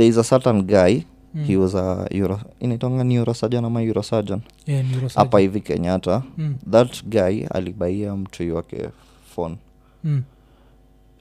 there 0.00 0.08
is 0.08 0.18
a 0.18 0.24
certain 0.24 0.62
guy 0.62 1.00
Mm. 1.34 1.44
he 1.44 1.56
was 1.56 1.74
a 1.74 2.06
euro 2.10 2.40
inaitwanga 2.60 3.04
neurosurgeon 3.04 3.64
ama 3.64 3.82
eurosurgeon 3.82 4.40
Yeah, 4.66 4.84
hapa 5.14 5.38
hivi 5.40 5.60
kenyatta 5.60 6.22
Mm. 6.38 6.54
that 6.70 7.04
guy 7.04 7.46
alibaia 7.50 8.16
mtu 8.16 8.54
wake 8.56 8.88
phone 9.34 9.56
Mm. 10.04 10.22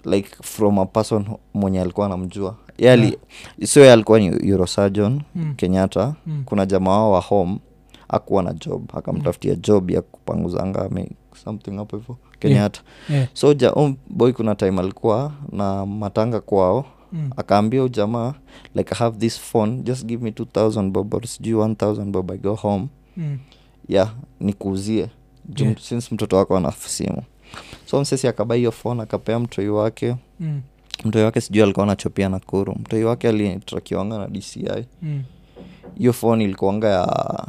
like 0.06 0.30
from 0.44 0.80
a 0.80 0.86
person 0.86 1.26
mwenye 1.54 1.82
alikuwa 1.82 2.06
anamjua 2.06 2.56
yali 2.78 3.18
sio 3.64 3.94
alikuwa 3.94 4.20
ni 4.20 4.26
eurosurgeon 4.50 5.22
Mm. 5.36 5.54
kenyatta 5.56 6.16
Mm. 6.28 6.44
kuna 6.46 6.66
jamaa 6.66 6.92
wao 6.92 7.12
wa 7.12 7.20
home 7.22 7.58
akuwa 8.08 8.44
na 8.44 8.54
job 8.54 8.90
akamtafutia 8.94 9.56
job 9.56 9.92
ya 9.92 10.02
kupanguzanga 10.02 10.90
something 11.44 11.76
hapo 11.78 11.98
hivo 11.98 12.18
kenyatta 12.40 12.82
Yeah. 13.10 13.28
so 13.34 13.54
ja, 13.54 13.74
um, 13.74 13.96
boy 14.10 14.32
kuna 14.32 14.56
time 14.56 14.80
alikuwa 14.82 15.32
na 15.52 15.86
matanga 15.86 16.40
kwao 16.40 16.86
Mm. 17.14 17.30
akaambia 17.38 17.84
ujamaa 17.84 18.20
jamaa 18.26 18.40
like 18.76 18.94
i 18.96 18.98
have 18.98 19.18
this 19.18 19.40
phone 19.40 19.82
just 19.82 20.06
give 20.06 20.24
me 20.24 20.30
2000 20.32 20.90
bob 20.92 21.14
or 21.14 21.28
sijui 21.28 21.54
1000 21.54 22.06
bob 22.12 22.32
i 22.32 22.38
go 22.38 22.56
home 22.56 22.88
Mm. 23.18 23.38
yeah 23.88 24.14
nikuuzie 24.40 25.10
Yeah. 25.58 25.78
since 25.80 26.16
mtoto 26.16 26.38
wako 26.38 26.58
ana 26.58 26.72
simu 26.72 27.24
so 27.86 28.02
msesi 28.02 28.28
akaba 28.28 28.56
hiyo 28.56 28.72
phone 28.72 29.02
akapea 29.04 29.40
mtoi 29.40 29.70
wake 29.70 30.16
Mm. 30.40 30.62
mtoi 31.06 31.24
wake 31.24 31.42
sijui 31.42 31.64
alikuwa 31.64 31.84
anachopia 31.84 32.30
nakuru 32.30 32.76
mtoi 32.76 33.04
wake 33.04 33.30
alitrakiwanga 33.30 34.18
na 34.18 34.28
dci 34.28 34.66
Mm. 35.02 35.24
hiyo 35.98 36.14
phone 36.14 36.44
ilikuanga 36.44 36.88
ya 36.88 37.48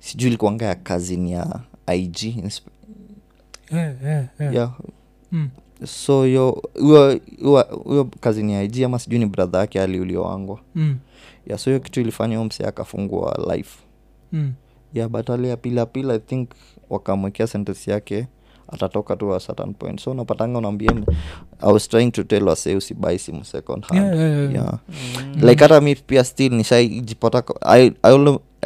sijui 0.00 0.28
ilikuanga 0.28 0.64
ya 0.66 0.74
kazini 0.74 1.32
ya 1.32 1.60
ig 1.94 2.22
Yeah, 3.72 3.94
yeah, 4.02 4.24
yeah. 4.40 4.54
yeah. 4.54 4.72
Mm. 5.32 5.48
So 5.84 6.24
hiyo 6.24 6.62
huyo- 6.74 7.20
kazi 7.24 8.02
ni 8.04 8.04
kazini 8.20 8.52
ya 8.52 8.62
ig 8.62 8.82
ama 8.84 8.98
sijui 8.98 9.18
ni 9.18 9.26
bradha 9.26 9.58
yake 9.58 9.80
aliuliowangwa 9.80 10.60
Mm. 10.74 10.96
yeah, 11.46 11.58
so 11.60 11.70
hiyo 11.70 11.80
kitu 11.80 12.00
ilifanya 12.00 12.36
huyo 12.36 12.46
msee 12.46 12.66
akafungua 12.66 13.54
life 13.56 13.78
Mm. 14.32 14.52
yeah 14.94 15.08
but 15.08 15.30
aliapilapila 15.30 16.14
i 16.14 16.18
think 16.18 16.50
wakamwekea 16.90 17.46
sentence 17.46 17.90
yake 17.90 18.26
atatoka 18.72 19.16
tu 19.16 19.34
a 19.34 19.40
certain 19.40 19.74
point 19.74 20.00
so 20.00 20.10
unapatanga 20.10 20.58
unaambia 20.58 20.90
i 21.60 21.72
was 21.72 21.88
trying 21.88 22.10
to 22.10 22.22
tell 22.22 22.48
wase 22.48 22.76
usibai 22.76 23.18
simu 23.18 23.44
second 23.44 23.84
hand 23.86 24.04
Yeah, 24.04 24.18
yeah, 24.18 24.38
yeah. 24.38 24.52
yeah. 24.54 24.78
like 25.42 25.62
hata 25.64 25.80
mi 25.80 25.94
pia 25.94 26.24
still 26.24 26.52
nishaijipata 26.52 27.42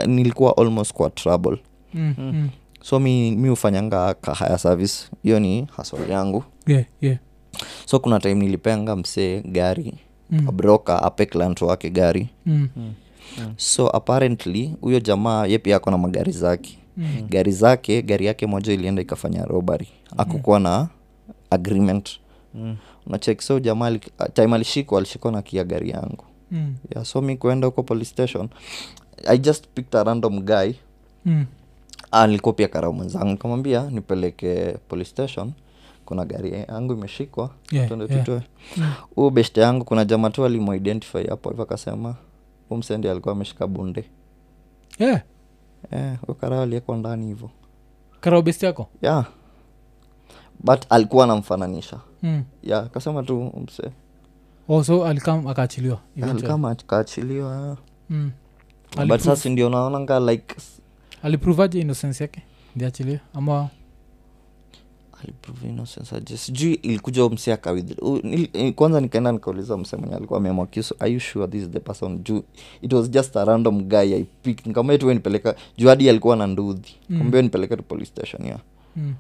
nilikuwa 0.07 0.57
almost 0.57 0.93
kwa 0.93 1.11
trouble 1.11 1.59
Mm. 1.95 2.15
Mm. 2.19 2.49
so 2.83 3.01
mi 3.01 3.37
mi 3.37 3.51
ufanyanga 3.51 4.15
kahaya 4.15 4.59
service 4.59 5.09
hiyo 5.23 5.41
ni 5.41 5.67
hasol 5.77 6.11
yangu 6.11 6.45
Yeah, 6.67 6.85
yeah. 7.01 7.19
so 7.87 7.99
kuna 7.99 8.21
time 8.21 8.35
nilipenga 8.35 8.97
msee 8.97 9.41
gari 9.43 9.95
Mm. 10.31 10.49
abroka 10.49 11.03
ape 11.03 11.27
klant 11.27 11.63
wake 11.63 11.91
gari 11.91 12.29
Mm. 12.47 12.69
so 13.57 13.89
apparently 13.89 14.77
huyo 14.81 15.01
jamaa 15.01 15.47
ye 15.47 15.59
pia 15.59 15.77
ako 15.77 15.91
na 15.91 15.99
magari 15.99 16.33
zake 16.33 16.79
Mm. 16.97 17.27
gari 17.29 17.53
zake 17.53 18.03
gari 18.03 18.27
yake 18.27 18.47
moja 18.47 18.73
ilienda 18.73 19.03
ikafanya 19.03 19.45
robary 19.45 19.89
akukuwa 20.17 20.61
na 20.61 20.89
agreement 21.51 22.11
Mm. 22.55 22.77
unachek 23.07 23.41
so 23.43 23.61
jamaa 23.61 23.87
ali- 23.87 24.01
time 24.35 24.55
alishikwa 24.55 24.99
alishikwa 24.99 25.33
na 25.33 25.43
kia 25.43 25.65
gari 25.65 25.91
yangu 25.91 26.25
Mm. 26.51 26.75
yeah, 26.95 27.05
so 27.07 27.21
mi 27.23 27.37
kuenda 27.37 27.67
huko 27.67 27.83
police 27.83 28.11
station 28.11 28.49
i 29.27 29.39
just 29.39 29.65
picked 29.75 29.95
a 29.97 30.05
random 30.05 30.41
guy 30.41 30.73
Mm. 31.27 31.45
alikuwa 32.11 32.53
pia 32.53 32.69
karau 32.69 32.93
mwenzangu 32.93 33.27
nikamwambia 33.31 33.91
nipeleke 33.91 34.77
police 34.89 35.11
station 35.11 35.53
kuna 36.05 36.25
gari 36.25 36.53
yangu 36.69 36.93
imeshikwa 36.93 37.51
Yeah, 37.73 37.89
tuende 37.89 38.05
yeah. 38.15 38.25
tutoe 38.27 38.43
Mm. 38.77 38.93
huu 39.15 39.31
beshte 39.31 39.61
yangu 39.61 39.85
kuna 39.85 40.05
jama 40.05 40.31
tu 40.31 40.45
alimuidentify 40.45 41.27
hapo 41.29 41.51
hivo 41.51 41.63
akasema 41.63 42.17
huu 42.69 42.77
msendi 42.77 43.09
alikuwa 43.09 43.33
ameshika 43.35 43.67
bunde 43.67 44.05
Yeah. 44.99 45.23
eh, 45.91 46.19
huyo 46.27 46.63
aliyekwa 46.63 46.97
ndani 46.97 47.27
hivo 47.27 47.51
karao 48.21 48.43
best 48.43 48.63
yako 48.63 48.89
yeah 49.03 49.27
but 50.61 50.85
alikuwa 50.91 51.25
anamfananisha 51.25 52.01
mm. 52.23 52.45
yeah 52.63 52.85
akasema 52.87 53.23
tu 53.23 53.53
mse 53.65 53.91
oh, 54.69 54.85
so 54.85 55.05
alikam 55.07 55.47
akaachiliwa 55.47 55.99
akaachiliwa 56.71 57.57
yeah. 57.57 57.77
mm. 58.11 58.31
but 59.09 59.21
sasa 59.21 59.49
ndio 59.49 59.69
naonanga 59.69 60.21
like 60.21 60.57
aliprovaje 61.23 61.81
innocence 61.81 62.25
yake 62.25 62.43
ndiachilia 62.77 63.21
ama 63.35 63.69
sijui 66.37 66.75
ilikuja 66.75 67.29
mse 67.29 67.53
akawith 67.53 67.99
kwanza 68.75 69.01
nikaenda 69.01 69.33
nikauliza 69.33 69.77
mse 69.77 69.97
mwenye 69.97 70.15
alikuwa 70.15 70.39
ameamua 70.39 70.67
kisu 70.67 70.95
are 70.99 71.13
you 71.13 71.21
sure 71.21 71.47
this 71.49 71.63
is 71.63 71.71
the 71.71 71.81
person? 71.81 72.19
Juu 72.25 72.43
it 72.83 72.93
was 72.93 73.11
just 73.11 73.37
a 73.37 73.45
random 73.45 73.83
guy 73.83 74.15
i 74.15 74.25
picked 74.43 74.67
nikamwambia 74.67 74.99
tu 74.99 75.15
nipeleka 75.15 75.55
juu 75.79 75.89
hadi 75.89 76.09
alikuwa 76.09 76.37
na 76.37 76.47
ndudhi. 76.47 76.95
Mm. 77.11 77.31
nipeleke 77.43 77.77
tu 77.77 77.83
police 77.83 78.07
station 78.11 78.47
yeah. 78.47 78.59
Mm. 78.97 79.15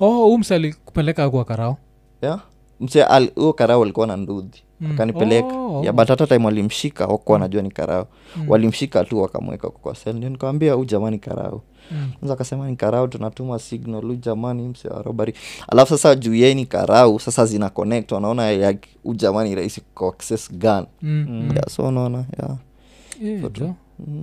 oh 0.00 0.34
umse 0.34 0.54
alikupeleka 0.54 1.30
kwa 1.30 1.44
karao? 1.44 1.76
Yeah? 2.22 2.40
Mse 2.80 3.04
al- 3.04 3.52
karao 3.56 3.82
alikuwa 3.82 4.06
na 4.06 4.16
ndudhi 4.16 4.62
Mm. 4.80 4.90
akanipeleka 4.92 5.46
Oh, 5.54 5.80
yeah, 5.82 5.94
oh. 5.94 5.96
but 5.98 6.08
hata 6.08 6.26
time 6.26 6.44
walimshika 6.46 7.06
wakuwa 7.06 7.32
wanajua 7.34 7.62
ni 7.62 7.70
karau 7.70 8.06
Mm. 8.36 8.44
walimshika 8.50 9.04
tu 9.04 9.22
wakamweka 9.22 9.70
kwa 9.70 9.94
sel 9.94 10.16
ndio 10.16 10.28
nikawambia 10.28 10.72
huu 10.74 10.84
jamani 10.84 11.18
karau 11.18 11.62
Mm. 11.90 12.30
akasema 12.30 12.70
ni 12.70 12.76
karau 12.76 13.08
tunatuma 13.08 13.58
signal 13.58 14.04
u 14.04 14.14
jamani 14.14 14.68
mse 14.68 14.88
wa 14.88 15.02
robari 15.02 15.34
alafu 15.68 15.90
sasa 15.98 16.14
juu 16.14 16.34
yeye 16.34 16.54
ni 16.54 16.66
karau 16.66 17.20
sasa 17.20 17.46
zina 17.46 17.70
connect 17.70 18.12
wanaona 18.12 18.52
like 18.70 18.88
u 19.04 19.14
jamani 19.14 19.54
rahisi 19.54 19.80
kuaccess 19.94 20.52
gun 20.52 20.86
Mm. 21.02 21.26
Mm. 21.30 21.50
yeah, 21.54 21.68
so 21.68 21.88
unaona 21.88 22.24
yeah. 22.38 23.42
So 23.42 23.48
tu- 23.48 23.60
jo. 23.60 23.74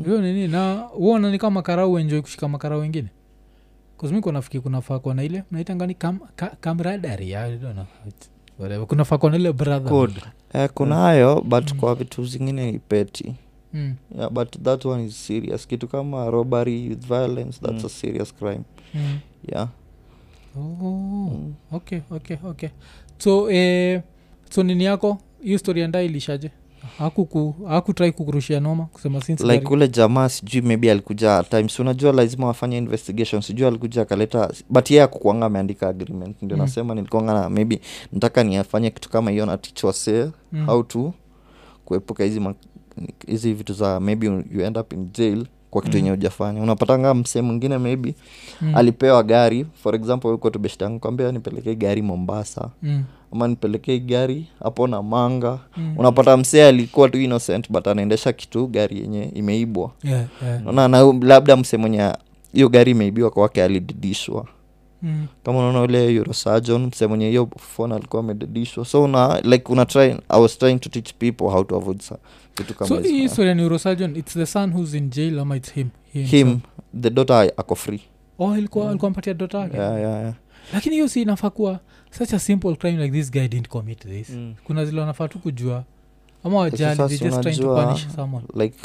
hiyo 0.06 0.22
nini 0.22 0.48
na 0.48 0.88
uona 0.98 1.32
ni 1.32 1.38
kama 1.38 1.52
makarau 1.54 2.00
enjoi 2.00 2.22
kushika 2.22 2.48
makarau 2.48 2.80
wengine 2.80 3.08
kuzmi 3.98 4.22
nafikiri 4.32 4.62
kunafaa 4.62 5.00
kuwa 5.00 5.16
na 5.16 5.24
ile 5.24 5.44
naitangani 5.52 5.94
kam, 5.94 6.20
ka, 6.36 6.52
kamradari 6.62 7.36
I 7.36 7.58
don't 7.58 7.74
know. 7.74 7.86
Whatever. 8.60 8.88
kunafaa 8.88 9.18
kuwa 9.18 9.32
na 9.32 9.38
ile 9.38 9.54
brother 9.54 9.90
Code. 9.90 10.22
eh, 10.54 10.70
kuna 10.74 10.96
hayo 10.96 11.42
but 11.42 11.74
kwa 11.74 11.96
vitu 11.96 12.26
zingine 12.26 12.70
ipeti 12.70 13.36
mm. 13.74 13.96
yeah, 14.18 14.30
but 14.32 14.62
that 14.64 14.86
one 14.86 15.06
is 15.06 15.28
serious 15.28 15.68
kitu 15.68 15.88
kama 15.88 16.30
robbery 16.30 16.90
with 16.90 17.08
violence 17.08 17.60
that's 17.62 17.80
Mm. 17.80 17.86
a 17.86 17.90
serious 17.90 18.34
crime 18.36 18.62
Mm. 18.94 19.20
yeah 19.52 19.68
Oh, 20.58 21.32
okay 21.72 22.02
okay 22.12 22.38
okay 22.44 22.70
so 23.18 23.52
eh, 23.52 24.02
so 24.50 24.64
nini 24.64 24.84
yako 24.84 25.18
hiyo 25.44 25.58
story 25.58 25.84
anda 25.84 26.02
ilishaje 26.04 26.52
hakutrai 27.68 28.12
kukurushia 28.12 28.60
noma 28.60 28.86
kusema 28.86 29.22
since 29.22 29.48
like 29.54 29.68
ule 29.74 29.88
jamaa 29.88 30.30
sijui 30.30 30.62
maybe 30.62 30.92
alikuja 30.92 31.44
times 31.44 31.80
unajua 31.80 32.12
lazima 32.12 32.48
wafanye 32.48 32.78
investigation 32.78 33.42
sijui 33.42 33.68
alikuja 33.68 34.02
akaleta 34.02 34.52
but 34.70 34.92
yeye 34.92 35.04
akukwanga 35.04 35.46
ameandika 35.46 35.88
agreement 35.90 36.42
ndio 36.42 36.58
Mm. 36.58 36.64
nasema 36.64 36.96
nilikuanga 36.96 37.34
na 37.34 37.50
maybe 37.50 37.82
nataka 38.14 38.44
niafanye 38.44 38.90
kitu 38.92 39.10
kama 39.10 39.32
hiyo 39.32 39.46
na 39.46 39.58
teach 39.58 39.84
wasee 39.84 40.26
Mm. 40.52 40.66
how 40.66 40.84
to 40.84 41.14
kuepuka 41.86 42.24
hizi 42.24 42.42
hizi 43.28 43.54
vitu 43.54 43.74
za 43.74 44.00
maybe 44.00 44.28
you 44.28 44.62
end 44.62 44.78
up 44.78 44.94
in 44.94 45.10
jail 45.14 45.46
kwa 45.72 45.82
kitu 45.82 45.92
Mm. 45.98 45.98
yenye 45.98 46.12
ujafanya 46.12 46.62
unapatanga 46.62 47.14
msee 47.14 47.42
mwingine 47.42 47.78
maybe 47.78 48.16
Mm. 48.62 48.76
alipewa 48.76 49.24
gari 49.24 49.66
for 49.84 49.96
example 49.96 50.28
uko 50.32 50.50
tu 50.50 50.60
kwambia 51.00 51.32
nipelekee 51.32 51.76
gari 51.76 52.02
mombasa 52.02 52.70
Mm. 52.84 53.04
ama 53.34 53.48
nipelekee 53.48 54.00
gari 54.00 54.46
hapo 54.64 54.88
na 54.88 55.02
manga 55.04 55.60
Mm. 55.78 55.94
unapata 55.98 56.38
msee 56.38 56.68
alikuwa 56.68 57.10
tu 57.10 57.18
innocent 57.22 57.72
but 57.72 57.88
anaendesha 57.88 58.34
kitu 58.34 58.68
gari 58.68 59.00
yenye 59.00 59.24
imeibwa 59.24 59.92
Yeah, 60.04 60.26
yeah. 60.44 60.62
naona 60.64 60.88
na 60.88 61.14
labda 61.22 61.58
msee 61.58 61.78
mwenye 61.78 62.14
hiyo 62.54 62.70
gari 62.70 62.92
imeibiwa 62.92 63.30
kwake 63.32 63.64
alididishwa 63.64 64.46
Mm. 65.04 65.26
kama 65.44 65.58
unaona 65.60 65.82
ule 65.82 66.14
eurosurgeon 66.16 66.86
mse 66.86 67.08
mwenye 67.08 67.30
hiyo 67.30 67.50
phone 67.58 67.96
alikuwa 67.96 68.20
amedidishwa 68.24 68.86
so 68.86 69.04
una 69.04 69.42
like 69.42 69.72
una 69.72 69.86
try 69.86 70.16
i 70.30 70.42
was 70.42 70.58
trying 70.58 70.80
to 70.80 70.90
teach 70.90 71.14
people 71.14 71.44
how 71.44 71.64
to 71.64 71.76
avoid 71.76 72.00
sa- 72.02 72.18
vitu 72.58 72.74
kama 72.74 72.88
so 72.88 73.00
hii 73.00 73.30
story 73.30 73.48
ya 73.50 73.56
neurosurgeon 73.56 74.16
its 74.16 74.34
the 74.34 74.46
son 74.46 74.72
who's 74.74 74.94
in 74.94 75.10
jail 75.10 75.40
ama 75.40 75.56
its 75.56 75.74
him 75.74 75.88
He 76.14 76.24
him 76.24 76.60
the 77.02 77.10
daughter 77.10 77.52
ako 77.58 77.76
free. 77.76 78.02
Oh 78.40 78.58
ilikuwa 78.58 78.90
alikuwa 78.90 79.12
mpatia 79.12 79.34
dota 79.34 79.60
yake? 79.60 79.78
Yeah, 79.78 80.00
yeah, 80.00 80.22
yeah. 80.22 80.34
lakini 80.74 80.96
hiyo 80.96 81.08
si 81.08 81.22
inafaa 81.22 81.50
kuwa 81.50 81.80
such 82.18 82.34
a 82.34 82.40
simple 82.40 82.76
crime 82.76 83.04
like 83.04 83.18
this 83.18 83.32
guy 83.32 83.48
didn't 83.48 83.68
commit 83.68 84.00
this. 84.08 84.30
Mm. 84.30 84.54
kuna 84.64 84.86
zile 84.86 85.00
wanafaa 85.02 85.28
tu 85.28 85.40
kujua. 85.40 85.84
Ama 86.44 86.58
wajali 86.58 87.02
like 88.56 88.78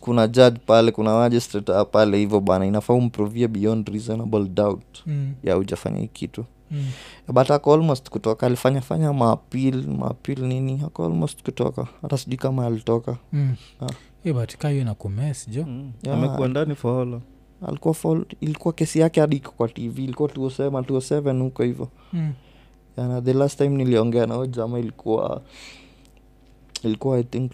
kuna 0.00 0.28
judge 0.28 0.60
pale 0.66 0.92
kuna 0.92 1.10
magistrate 1.18 1.72
pale 1.84 2.18
hivyo 2.18 2.40
bana 2.40 2.66
inafaa 2.66 2.94
umprovie 2.94 3.48
beyond 3.48 3.88
reasonable 3.88 4.44
doubt 4.44 5.06
mm. 5.06 5.32
ya 5.44 5.58
ujafanya 5.58 5.98
hii 6.00 6.08
kitu 6.08 6.44
Mm. 6.72 6.86
but 7.32 7.50
ako 7.50 7.74
almost 7.74 8.10
kutoka 8.10 8.46
alifanya 8.46 8.80
fanya 8.80 9.12
maapil 9.12 9.86
maapil 9.88 10.38
nini 10.46 10.82
ako 10.86 11.04
almost 11.06 11.42
kutoka 11.42 11.86
hata 12.02 12.18
sijui 12.18 12.36
kama 12.36 12.66
alitoka 12.66 13.16
Mm. 13.32 13.54
Ah. 13.80 13.86
Eh, 14.24 14.34
but 14.34 14.56
kayo 14.56 14.84
na 14.84 14.94
kumes 14.94 15.48
jo 15.48 15.64
Mm. 15.68 15.92
Yeah. 16.02 16.18
amekuwa 16.18 16.48
ndani 16.48 16.74
for 16.74 17.20
alikuwa 17.68 17.94
fall, 17.94 18.24
ilikuwa 18.40 18.74
kesi 18.74 18.98
yake 18.98 19.20
hadi 19.20 19.36
iko 19.36 19.52
kwa 19.52 19.68
tv 19.68 20.04
ilikuwa 20.04 20.28
tuosema 20.28 20.82
tuoseven 20.82 21.42
huko 21.42 21.62
hivyo 21.62 21.88
mm. 22.12 22.32
na 22.96 23.22
the 23.22 23.32
last 23.32 23.58
time 23.58 23.68
niliongea 23.76 24.26
nao 24.26 24.46
jama 24.46 24.78
ilikuwa 24.78 25.42
ilikuwa 26.82 27.18
i 27.18 27.22
think 27.24 27.52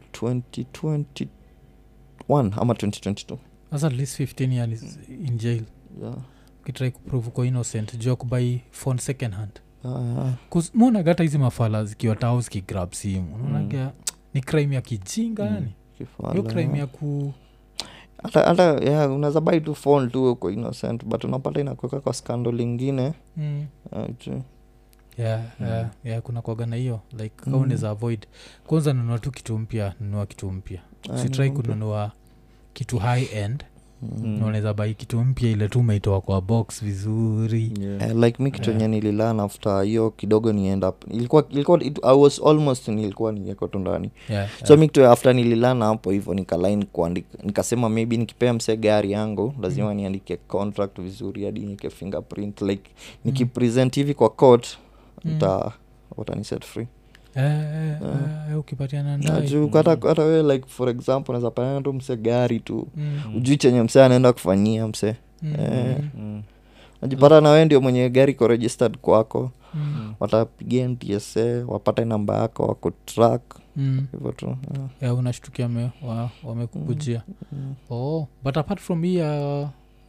2021 2.29 2.53
ama 2.61 2.75
2022 2.75 3.37
as 3.71 3.85
at 3.85 3.93
least 3.93 4.21
15 4.21 4.53
years 4.53 4.99
in 5.09 5.39
jail 5.39 5.63
yeah. 6.03 6.15
ukitrai 6.63 6.91
kuprove 6.91 7.29
uko 7.29 7.45
innocent 7.45 7.99
juu 7.99 8.11
ya 8.11 8.17
kubai 8.17 8.61
phone 8.71 8.99
second 9.01 9.35
hand 9.35 9.61
monaga 9.85 10.31
hata 10.55 10.71
monagata 10.75 11.23
hizi 11.23 11.39
mafala 11.39 11.85
zikiwa 11.85 12.17
tao 12.17 12.41
zikigrab 12.41 12.93
simu 12.93 13.35
unaonaga 13.35 13.93
ni 14.35 14.41
crime 14.41 14.75
ya 14.75 14.81
kijinga 14.81 15.45
Mm. 15.45 15.55
yani 15.55 15.73
hiyo 16.33 16.43
crime 16.43 16.79
ya 16.79 16.87
ku 16.87 17.33
hata 18.23 18.43
hata 18.45 18.63
yeah, 18.85 19.13
unaweza 19.13 19.41
bai 19.41 19.61
tu 19.61 19.75
phone 19.75 20.07
tu 20.11 20.31
uko 20.33 20.51
innocent 20.51 21.05
but 21.05 21.25
unapata 21.25 21.61
inakuweka 21.61 22.01
kwa 22.01 22.13
scandal 22.15 22.61
ingine 22.61 23.13
mm. 23.37 23.67
uh. 23.93 24.35
Yeah, 25.19 25.41
Mm. 25.61 25.67
yeah, 25.67 25.91
yeah, 26.05 26.23
kuna 26.23 26.43
kuagana 26.43 26.77
hiyo 26.77 27.01
like 27.19 27.35
Mm. 27.47 27.53
mm. 27.53 27.61
unaweza 27.61 27.91
avoid 27.91 28.27
kwanza 28.67 28.93
nunua 28.93 29.19
tu 29.19 29.31
kitu 29.31 29.59
mpya 29.59 29.95
nunua 30.01 30.27
kitu 30.27 30.51
mpya 30.51 30.81
sitrai 31.03 31.21
usitrai 31.21 31.51
kununua 31.51 32.13
kitu 32.75 32.99
high 32.99 33.25
end 33.35 33.65
Mm. 34.03 34.39
na 34.39 34.47
unaweza 34.47 34.75
bai 34.75 34.95
kitu 34.95 35.19
mpya 35.25 35.51
ile 35.51 35.69
tu 35.69 35.81
umeitoa 35.81 36.21
kwa 36.21 36.41
box 36.41 36.85
vizuri 36.85 37.73
Yeah. 37.81 38.17
uh, 38.17 38.25
like 38.25 38.43
mi 38.43 38.51
kitu 38.51 38.71
Yeah. 38.71 38.89
nililan 38.89 39.41
after 39.41 39.83
hiyo 39.83 40.11
kidogo 40.11 40.53
ni 40.53 40.69
end 40.69 40.85
up 40.85 41.05
ilikuwa, 41.11 41.45
ilikuwa 41.51 41.83
it, 41.83 41.99
i 42.03 42.17
was 42.19 42.41
almost 42.47 42.89
nilikuwa 42.89 43.33
nieko 43.33 43.69
tu 43.69 43.79
ndani 43.79 44.11
yeah, 44.29 44.49
so 44.65 44.77
mi 44.77 44.87
kitu 44.87 45.07
after 45.07 45.35
nililan 45.35 45.81
hapo 45.83 46.11
hivyo 46.11 46.35
nikalain 46.35 46.85
kuandika 46.85 47.39
nikasema 47.45 47.89
maybe 47.89 48.17
nikipea 48.17 48.53
mse 48.53 48.77
gari 48.77 49.13
yangu 49.13 49.55
lazima 49.63 49.95
niandike 49.95 50.37
contract 50.37 51.01
vizuri 51.01 51.45
hadi 51.45 51.61
nieke 51.61 51.91
fingerprint 51.91 52.63
like 52.63 52.91
nikipresent 53.25 53.95
hivi 53.95 54.15
kwa 54.15 54.29
court 54.31 54.79
Mm. 55.25 55.37
uta 55.37 55.73
wataniset 56.17 56.65
free. 56.65 56.87
Eh, 57.35 57.45
eh, 57.45 57.99
eh, 58.03 59.99
hata 60.03 60.23
we 60.25 60.43
like 60.43 60.65
for 60.69 60.89
example 60.89 61.33
naweza 61.33 61.81
tu 61.83 61.93
mse 61.93 62.17
gari 62.17 62.61
tu. 62.61 62.89
Mm, 62.97 63.37
ujui 63.37 63.57
chenye 63.57 63.83
mse 63.83 64.05
anaenda 64.05 64.33
kufanyia 64.33 64.89
mse. 64.89 65.17
Mm, 65.43 65.55
Eh. 65.61 65.97
mm, 66.01 66.11
Mm. 66.23 66.43
najipata 67.03 67.41
na 67.41 67.51
we 67.51 67.65
ndio 67.65 67.81
mwenye 67.81 68.11
gari 68.11 68.35
ko 68.35 68.49
registered 68.49 68.97
kwako. 68.99 69.51
Mm, 69.75 70.15
watapigia 70.21 70.89
ntsa 70.89 71.65
wapate 71.69 72.05
namba 72.05 72.37
yako 72.39 72.67
wako 72.67 72.91
track. 73.05 73.43
Mm. 73.77 74.07
hivyo 74.13 74.33
tu 74.33 74.47
yeah. 74.47 74.89
Yeah, 75.01 75.19
unashtukia 75.19 75.69
me- 75.69 75.91
wa- 76.07 76.31
wamekukujia. 76.45 77.23
Mm. 77.53 77.75
oh 77.91 78.27
but 78.45 78.57
apart 78.57 78.81
from 78.81 79.03
hii 79.03 79.17
ya 79.17 79.61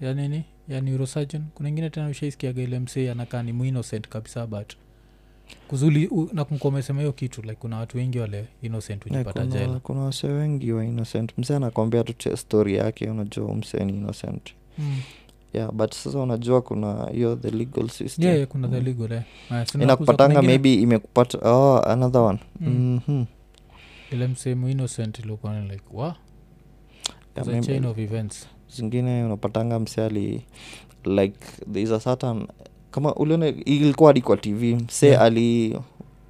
ya 0.01 0.13
nini 0.13 0.43
ya 0.67 0.81
neurosurgeon 0.81 1.43
kuna 1.55 1.69
ingine 1.69 1.89
tena 1.89 2.07
ushaisikiaga 2.09 2.61
ile 2.63 2.79
msee 2.79 3.11
anakaa 3.11 3.43
ni 3.43 3.53
muinnocent 3.53 4.07
kabisa 4.07 4.47
but 4.47 4.73
kuzuli 5.67 6.07
u- 6.07 6.29
hiyo 6.99 7.13
kitu 7.13 7.41
like 7.41 7.55
kuna 7.55 7.77
watu 7.77 7.97
wengi 7.97 8.19
wale 8.19 8.45
innocent 8.61 9.05
ujipata 9.05 9.39
yeah, 9.39 9.51
jela. 9.53 9.79
kuna 9.79 9.99
wase 9.99 10.27
wengi 10.27 10.71
wa 10.71 10.85
innocent. 10.85 11.33
Mse 11.37 11.55
anakwambia 11.55 12.03
tu 12.03 12.37
story 12.37 12.75
yake 12.75 13.09
unajua 13.09 13.53
mse 13.55 13.85
ni 13.85 13.93
innocent. 13.93 14.53
Mm. 14.77 14.97
yeah 15.53 15.71
but 15.71 15.93
sasa 15.93 16.19
unajua 16.19 16.61
kuna 16.61 17.09
hiyo 17.13 17.35
the 17.35 17.49
legal 17.51 17.89
system. 17.89 18.25
Yeah, 18.25 18.37
yeah, 18.37 18.47
kuna 18.49 18.67
the 18.67 18.79
legal 18.81 19.11
eh. 19.11 19.21
Inakupatanga 19.81 20.41
maybe 20.41 20.73
imekupata 20.73 21.37
oh, 21.51 21.79
another 21.81 22.21
one. 22.21 22.39
Mm. 22.59 22.99
Mhm. 23.07 23.25
ile 24.11 24.27
msehemu 24.27 24.69
innocent 24.69 25.19
ilikuwa 25.19 25.59
like 25.61 25.83
wa 25.93 26.15
Yeah, 27.35 27.47
maybe- 27.47 27.65
chain 27.65 27.85
of 27.85 27.97
events. 27.97 28.47
Zingine 28.75 29.23
unapatanga 29.23 29.79
mse 29.79 30.05
ali 30.05 30.45
like 31.05 31.39
there 31.73 31.81
is 31.81 31.91
a 31.91 31.99
certain 31.99 32.47
kama 32.97 33.15
uliona 33.15 33.47
ilikuwa 33.47 34.09
hadi 34.09 34.21
kwa 34.21 34.37
tv 34.37 34.77
se 34.89 35.07
Yeah. 35.07 35.21
ali 35.21 35.79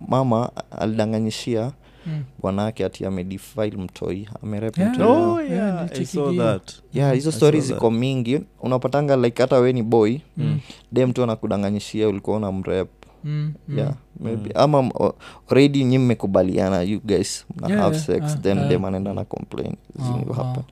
mama 0.07 0.49
alidanganyishia 0.79 1.71
mm. 2.07 2.23
bwanake 2.41 2.85
ati 2.85 3.05
amedefile 3.05 3.77
mtoi 3.77 4.27
amerep 4.43 4.77
Yeah. 4.77 4.99
Oh. 5.09 5.41
Yeah, 5.41 5.51
yeah, 5.51 5.77
I 5.79 5.83
nilicheki 5.83 6.05
saw 6.05 6.29
hiyo. 6.29 6.43
that. 6.43 6.71
yeah 6.93 7.13
hizo 7.13 7.31
stori 7.31 7.61
ziko 7.61 7.91
mingi 7.91 8.39
unapatanga 8.61 9.15
like 9.15 9.41
hata 9.41 9.57
we 9.57 9.73
ni 9.73 9.83
boy 9.83 10.17
Mm. 10.37 10.59
de 10.91 11.05
mtu 11.05 11.23
anakudanganyishia 11.23 12.09
ulikuwa 12.09 12.37
una 12.37 12.51
mrep 12.51 12.87
Mm. 13.23 13.53
Mm. 13.67 13.77
yeah 13.77 13.93
maybe 14.19 14.49
Mm. 14.49 14.51
ama 14.55 14.81
redi 14.81 15.13
already 15.49 15.83
nyi 15.83 15.97
mmekubaliana 15.97 16.81
you 16.81 17.01
guys 17.03 17.45
mna 17.57 17.67
Yeah, 17.69 17.81
have 17.81 17.99
sex 17.99 18.21
yeah, 18.23 18.41
then 18.41 18.59
uh, 18.59 18.67
dem 18.67 18.85
anaenda 18.85 19.13
na 19.13 19.23
complain 19.25 19.75
oh, 19.99 20.03
ah. 20.31 20.33
happen 20.35 20.63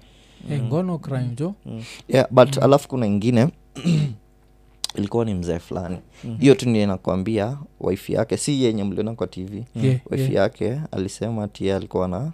Eh, 0.51 0.59
Mm. 0.61 0.67
ngono 0.67 0.97
crime 0.97 1.29
jo 1.37 1.53
Mm. 1.65 1.83
yeah 2.07 2.27
but 2.31 2.57
Mm. 2.57 2.63
alafu 2.63 2.87
kuna 2.87 3.05
ingine 3.05 3.47
ilikuwa 4.95 5.25
ni 5.25 5.33
mzee 5.33 5.59
fulani 5.59 5.97
Mhm. 6.23 6.37
hiyo 6.37 6.55
tu 6.55 6.69
ndio 6.69 6.87
nakwambia 6.87 7.57
wifi 7.79 8.13
yake 8.13 8.37
si 8.37 8.63
yenye 8.63 8.83
mliona 8.83 9.15
kwa 9.15 9.27
tv 9.27 9.65
Mm. 9.75 9.85
Yeah, 9.85 9.99
wifi 10.11 10.21
yeah. 10.23 10.33
yake 10.35 10.81
alisema 10.91 11.47
ti 11.47 11.71
alikuwa 11.71 12.07
na 12.07 12.31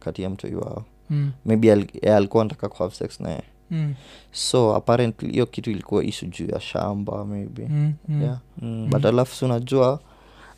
katia 0.00 0.30
mtoi 0.30 0.54
wao 0.54 0.84
Mm. 1.10 1.30
maybe 1.44 1.72
al, 1.72 1.86
alikuwa 2.14 2.42
anataka 2.42 2.68
kuhave 2.68 2.94
sex 2.94 3.20
naye 3.20 3.42
Mm. 3.70 3.94
so 4.32 4.74
apparently 4.76 5.32
hiyo 5.32 5.46
kitu 5.46 5.70
ilikuwa 5.70 6.04
isu 6.04 6.26
juu 6.26 6.46
ya 6.46 6.60
shamba 6.60 7.24
maybe 7.24 7.66
Mm. 7.70 7.92
Mm. 8.08 8.22
yeah 8.22 8.38
Mm. 8.62 8.88
but 8.90 9.04
alafu 9.04 9.34
si 9.34 9.44
unajua 9.44 10.00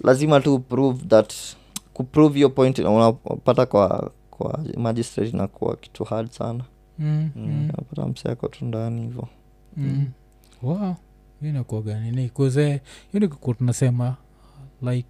lazima 0.04 0.40
tu 0.40 0.58
prove 0.58 1.04
that 1.04 1.34
kuprove 1.94 2.34
hiyo 2.34 2.50
point 2.50 2.78
unapata 2.78 3.66
kwa 3.66 4.10
kwa 4.30 4.60
magistrate 4.76 5.30
inakuwa 5.30 5.76
kitu 5.76 6.04
hard 6.04 6.30
sana 6.30 6.64
Mm. 6.98 7.30
Mm. 7.36 7.42
Mm. 7.46 7.64
unapata 7.64 8.06
mseako 8.06 8.48
tu 8.48 8.64
ndani 8.64 9.00
hivo 9.02 9.28
Mm. 9.76 10.06
wow 10.62 10.94
inakuaga 11.48 12.00
nini? 12.00 12.28
Kuze 12.28 12.68
hiyo 13.12 13.20
nikuwa 13.20 13.54
tunasema 13.56 14.16
like 14.82 15.08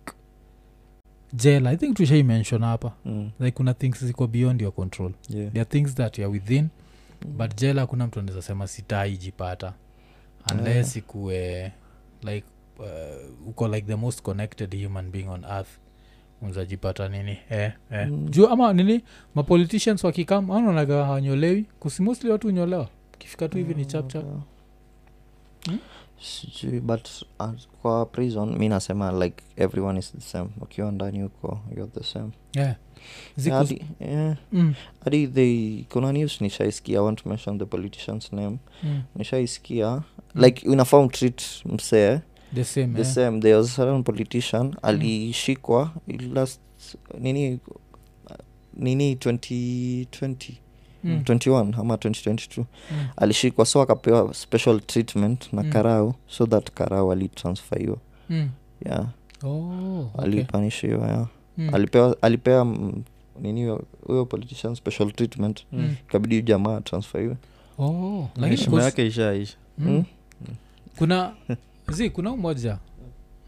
jela 1.32 1.70
i 1.70 1.76
think 1.76 1.96
tushai 1.96 2.22
mention 2.22 2.62
hapa. 2.62 2.92
Mm. 3.04 3.30
like 3.40 3.56
kuna 3.56 3.74
things 3.74 4.04
ziko 4.04 4.26
beyond 4.26 4.62
your 4.62 4.72
control. 4.74 5.12
Yeah. 5.28 5.48
there 5.52 5.60
are 5.60 5.70
things 5.70 5.94
that 5.94 6.18
are 6.18 6.26
within 6.28 6.68
but 7.26 7.56
jela 7.60 7.80
hakuna 7.80 8.06
mtu 8.06 8.20
anaweza 8.20 8.42
sema 8.42 8.66
sitaijipata 8.66 9.72
unless 10.54 10.96
ikuwe 10.96 11.72
like 12.22 12.46
uh, 12.78 13.48
uko 13.48 13.68
like 13.68 13.86
the 13.86 13.96
most 13.96 14.22
connected 14.22 14.84
human 14.84 15.10
being 15.10 15.28
on 15.28 15.44
earth 15.44 15.68
unzajipata 16.42 17.08
nini? 17.08 17.38
Eh, 17.50 17.72
eh. 17.92 18.08
Mm. 18.08 18.28
juu 18.30 18.46
ama 18.46 18.72
nini? 18.72 19.04
Mapoliticians 19.34 20.04
wakikam 20.04 20.50
anaonaga 20.50 21.04
hawanyolewi 21.04 21.62
kusimosli 21.80 22.30
watu 22.30 22.48
unyolewa 22.48 22.88
kifika 23.18 23.48
tu 23.48 23.56
hivi 23.58 23.74
ni 23.74 23.86
chapchap 23.86 24.24
Yeah. 25.68 25.80
Sijui 26.20 26.80
but 26.80 27.08
uh, 27.40 27.50
kwa 27.82 28.06
prison 28.06 28.58
mi 28.58 28.68
nasema 28.68 29.12
like 29.24 29.44
everyone 29.56 29.98
is 29.98 30.12
the 30.12 30.20
same. 30.20 30.50
Ukiwa 30.60 30.92
ndani 30.92 31.22
huko 31.22 31.60
youare 31.76 31.90
the 31.94 32.04
same. 32.04 32.30
Yeah. 32.54 32.76
Hadi 33.50 33.84
yeah, 34.00 34.36
mm, 34.52 34.74
they 35.34 35.84
kuna 35.88 36.12
news 36.12 36.40
nishaiskia 36.40 36.98
i 36.98 37.04
want 37.04 37.22
to 37.22 37.28
mention 37.28 37.58
the 37.58 37.64
politician's 37.64 38.32
name. 38.32 38.58
Mm, 38.82 39.02
nishaisikia 39.16 40.02
like 40.34 40.66
inafaa 40.66 40.98
umtreat 40.98 41.42
msee. 41.64 42.20
The 42.54 42.64
same, 42.64 42.94
the 42.94 43.00
eh. 43.00 43.06
same. 43.06 43.40
There 43.40 43.54
was 43.54 43.72
a 43.72 43.76
certain 43.76 44.02
politician 44.02 44.76
alishikwa 44.82 45.90
last 46.34 46.60
nini 47.18 47.58
nini 48.74 49.14
2020 49.14 50.52
Mm, 51.04 51.22
21 51.24 51.80
ama 51.80 51.94
2022 51.94 52.58
mm, 52.90 53.06
alishikwa 53.16 53.66
so 53.66 53.82
akapewa 53.82 54.34
special 54.34 54.80
treatment 54.80 55.52
na 55.52 55.62
Mm. 55.62 55.70
karau 55.72 56.14
so 56.28 56.46
that 56.46 56.70
karau 56.70 57.12
alitransferiwa 57.12 57.96
mm. 58.30 58.48
yeah 58.86 59.06
Oh, 59.42 60.00
okay. 60.14 60.24
alipanishiwa 60.24 61.08
yeah. 61.08 61.26
Mm, 61.58 61.74
alipewa 61.74 62.16
alipewa 62.22 62.64
mm, 62.64 63.02
nini 63.40 63.66
huyo- 64.06 64.24
politician 64.26 64.74
special 64.74 65.12
treatment 65.12 65.64
mm. 65.72 65.94
ikabidi 66.08 66.42
jamaa 66.42 66.80
transferiwe 66.80 67.36
Oh, 67.78 68.28
lakini 68.36 68.50
heshima 68.56 68.82
yake 68.82 69.06
ishaisha 69.06 69.56
mm. 69.78 69.88
Mm. 69.88 70.04
kuna 70.98 71.32
zi 71.88 72.10
kuna 72.10 72.32
umoja 72.32 72.78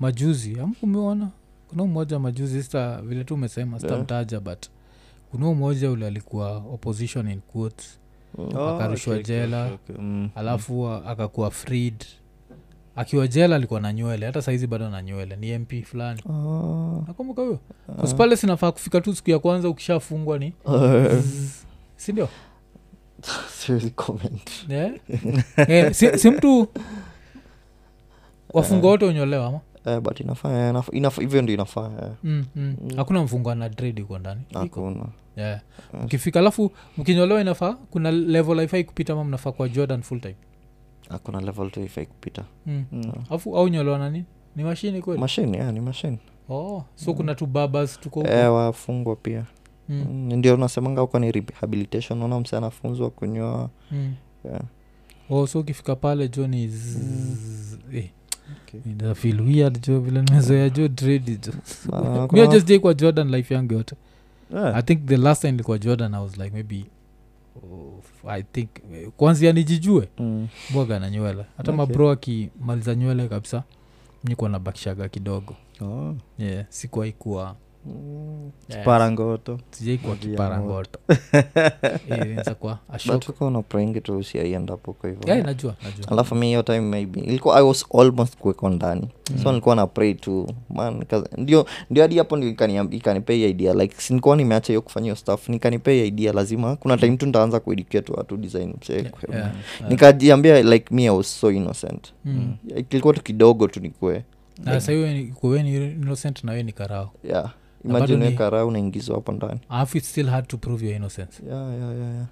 majuzi 0.00 0.60
amkumeona 0.60 1.28
kuna 1.68 1.82
umoja 1.82 2.18
majuzi 2.18 2.62
sta 2.62 3.02
vile 3.02 3.24
tu 3.24 3.34
umesema 3.34 3.80
sitamtaja 3.80 4.40
but 4.40 4.66
kuna 5.32 5.48
umoja 5.48 5.90
ule 5.90 6.06
alikuwa 6.06 6.56
opposition 6.56 7.30
in 7.30 7.40
quotes 7.40 7.98
Mm. 8.38 8.56
Oh, 8.56 8.68
Akarushwa 8.68 9.14
okay, 9.14 9.24
jela. 9.24 9.64
okay, 9.64 9.74
okay. 9.74 9.96
Mm. 9.98 10.30
alafu 10.34 10.88
akakuwa 10.88 11.50
freed 11.50 12.04
akiwa 12.96 13.28
jela 13.28 13.56
alikuwa 13.56 13.80
na 13.80 13.92
nywele 13.92 14.26
hata 14.26 14.42
saizi 14.42 14.66
bado 14.66 14.90
na 14.90 15.02
nywele 15.02 15.36
ni 15.36 15.58
mp 15.58 15.84
fulani 15.84 16.22
oh. 16.28 17.04
nakumbuka 17.06 17.42
huyo 17.42 17.58
uh. 17.88 18.10
Pale 18.12 18.36
sinafaa 18.36 18.72
kufika 18.72 19.00
tu 19.00 19.14
siku 19.14 19.30
ya 19.30 19.38
kwanza 19.38 19.68
ukishafungwa 19.68 20.38
ni 20.38 20.52
sindio 21.96 22.28
yeah? 24.68 24.92
yeah, 25.68 25.94
si, 25.94 26.18
si 26.18 26.30
mtu 26.30 26.68
wafunga 28.54 28.88
wote 28.88 29.04
unyolewa 29.04 29.46
ama 29.46 29.60
Eh, 29.84 30.00
but 30.00 30.20
inafaa 30.20 30.50
eh, 30.66 30.72
inaf- 30.74 30.92
inaf- 31.00 31.20
hivyo 31.20 31.42
ndio 31.42 31.54
inafaa 31.54 31.90
eh. 32.02 32.08
mm, 32.24 32.44
mm. 32.56 32.76
Mm. 32.82 32.96
hakuna 32.96 33.22
mfungo 33.22 33.54
na 33.54 33.68
dread 33.68 34.00
huko 34.00 34.18
ndani 34.18 34.40
Iko. 34.50 34.58
hakuna 34.58 35.06
yeah. 35.36 35.60
Mkifika 36.04 36.40
alafu 36.40 36.72
mkinyolewa 36.98 37.40
inafaa 37.40 37.72
kuna 37.72 38.10
level 38.10 38.56
haifai 38.56 38.84
kupita 38.84 39.14
ma 39.14 39.24
mnafaa 39.24 39.52
kwa 39.52 39.68
jordan 39.68 40.02
full 40.02 40.20
time 40.20 40.34
hakuna 41.08 41.40
level 41.40 41.70
tu 41.70 41.80
ifai 41.84 42.06
kupita 42.06 42.44
mm. 42.66 42.84
Mm. 42.92 43.12
au 43.54 43.68
nyolewa 43.68 43.98
nani 43.98 44.24
ni 44.56 44.64
mashini 44.64 45.02
kweli 45.02 45.20
mashine 45.20 45.58
yeah, 45.58 45.72
ni 45.72 45.80
mashine 45.80 46.18
oh, 46.48 46.84
so 46.94 47.14
kuna 47.14 47.34
tu 47.34 47.46
babas 47.46 48.00
tuko 48.00 48.20
huko. 48.20 48.32
eh, 48.32 48.52
wafungwa 48.52 49.16
pia 49.16 49.44
mm, 49.88 50.06
mm. 50.10 50.32
ndio 50.36 50.56
nasemanga 50.56 51.00
huko 51.00 51.18
ni 51.18 51.32
rehabilitation 51.32 52.18
naona 52.18 52.40
mse 52.40 52.56
anafunzwa 52.56 53.10
kunywa 53.10 53.70
mm. 53.90 54.14
yeah. 54.44 54.60
oh, 55.30 55.46
so 55.46 55.60
ukifika 55.60 55.96
pale 55.96 56.28
jo 56.28 56.46
ni 56.46 56.68
zzz, 56.68 57.74
eh, 57.94 58.10
Okay. 58.68 59.14
feel 59.14 59.40
weird 59.40 59.86
jo 59.86 60.00
vile 60.00 60.22
nimezoea 60.22 60.70
jo 60.70 60.88
trade 60.88 61.38
jo 61.46 61.52
Maana 61.90 62.22
mi 62.22 62.28
kuna- 62.28 62.46
just 62.46 62.78
kwa 62.80 62.94
jordan 62.94 63.30
life 63.30 63.54
yangu 63.54 63.72
yote 63.74 63.94
Yeah. 64.54 64.76
i 64.76 64.82
think 64.82 65.06
the 65.06 65.16
last 65.16 65.40
time 65.40 65.50
nilikuwa 65.52 65.78
jordan 65.78 66.14
i 66.14 66.22
was 66.22 66.38
like 66.38 66.50
maybe 66.50 66.84
oh, 67.56 68.02
i 68.28 68.42
think 68.42 68.68
kwanzia 69.16 69.52
nijijue 69.52 70.08
Mm. 70.18 70.48
bwaga 70.72 70.98
na 71.00 71.10
nywele 71.10 71.44
hata 71.56 71.72
Okay. 71.72 71.74
mabro 71.86 72.10
akimaliza 72.10 72.94
nywele 72.94 73.28
kabisa 73.28 73.62
nikuwa 74.24 74.50
na 74.50 74.58
bakishaga 74.58 75.08
kidogo 75.08 75.56
Oh. 75.80 76.14
yeah, 76.38 76.64
sikuwahi 76.68 77.12
yeah, 78.68 79.58
sijaikuwa 79.70 80.16
kiparangoto. 80.16 80.98
inaweza 82.06 82.54
kuwa 82.54 82.78
ashok 82.92 83.12
batuka 83.12 83.44
unapraingi 83.44 84.00
tu 84.00 84.16
usiaiendapo 84.16 84.92
kwa 84.92 85.10
hivyo. 85.10 85.24
Yeah, 85.26 85.46
najua 85.46 85.74
najua. 85.82 86.08
Alafu 86.12 86.34
mi 86.34 86.46
hiyo 86.46 86.62
time 86.62 86.80
maybe 86.80 87.20
ilikuwa 87.20 87.56
i 87.56 87.62
was 87.62 87.86
almost 87.98 88.36
kuweko 88.36 88.68
ndani. 88.68 89.08
Mm. 89.30 89.42
so 89.42 89.48
nilikuwa 89.48 89.76
na 89.76 89.86
pray 89.86 90.14
tu. 90.14 90.48
Man 90.70 91.04
ndio 91.38 91.66
ndio 91.90 92.02
hadi 92.02 92.18
hapo 92.18 92.38
ikanipea 92.38 93.48
idea. 93.48 93.74
Like 93.74 93.94
si 93.98 94.14
nimeacha 94.36 94.66
hiyo 94.66 94.82
kufanya 94.82 95.04
hiyo 95.04 95.16
stuff 95.16 95.48
nikanipea 95.48 96.04
idea 96.04 96.32
lazima 96.32 96.76
kuna 96.76 96.96
time 96.96 97.16
tu 97.16 97.26
nitaanza 97.26 97.60
kueducate 97.60 98.12
watu 98.12 98.36
design 98.36 98.74
mse 98.80 98.92
Yeah, 98.92 99.06
yeah, 99.28 99.54
yeah. 99.80 99.90
nikajiambia 99.90 100.62
like 100.62 100.94
me 100.94 101.02
i 101.04 101.10
was 101.10 101.40
so 101.40 101.50
innocent. 101.50 102.12
Mm. 102.24 102.54
Yeah, 102.66 102.84
tu 103.14 103.22
kidogo 103.22 103.68
tu 103.68 103.80
nikue 103.80 104.24
na 104.64 104.80
sahiweni 104.80 105.32
innocent 105.76 106.44
na 106.44 106.52
we 106.52 106.62
ni 106.62 106.72
karao. 106.72 107.10
Yeah 107.24 107.50
Bado 107.84 108.14
imagine 108.14 108.62
unaingizwa 108.62 109.14
hapo 109.14 109.32
ndani 109.32 109.60
alafu 109.68 109.98
it 109.98 110.04
still 110.04 110.26
hard 110.26 110.46
to 110.46 110.56
prove 110.56 110.86
your 110.86 110.96
innocence 110.96 111.42
yeah, 111.48 111.68
yeah, 111.78 111.96
yeah, 111.98 112.14
yeah. 112.14 112.26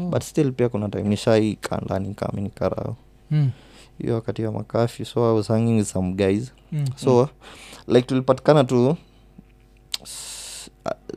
oh. 0.00 0.08
but 0.10 0.22
still 0.22 0.52
pia 0.52 0.68
kuna 0.68 0.88
time 0.88 1.08
nishaikaa 1.08 1.76
ndani 1.84 2.14
kami 2.14 2.42
ni 2.42 2.50
karao 2.50 2.96
mm. 3.30 3.50
hiyo 3.98 4.14
wakati 4.14 4.42
ya 4.42 4.52
makafi 4.52 5.04
so 5.04 5.30
i 5.30 5.34
was 5.36 5.48
hanging 5.48 5.76
with 5.76 5.86
some 5.86 6.12
guys 6.12 6.52
Mm. 6.72 6.84
so 6.96 7.28
like 7.86 8.06
tulipatikana 8.06 8.64
tu 8.64 8.88
uh, 8.88 8.96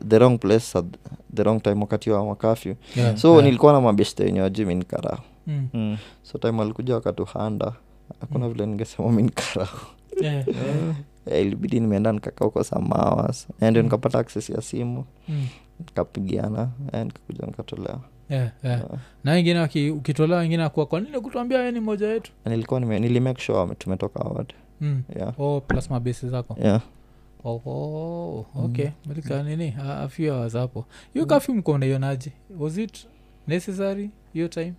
the 0.08 0.18
wrong 0.18 0.38
place 0.38 0.78
at 0.78 0.84
the 1.34 1.42
wrong 1.42 1.60
time 1.62 1.80
wakati 1.80 2.10
wa 2.10 2.26
makafi 2.26 2.76
Yeah, 2.96 3.16
so 3.16 3.32
yeah. 3.32 3.44
nilikuwa 3.44 3.72
na 3.72 3.80
mabeshte 3.80 4.24
wenye 4.24 4.40
wajui 4.40 4.66
mi 4.66 4.74
ni 4.74 4.84
karao 4.84 5.18
Mm. 5.46 5.68
mm. 5.74 5.96
so 6.22 6.38
time 6.38 6.62
alikuja 6.62 6.94
wakatuhanda 6.94 7.72
hakuna 8.20 8.48
vile 8.48 8.66
ningesema 8.66 9.12
mi 9.12 9.22
ni 9.22 9.30
karao 9.30 9.68
Yeah, 10.20 10.34
yeah. 10.48 10.94
Eh, 11.26 11.46
ilibidi 11.46 11.80
nimeenda 11.80 12.12
nikakaa 12.12 12.44
huko 12.44 12.64
some 12.64 12.86
Eh, 13.60 13.70
ndio 13.70 13.82
Mm. 13.82 13.86
nikapata 13.86 14.18
access 14.18 14.50
ya 14.50 14.60
simu. 14.62 15.04
Mm. 15.28 15.46
nikapigiana. 15.78 16.68
Eh, 16.92 17.04
nikakuja 17.04 17.46
nikatolewa. 17.46 18.00
Yeah, 18.30 18.50
yeah. 18.64 18.78
Yeah. 18.80 18.90
na 19.24 19.32
wengine 19.32 19.58
ukitolewa 19.90 20.40
wengine 20.40 20.62
akuwa 20.62 20.86
kwa 20.86 21.00
nini 21.00 21.20
kutuambia 21.20 21.70
ni 21.70 21.80
moja 21.80 22.06
wetu? 22.08 22.32
Nilikuwa 22.44 22.80
nime, 22.80 22.98
nilimake 23.00 23.42
sure 23.42 23.74
tumetoka 23.74 24.20
wote 24.20 24.54
mm. 24.80 25.02
yeah. 25.16 25.40
oh, 25.40 25.60
plasma 25.60 26.00
base 26.00 26.28
zako. 26.28 26.56
Yeah. 26.62 26.80
oh, 27.44 27.60
oh, 27.66 28.46
okay. 28.64 28.88
Malika 29.06 29.42
nini? 29.42 29.74
A, 29.82 29.98
a 30.02 30.08
few 30.08 30.32
hours 30.34 30.52
hapo. 30.52 30.84
Hiyo 31.12 31.26
kafi 31.26 31.52
mko 31.52 31.72
unaionaje? 31.72 32.32
Was 32.58 32.78
it 32.78 33.06
necessary? 33.46 34.10
Hiyo 34.32 34.48
time? 34.48 34.72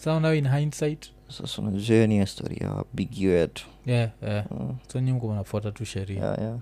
So 0.00 0.20
now 0.20 0.32
in 0.34 0.48
hindsight 0.48 1.10
sasa 1.34 1.62
unajua 1.62 1.94
hiyo 1.96 2.06
ni 2.06 2.20
historia 2.20 2.66
ya 2.66 2.84
bigi 2.92 3.26
wetu 3.26 3.66
yeah, 3.86 4.10
yeah. 4.22 4.44
mm. 4.50 4.76
so 4.92 5.00
nyi 5.00 5.12
wanafuata 5.22 5.72
tu 5.72 5.84
sheria 5.84 6.24
yeah, 6.24 6.38
yeah. 6.38 6.58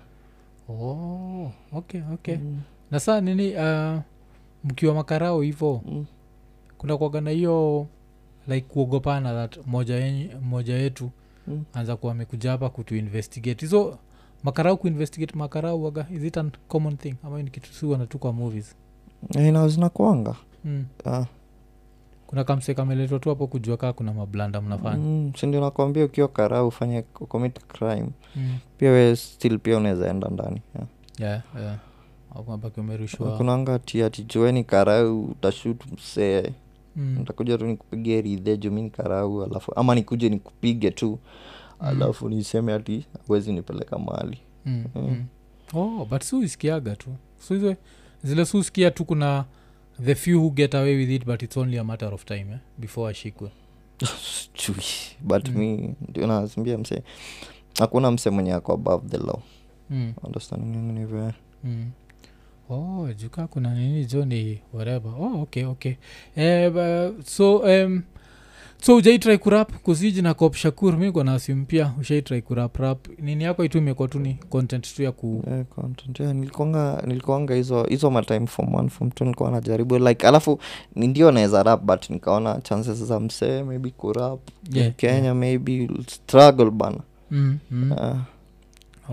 oh, 0.69 1.52
okay 1.73 2.00
okay 2.14 2.37
Mm. 2.37 2.61
na 2.91 3.00
saa 3.00 3.21
nini 3.21 3.55
uh, 3.57 4.00
mkiwa 4.64 4.95
makarao 4.95 5.41
hivo 5.43 5.83
Mm. 5.87 6.05
kuna 6.79 6.97
kwagana 6.97 7.31
hiyo 7.31 7.87
like 8.49 8.67
kuogopana 8.69 9.33
that 9.33 9.67
moja, 9.67 9.95
yenye- 9.97 10.31
moja 10.43 10.75
yetu 10.75 11.11
Mm. 11.47 11.64
anza 11.73 11.97
kuwa 11.97 12.12
amekuja 12.12 12.50
hapa 12.50 12.69
kutuinvestigate 12.71 13.67
hizo 13.67 13.99
makarau 14.43 14.76
kuinvestigate 14.76 15.38
makarau 15.38 15.85
waga 15.85 16.07
is 16.14 16.25
it 16.25 16.37
a 16.37 16.45
common 16.69 16.97
thing 16.97 17.14
ama 17.25 17.43
ni 17.43 17.50
kitu 17.50 17.73
siwana 17.75 18.07
tu 18.07 18.19
kwa 18.19 18.33
movies 18.33 18.76
Eh, 19.35 19.52
mm. 20.64 20.85
ah. 21.07 21.25
Kuna 22.33 22.45
kamse 22.45 22.75
kameletwa 22.75 23.19
tu 23.19 23.29
hapo 23.29 23.47
kujua 23.47 23.77
kaa 23.77 23.93
kuna 23.93 24.12
mablanda 24.12 24.61
mnafanya 24.61 24.97
mm. 25.05 25.33
sindio 25.37 25.61
nakwambia 25.61 26.05
ukiwa 26.05 26.29
karaa 26.29 26.62
ufanye 26.65 27.03
commit 27.03 27.59
crime 27.67 28.09
mm. 28.37 28.59
pia 28.79 28.91
we 28.91 29.17
still 29.17 29.59
pia 29.59 29.77
unaweza 29.77 30.11
enda 30.11 30.29
ndani 30.29 30.62
yeah. 30.75 31.43
yeah, 31.55 31.62
yeah. 31.62 33.37
kunanga 33.37 33.79
ti 33.79 34.65
karau 34.67 35.25
utashut 35.25 35.93
msee 35.93 36.53
mm. 36.97 37.19
ntakuja 37.21 37.59
tu 37.59 37.67
nikupigie 37.67 38.21
ridhe 38.21 38.57
juu 38.57 38.71
mi 38.71 38.83
ni 38.83 38.91
karau 38.91 39.43
alafu 39.45 39.73
ama 39.77 39.95
nikuje 39.95 40.29
nikupige 40.29 40.91
tu 40.91 41.19
alafu 41.81 42.29
niseme 42.29 42.73
ati 42.73 43.07
awezi 43.29 43.53
nipeleka 43.53 43.99
mali 43.99 44.39
mm. 44.67 44.85
Mm. 44.95 45.03
mm. 45.75 45.81
oh, 45.81 46.05
but 46.11 46.23
si 46.23 46.37
uisikiaga 46.37 46.97
tu 46.97 47.11
so 47.39 47.75
zile 48.23 48.45
siusikia 48.45 48.91
tu 48.91 49.05
kuna 49.05 49.45
the 50.05 50.15
few 50.15 50.41
who 50.41 50.51
get 50.51 50.75
away 50.75 50.97
with 50.97 51.11
it 51.11 51.25
but 51.25 51.43
it's 51.43 51.57
only 51.57 51.79
a 51.79 51.85
matter 51.85 52.15
of 52.15 52.25
time 52.25 52.47
eh? 52.53 52.59
before 52.79 53.11
ashikwe 53.11 53.51
chui 54.55 54.85
but 55.21 55.49
Mm. 55.49 55.57
mi 55.59 55.95
ndio 56.09 56.27
nazimbia 56.27 56.79
mse 56.79 57.03
hakuna 57.79 58.11
mse 58.11 58.31
mwenye 58.31 58.53
ako 58.53 58.73
above 58.73 59.09
the 59.09 59.19
law 59.19 59.39
mm. 59.91 60.13
understanding 60.23 60.77
yangu 61.01 61.17
eh. 61.17 61.33
mm. 61.65 61.91
oh 62.71 63.09
juka 63.13 63.47
kuna 63.47 63.75
nini 63.75 64.05
jo 64.05 64.25
ni 64.25 64.61
whatever 64.73 65.13
oh, 65.21 65.43
okay 65.43 65.65
okay 65.65 65.95
eh, 66.37 66.71
ba, 66.73 67.13
so 67.25 67.57
um, 67.59 68.03
so 68.85 68.97
ujaitrai 68.97 69.39
kurap 69.39 69.73
kuziji 69.73 70.23
na 70.23 70.35
kop 70.35 70.55
shakur 70.55 70.99
mi 70.99 71.12
kwa 71.12 71.25
nasi 71.25 71.55
mpya 71.55 71.93
ushaitrai 72.01 72.43
kurap 72.43 72.77
rap 72.77 73.09
nini 73.19 73.45
yako 73.45 73.65
itu 73.65 73.79
imekuwa 73.79 74.09
tu 74.09 74.19
ni 74.19 74.35
content 74.35 74.95
tu 74.97 75.03
ya 75.03 75.12
ku 75.12 75.45
Yeah, 75.47 75.65
content. 75.65 76.21
Yeah, 76.21 76.35
nilikuanga 76.35 77.03
nilikuanga 77.07 77.55
hizo 77.55 77.85
hizo 77.85 78.11
matime 78.11 78.47
form 78.47 78.75
one 78.75 78.89
form 78.89 79.11
two 79.11 79.25
nilikuwa 79.25 79.51
najaribu 79.51 79.99
like 79.99 80.27
alafu 80.27 80.59
ndio 80.97 81.31
naweza 81.33 81.62
rap 81.62 81.83
but 81.83 82.11
nikaona 82.11 82.61
chances 82.61 83.05
za 83.05 83.21
msee 83.21 83.62
maybe 83.62 83.91
kurap 83.91 84.41
Yeah, 84.73 84.95
kenya 84.95 85.19
yeah. 85.23 85.37
maybe 85.37 85.91
struggle 86.09 86.71
bana 86.71 86.99
mm, 87.31 87.59
mm. 87.71 87.93
Uh, 87.93 88.17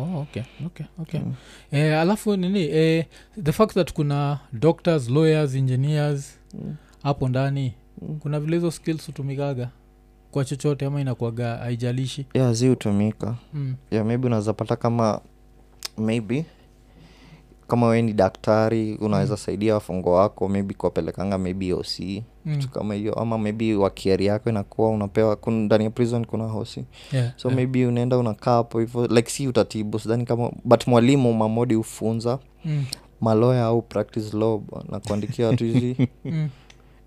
oh, 0.02 0.22
okay 0.22 0.44
okay 0.66 0.86
okay 1.02 1.20
mm. 1.20 1.34
eh, 1.72 2.00
alafu 2.00 2.36
nini 2.38 2.60
eh, 2.62 3.06
the 3.44 3.52
fact 3.52 3.74
that 3.74 3.94
kuna 3.94 4.40
doctors 4.54 5.10
lawyers 5.10 5.56
engineers 5.56 6.36
Mm. 6.54 6.76
hapo 7.04 7.28
ndani. 7.30 7.74
Kuna 8.20 8.40
vile 8.40 8.56
hizo 8.56 8.72
skills 8.72 9.06
hutumikaga 9.06 9.70
kwa 10.32 10.46
chochote 10.46 10.86
ama 10.86 11.02
inakuaga 11.02 11.58
haijalishi 11.58 12.26
yeah 12.34 12.54
zi 12.54 12.68
hutumika 12.68 13.36
mm. 13.54 13.76
yeah 13.92 14.06
maybe 14.06 14.28
unaweza 14.28 14.54
pata 14.54 14.76
kama 14.76 15.22
maybe 15.98 16.46
kama 17.68 17.88
wee 17.88 18.02
ni 18.02 18.14
daktari 18.14 18.96
unaweza 18.96 19.34
Mm. 19.34 19.38
saidia 19.38 19.74
wafungo 19.74 20.14
wako 20.14 20.48
maybe 20.50 20.74
kuwapelekanga 20.74 21.38
maybe 21.38 21.74
oc 21.74 22.00
Mm. 22.00 22.24
kitu 22.58 22.70
kama 22.70 22.94
hiyo 22.94 23.14
ama 23.14 23.38
maybe 23.38 23.76
wakiari 23.76 24.26
yako 24.26 24.50
inakuwa 24.50 24.90
unapewa 24.90 25.38
ndani 25.48 25.84
ya 25.84 25.90
prison 25.90 26.26
kuna 26.26 26.44
hosi 26.44 26.86
yeah, 27.12 27.34
so 27.36 27.48
yeah. 27.48 27.56
maybe 27.56 27.86
unaenda 27.86 28.18
unakaa 28.18 28.52
hapo 28.54 28.80
hivyo 28.80 29.08
like 29.08 29.30
si 29.30 29.48
utatibu 29.48 30.00
sidhani 30.00 30.26
kama 30.26 30.52
but 30.64 30.88
mwalimu 30.88 31.34
mamodi 31.34 31.74
hufunza 31.76 32.40
mm. 32.66 32.86
maloya 33.22 33.66
au 33.66 33.82
practice 33.82 34.38
law 34.38 34.62
na 34.90 35.00
kuandikia 35.00 35.48
watu 35.48 35.64
hizi 35.64 35.96
Mm. 36.26 36.50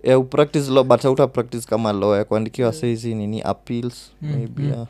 Yeah, 0.03 0.19
upractice 0.19 0.71
law 0.71 0.83
but 0.83 1.01
hauta 1.03 1.27
practice 1.27 1.67
kama 1.67 1.93
lawyer 1.93 2.25
kuandikiwa 2.25 2.67
yeah. 2.67 2.79
saizi 2.81 3.15
nini 3.15 3.41
appeals 3.41 4.11
Mm, 4.21 4.29
maybe 4.31 4.63
mm. 4.63 4.69
yeah. 4.71 4.87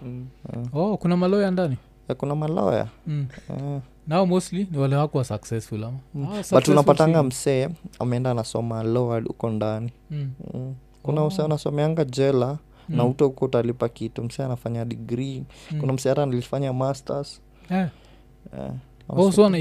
Yeah. 0.56 0.76
oh 0.76 0.98
kuna 0.98 1.18
maloya 1.18 1.52
ndani 1.52 1.78
Yeah, 2.10 2.18
kuna 2.18 2.36
maloya 2.36 2.88
mm. 3.08 3.26
yeah. 3.50 3.82
nao 4.08 4.26
mostly 4.26 4.68
ni 4.72 4.78
wale 4.78 4.96
wakuwa 4.96 5.24
successful 5.24 5.84
ama 5.84 5.98
Mm. 6.16 6.28
Ah, 6.34 6.44
but 6.56 6.68
unapatanga 6.68 7.24
msee 7.24 7.70
ameenda 8.00 8.32
anasoma 8.32 8.84
lord 8.84 9.28
huko 9.28 9.50
ndani 9.50 9.92
mm. 10.12 10.32
mm. 10.54 10.76
kuna 11.04 11.22
Oh. 11.22 11.28
msee 11.28 11.44
anasomeanga 11.46 12.06
jela 12.06 12.58
Mm. 12.90 12.96
na 12.98 13.06
uto 13.06 13.26
huko 13.26 13.46
utalipa 13.46 13.90
kitu 13.90 14.24
msee 14.24 14.44
anafanya 14.46 14.86
degree 14.86 15.44
Mm. 15.72 15.80
kuna 15.80 15.94
msee 15.94 16.10
hata 16.10 16.26
nilifanya 16.26 16.74
masters 16.74 17.42
yeah. 17.70 17.90
yeah. 18.58 18.72
oh, 19.10 19.32
so 19.32 19.46
ana 19.46 19.58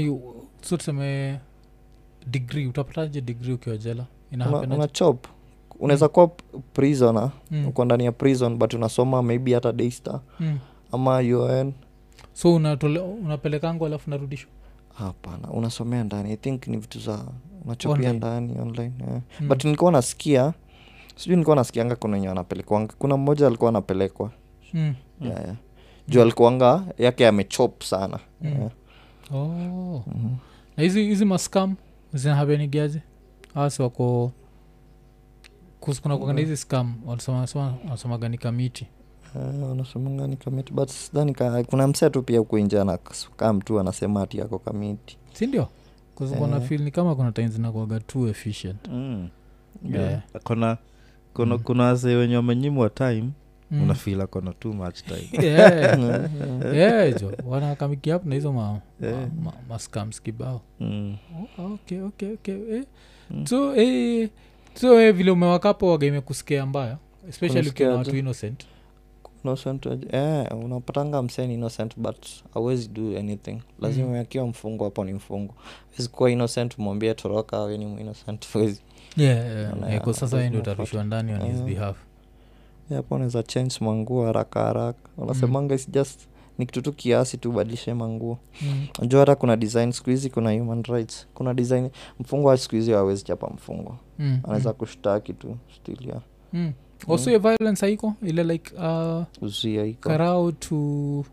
so 0.61 0.77
tuseme 0.77 1.39
degree 2.27 2.67
utapataje 2.67 3.21
degree 3.21 3.53
ukiwa 3.53 3.77
jela 3.77 4.05
ina 4.31 4.49
una, 4.49 4.75
una 4.75 4.87
chop 4.87 5.25
unaweza 5.79 6.07
kuwa 6.07 6.27
prisoner 6.73 7.31
Mm. 7.51 7.67
uko 7.67 7.85
ndani 7.85 8.05
ya 8.05 8.11
prison 8.11 8.55
but 8.57 8.73
unasoma 8.73 9.21
maybe 9.21 9.53
hata 9.53 9.71
daystar 9.71 10.19
Mm. 10.39 10.57
ama 10.91 11.17
un 11.17 11.73
so 12.33 12.55
unatole, 12.55 12.99
unapelekangu 12.99 13.85
alafu 13.85 14.09
narudishwa 14.09 14.51
hapana 14.93 15.47
unasomea 15.51 16.03
ndani 16.03 16.31
i 16.33 16.37
think 16.37 16.67
ni 16.67 16.77
vitu 16.77 16.99
za 16.99 17.25
unachopia 17.65 18.13
ndani 18.13 18.59
online 18.61 18.93
yeah. 19.07 19.21
Mm. 19.41 19.47
but 19.47 19.63
nilikuwa 19.65 19.91
nasikia 19.91 20.53
sijui 21.15 21.35
nilikuwa 21.35 21.55
nasikianga 21.55 21.95
kuna 21.95 22.13
wenye 22.13 22.27
wanapelekwanga 22.27 22.93
kuna 22.99 23.17
mmoja 23.17 23.47
alikuwa 23.47 23.69
anapelekwa 23.69 24.31
mm. 24.73 24.95
yeah, 25.21 25.41
yeah. 25.43 25.55
juu 26.07 26.21
alikuanga 26.21 26.83
yake 26.97 27.27
amechop 27.27 27.83
sana 27.83 28.19
Mm. 28.41 28.49
yeah. 28.59 28.71
oh. 29.33 30.03
Mhm. 30.07 30.35
na 30.77 30.83
hizi 30.83 31.03
hizi 31.03 31.25
mascam 31.25 31.75
zinahabenigiaje 32.13 33.01
asi 33.55 33.81
wako 33.81 34.31
kus- 35.83 36.01
kuna 36.01 36.17
kuagana 36.17 36.39
hizi 36.39 36.57
scam 36.57 36.95
wanasemaga 37.05 38.29
ni 38.29 38.37
kamiti 38.37 38.87
Eh, 39.35 40.27
ni 40.27 40.35
kamiti 40.35 40.73
but 40.73 40.89
sidhani 40.89 41.35
kuna 41.69 41.87
msea 41.87 42.09
tu 42.09 42.23
pia 42.23 42.43
kuinja 42.43 42.77
na 42.77 42.81
anakam 42.93 43.61
tu 43.61 43.79
anasema 43.79 44.21
ati 44.21 44.37
yako 44.37 44.59
kamiti 44.59 45.17
sindio 45.33 45.67
kuzikona 46.15 46.55
Eh. 46.57 46.61
fil 46.63 46.81
ni 46.81 46.91
kama 46.91 47.15
kuna 47.15 47.31
time 47.31 47.47
zinakuaga 47.47 47.99
too 47.99 48.27
efficient 48.27 48.87
mm. 48.87 49.29
Yeah. 49.91 50.09
yeah. 50.09 50.21
kuna 50.43 50.77
kuna, 51.33 51.55
Mm. 51.57 51.63
kuna 51.63 51.83
wase 51.83 52.15
wenye 52.15 52.35
wamenyimwa 52.35 52.89
time 52.89 53.29
Mm. 53.71 53.83
unafila 53.83 54.27
kona 54.27 54.53
too 54.53 54.73
much 54.73 54.99
time 55.03 55.29
Yeah. 55.47 55.99
Yeah, 56.75 57.21
jo 57.21 57.31
wanakamikiap 57.45 58.25
na 58.25 58.35
hizo 58.35 58.53
ma, 58.53 58.79
Eh. 59.01 59.13
ma, 59.13 59.43
ma, 59.43 59.53
maskams 59.69 60.21
kibao 60.21 60.61
mm. 60.79 61.15
oh, 61.59 61.63
okay, 61.73 62.01
okay, 62.01 62.33
okay. 62.33 62.75
Eh. 62.75 62.83
Mm. 63.31 63.45
so 63.47 63.75
eh, 63.75 64.29
so 64.75 65.01
eh, 65.01 65.13
vile 65.13 65.31
umewakapo 65.31 65.91
wagaime 65.91 66.21
kusikia 66.21 66.65
mbaya 66.65 66.97
especially 67.29 67.69
ukiwa 67.69 67.95
watu 67.95 68.17
innocent. 68.17 68.65
Innocent 69.43 69.85
eh, 70.11 70.45
unapatanga 70.63 71.21
mseni 71.21 71.53
innocent 71.53 71.93
but 71.97 72.25
awezi 72.55 72.87
do 72.87 73.17
anything. 73.19 73.61
Lazima 73.81 74.07
Mm. 74.07 74.15
akiwa 74.15 74.47
mfungo 74.47 74.83
hapo 74.83 75.03
ni 75.03 75.13
mfungo. 75.13 75.53
Wezi 75.97 76.09
kuwa 76.09 76.31
innocent 76.31 76.77
mwambie 76.77 77.13
toroka 77.13 77.57
awe 77.57 77.77
ni 77.77 77.85
innocent 78.01 78.55
wezi 78.55 78.81
yeah, 79.17 79.37
yeah, 79.37 79.69
Naona 79.71 79.89
yeah, 79.89 80.07
ya- 80.07 80.13
sasa 80.13 80.25
ndio 80.25 80.39
lazima 80.39 80.59
utarushwa 80.61 81.03
ndani 81.03 81.33
on 81.33 81.41
his 81.51 81.59
Eh. 81.59 81.65
behalf. 81.65 81.97
Yeah, 82.89 83.03
hapo 83.03 83.15
unaweza 83.15 83.43
change 83.43 83.75
manguo 83.81 84.25
haraka 84.25 84.59
haraka. 84.63 85.09
Unasemanga 85.17 85.75
is 85.75 85.91
just 85.91 86.19
ni 86.57 86.65
kitu 86.65 86.81
tu 86.81 86.93
kiasi 86.93 87.37
tu 87.37 87.51
badilishe 87.51 87.93
manguo 87.93 88.37
mm. 88.61 88.87
najua 88.99 89.19
hata 89.19 89.35
kuna 89.35 89.57
design 89.57 89.91
siku 89.91 90.09
hizi 90.09 90.29
kuna 90.29 90.51
human 90.51 90.83
rights 90.83 91.27
kuna 91.33 91.53
design 91.53 91.89
mfungo 92.19 92.47
wa 92.47 92.57
siku 92.57 92.75
hizi 92.75 92.91
hawezi 92.91 93.23
chapa 93.23 93.47
mfungo 93.47 93.97
Mm. 94.19 94.39
anaweza 94.43 94.69
mm. 94.69 94.75
kushtaki 94.75 95.33
tu 95.33 95.57
still 95.75 96.09
ya 96.09 96.21
mm. 96.53 96.73
also 97.09 97.29
mm. 97.31 97.37
violence 97.39 97.85
haiko 97.85 98.13
ile 98.23 98.43
like 98.43 98.75
uh, 98.75 99.23
uzia 99.41 99.85
iko 99.85 100.09
karao 100.09 100.51
to 100.51 101.25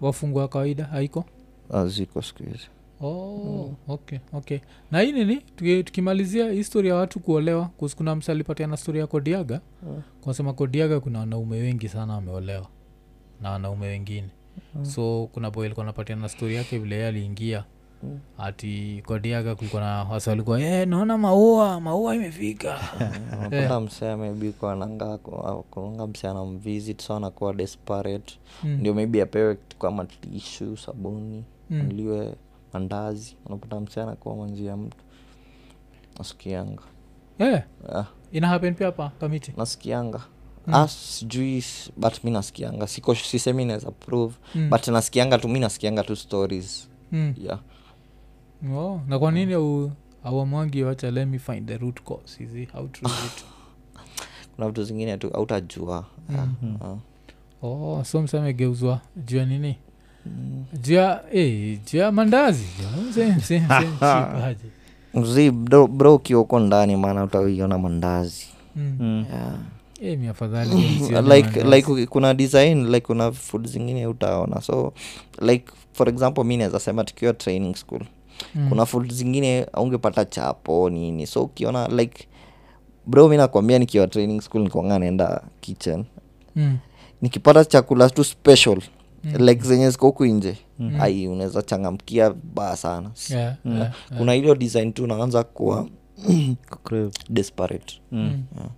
wafungwa 0.00 0.42
wa 0.42 0.48
kawaida 0.48 0.84
haiko 0.84 1.24
Ah, 1.70 1.86
ziko 1.86 2.22
siku 2.22 2.42
hizi 2.42 2.68
oh, 3.00 3.66
Mm. 3.68 3.74
okay 3.88 4.18
okay 4.32 4.58
na 4.90 5.00
hii 5.00 5.12
nini 5.12 5.36
tukimalizia 5.84 6.50
histori 6.52 6.88
ya 6.88 6.94
watu 6.94 7.20
kuolewa 7.20 7.70
kuna 7.96 8.16
msa 8.16 8.32
alipatiana 8.32 8.76
stori 8.76 8.98
ya 8.98 9.06
kodiaga 9.06 9.60
yeah. 9.88 10.02
kunasema 10.20 10.52
kodiaga 10.52 11.00
kuna 11.00 11.18
wanaume 11.18 11.56
wengi 11.56 11.88
sana 11.88 12.14
wameolewa 12.14 12.66
na 13.42 13.50
wanaume 13.50 13.86
wengine. 13.86 14.28
Mm. 14.74 14.84
so 14.84 15.28
kuna 15.32 15.50
boy 15.50 15.64
alikuwa 15.66 15.86
anapatiana 15.86 16.28
stori 16.28 16.54
yake 16.54 16.78
vile 16.78 16.96
ye 16.96 17.06
aliingia. 17.06 17.64
Mm. 18.02 18.18
ati 18.38 19.02
kodiaga 19.06 19.54
kulikuwa 19.54 19.82
na 19.82 20.04
wasa 20.04 20.30
walikuwa 20.30 20.60
e, 20.60 20.86
naona 20.86 21.18
maua 21.18 21.80
maua 21.80 22.14
imefika. 22.14 22.78
Unapata 23.38 23.80
msea 23.80 24.16
maybe 24.16 24.52
kwa 24.52 24.76
nanga 24.76 25.18
kunanga 25.70 26.06
msee 26.06 26.28
anamvisit 26.30 27.02
so 27.02 27.16
anakuwa 27.16 27.54
desperate. 27.54 28.38
Mm, 28.64 28.70
ndio 28.70 28.94
maybe 28.94 29.22
apewe 29.22 29.54
kitu 29.54 29.76
kama 29.76 30.04
tishu 30.04 30.76
sabuni 30.76 31.44
mm. 31.70 31.88
liwe 31.88 32.34
mandazi 32.72 33.36
unapata 33.46 33.80
msea 33.80 34.02
anakuwa 34.02 34.36
manjia 34.36 34.76
mtu. 34.76 34.96
Nasikianga. 36.18 36.82
Yeah. 37.38 37.62
yeah. 37.92 38.06
inahapen 38.32 38.74
pia 38.74 38.86
hapa 38.86 39.12
kamiti? 39.20 39.52
Nasikianga 39.56 40.20
Mm. 40.66 40.74
ah, 40.74 40.88
sijui 40.88 41.64
but 41.96 42.24
mi 42.24 42.30
nasikianga 42.30 42.86
siko 42.86 43.14
sisemi 43.14 43.64
naweza 43.64 43.90
prove 43.90 44.34
Mm, 44.54 44.70
but 44.70 44.88
nasikianga 44.88 45.38
tu 45.38 45.48
mi 45.48 45.60
nasikianga 45.60 46.02
tu 46.04 46.16
stories 46.16 46.88
mm. 47.12 47.34
yeah 47.38 47.58
Oh, 48.76 49.00
na 49.08 49.18
kwa 49.18 49.32
nini 49.32 49.54
au 49.54 49.90
wacha 50.84 51.10
let 51.10 51.28
me 51.28 51.38
find 51.38 51.68
the 51.68 51.76
root 51.78 52.00
cause 52.04 52.44
is 52.44 52.54
it 52.54 52.72
how 52.72 52.88
true 52.88 53.10
is 53.12 53.24
it 53.26 53.44
kuna 54.56 54.66
vitu 54.68 54.84
zingine 54.84 55.16
tu 55.16 55.30
autajua 55.34 56.04
Mm. 56.28 56.76
ah, 56.82 56.92
uh. 56.92 56.98
oh 57.62 58.04
so 58.04 58.22
msamegeuzwa 58.22 59.00
juu 59.16 59.36
ya 59.36 59.44
nini 59.46 59.76
Mm. 60.26 60.64
juu 60.82 60.94
ya 60.94 61.24
eh, 61.32 61.78
juu 61.92 61.98
ya 61.98 62.12
mandazi. 62.12 62.64
Mzee, 65.14 65.50
bro 65.50 65.86
uko 66.40 66.60
ndani 66.60 66.96
maana 66.96 67.24
utaiona 67.24 67.78
mandazi 67.78 68.46
Mm. 68.76 68.96
mm. 69.00 69.26
yeah. 69.32 69.54
Eh, 70.00 70.18
mi 70.18 70.28
afadhali 70.28 70.70
like 71.34 71.62
like 71.64 72.06
kuna 72.06 72.34
design 72.34 72.86
like 72.86 73.06
kuna 73.06 73.32
food 73.32 73.66
zingine 73.66 74.06
utaona 74.06 74.60
so 74.60 74.92
like 75.42 75.64
for 75.92 76.08
example 76.08 76.44
mi 76.44 76.56
naweza 76.56 76.80
sema 76.80 77.04
tukiwa 77.04 77.32
training 77.32 77.74
school 77.74 78.00
Mm. 78.54 78.68
kuna 78.68 78.86
food 78.86 79.12
zingine 79.12 79.66
aungepata 79.72 80.24
chapo 80.24 80.90
nini 80.90 81.26
so 81.26 81.42
ukiona 81.42 81.88
like 81.88 82.28
bro 83.06 83.28
mi 83.28 83.36
nakwambia 83.36 83.78
nikiwa 83.78 84.06
training 84.06 84.40
school 84.40 84.62
nikonga 84.62 84.98
naenda 84.98 85.42
kitchen 85.60 86.04
Mm. 86.56 86.78
nikipata 87.22 87.64
chakula 87.64 88.10
tu 88.10 88.24
special 88.24 88.78
Mm. 89.24 89.36
like 89.46 89.62
zenye 89.64 89.90
ziko 89.90 90.06
huku 90.06 90.26
nje 90.26 90.56
Mm. 90.78 90.96
ai 91.00 91.28
unaweza 91.28 91.62
changamkia 91.62 92.34
baa 92.54 92.76
sana 92.76 93.10
Yeah, 93.30 93.56
Mm. 93.64 93.72
yeah, 93.76 93.82
yeah. 93.82 94.18
kuna 94.18 94.32
hilo 94.32 94.54
design 94.54 94.92
tu 94.92 95.04
unaanza 95.04 95.42
kuwa 95.44 95.88
Crave. 96.84 97.10
desperate 97.30 98.00
Mm. 98.12 98.20
Mm. 98.22 98.42
Yeah. 98.56 98.68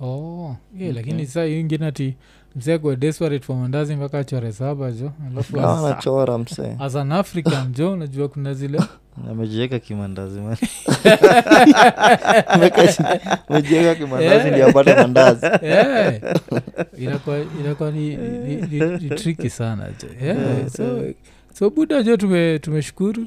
Oh 0.00 0.56
yeah, 0.78 0.94
lakini 0.94 1.26
saa 1.26 1.44
hiyo 1.44 1.60
ingine 1.60 1.86
ati 1.86 2.14
mzekwe 2.56 2.96
desperate 2.96 3.44
for 3.44 3.56
mandazi 3.56 3.96
mpaka 3.96 4.18
achore 4.18 4.52
saba 4.52 4.90
jo 4.92 5.12
alafu 5.32 5.52
Kama 5.56 5.96
as, 5.98 6.06
msee. 6.40 6.76
as 6.78 6.96
an 6.96 7.12
african 7.12 7.72
jo 7.72 7.92
unajua 7.92 8.28
kuna 8.28 8.54
zile. 8.54 8.80
Amejiweka 9.30 9.78
kimandazi 9.78 10.40
man. 10.40 10.56
mejieka 13.50 13.94
kimandazi 13.94 14.50
ndio 14.50 14.68
apate 14.68 14.94
mandazi. 14.94 15.46
Yeah. 15.62 16.14
inakuwa 16.98 17.38
inakuwa 17.60 17.90
ni, 17.90 18.16
ni, 18.16 18.56
ni, 18.56 18.80
ni 18.80 19.10
tricky 19.10 19.50
sana 19.50 19.88
jo. 20.02 20.08
Yeah. 20.26 20.68
so, 20.68 21.02
so 21.54 21.70
buda 21.70 22.02
jo 22.02 22.16
tume, 22.16 22.58
tumeshukuru 22.58 23.26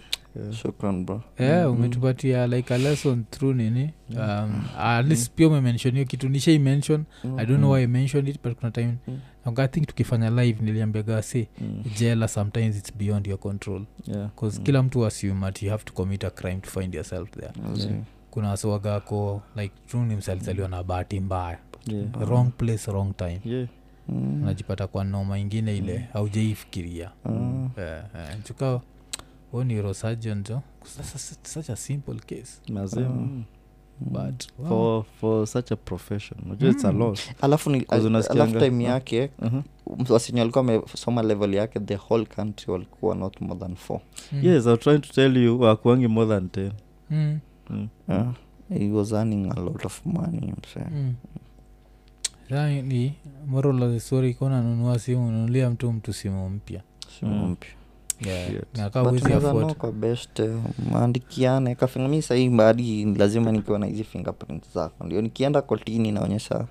shukran 0.52 1.06
bro 1.06 1.22
yeah, 1.40 1.72
umetupatia 1.72 2.48
like 2.48 2.74
a 2.74 2.78
lesson 2.78 3.24
through 3.32 3.56
nini 3.56 3.90
um, 4.18 4.64
at 4.80 5.08
least 5.08 5.32
pia 5.36 5.48
umemention 5.48 5.94
hiyo 5.94 6.06
kitu 6.06 6.30
nishai 6.30 6.60
mention 6.60 7.04
i 7.38 7.46
don't 7.46 7.58
know 7.60 7.72
why 7.72 7.84
i 7.84 7.88
mentioned 7.88 8.28
it 8.30 8.40
but 8.44 8.58
kuna 8.60 8.72
time 8.72 8.96
mm-hmm. 9.08 9.60
i 9.60 9.68
think 9.68 9.88
tukifanya 9.88 10.30
live 10.30 10.64
niliambiaga 10.64 11.22
si 11.22 11.48
Mm. 11.62 11.84
jela 12.00 12.28
sometimes 12.28 12.78
it's 12.78 12.98
beyond 12.98 13.28
your 13.28 13.40
control 13.40 13.82
Yeah. 14.08 14.30
cause 14.36 14.58
Mm. 14.60 14.64
kila 14.66 14.84
mtu 14.84 15.06
assume 15.06 15.46
at 15.46 15.64
you 15.64 15.70
have 15.70 15.84
to 15.84 15.94
commit 15.94 16.24
a 16.24 16.30
crime 16.30 16.58
to 16.62 16.70
find 16.70 16.96
yourself 16.96 17.30
there 17.32 17.52
Yeah. 17.78 17.94
kuna 18.32 18.50
wasiwagako 18.50 19.42
like 19.56 19.74
truni 19.88 20.16
msalizaliwa 20.16 20.68
na 20.68 20.84
bahati 20.84 21.20
mbaya 21.20 21.58
Yeah. 21.88 22.06
wrong 22.30 22.52
place 22.58 22.92
wrong 22.92 23.16
time 23.18 23.40
Yeah. 23.46 23.68
Mm. 24.10 24.42
unajipata 24.44 24.88
kwa 24.88 25.04
noma 25.04 25.40
ingine 25.40 25.78
ile 25.78 26.08
haujaifikiria 26.14 27.12
Mm. 27.26 27.70
yeah, 27.78 28.04
yeah. 28.16 28.44
chuka 28.44 28.82
huo 29.54 29.64
neurosurgeon 29.64 30.44
jo 30.44 30.62
That's 30.98 31.38
such 31.54 31.70
a 31.70 31.76
simple 31.76 32.16
case 32.20 32.62
Mazee, 32.70 33.00
Mm. 33.04 33.18
mm. 33.20 33.44
but 34.00 34.44
wow. 34.60 34.68
for, 34.70 35.04
for 35.20 35.48
such 35.48 35.72
a 35.72 35.76
profession 35.76 36.40
unajua 36.46 36.70
it's 36.72 36.86
a 36.86 36.92
Mm. 36.92 37.16
alafu 37.42 37.70
ni 37.70 37.86
alafu 37.90 38.60
time 38.60 38.88
Ah. 38.88 38.90
yake 38.90 39.30
uh-huh. 39.42 39.64
wasenye 40.12 40.40
walikuwa 40.40 40.62
amesoma 40.64 41.22
level 41.24 41.54
yake 41.54 41.80
the 41.80 41.96
whole 41.96 42.26
country 42.26 42.72
walikuwa 42.74 43.16
not 43.16 43.42
more 43.42 43.60
than 43.60 43.76
four 43.76 44.00
Mm. 44.32 44.40
yes 44.46 44.66
i'm 44.66 44.78
trying 44.78 45.00
to 45.00 45.14
tell 45.14 45.38
you 45.38 45.60
wakuangi 45.62 46.08
more 46.08 46.28
than 46.30 46.48
10 46.48 46.72
Mm. 47.10 47.40
mm. 47.70 47.88
yeah. 48.10 48.34
he 48.70 48.92
was 48.92 49.12
earning 49.12 49.52
a 49.58 49.60
lot 49.60 49.86
of 49.88 50.06
money. 50.06 50.54
Mm. 50.92 51.14
Ni 52.84 53.14
moral 53.48 53.84
of 53.84 53.92
the 53.92 54.00
story 54.00 54.34
kuwa 54.34 54.50
nanunua 54.50 55.00
simu 55.00 55.32
nunulia 55.32 55.70
mtu 55.70 55.92
mtu 55.94 56.14
simu 56.14 56.50
mpya 56.50 56.82
Simu 57.20 57.32
Mm. 57.36 57.52
mpya. 57.52 57.70
Kwa 59.74 59.92
best 59.92 60.40
eh, 60.40 60.58
maandikiane 60.92 61.76
kafinga 61.76 62.08
mi 62.08 62.22
sahii 62.22 62.50
mbadi 62.50 63.06
lazima 63.06 63.52
nikiwa 63.52 63.80
na 63.80 63.86
hizi 63.86 64.04
fingerprint 64.04 64.64
zako 64.74 65.04
ndio 65.06 65.22
nikienda 65.22 65.62
kotini 65.62 66.12
naonyesha 66.12 66.66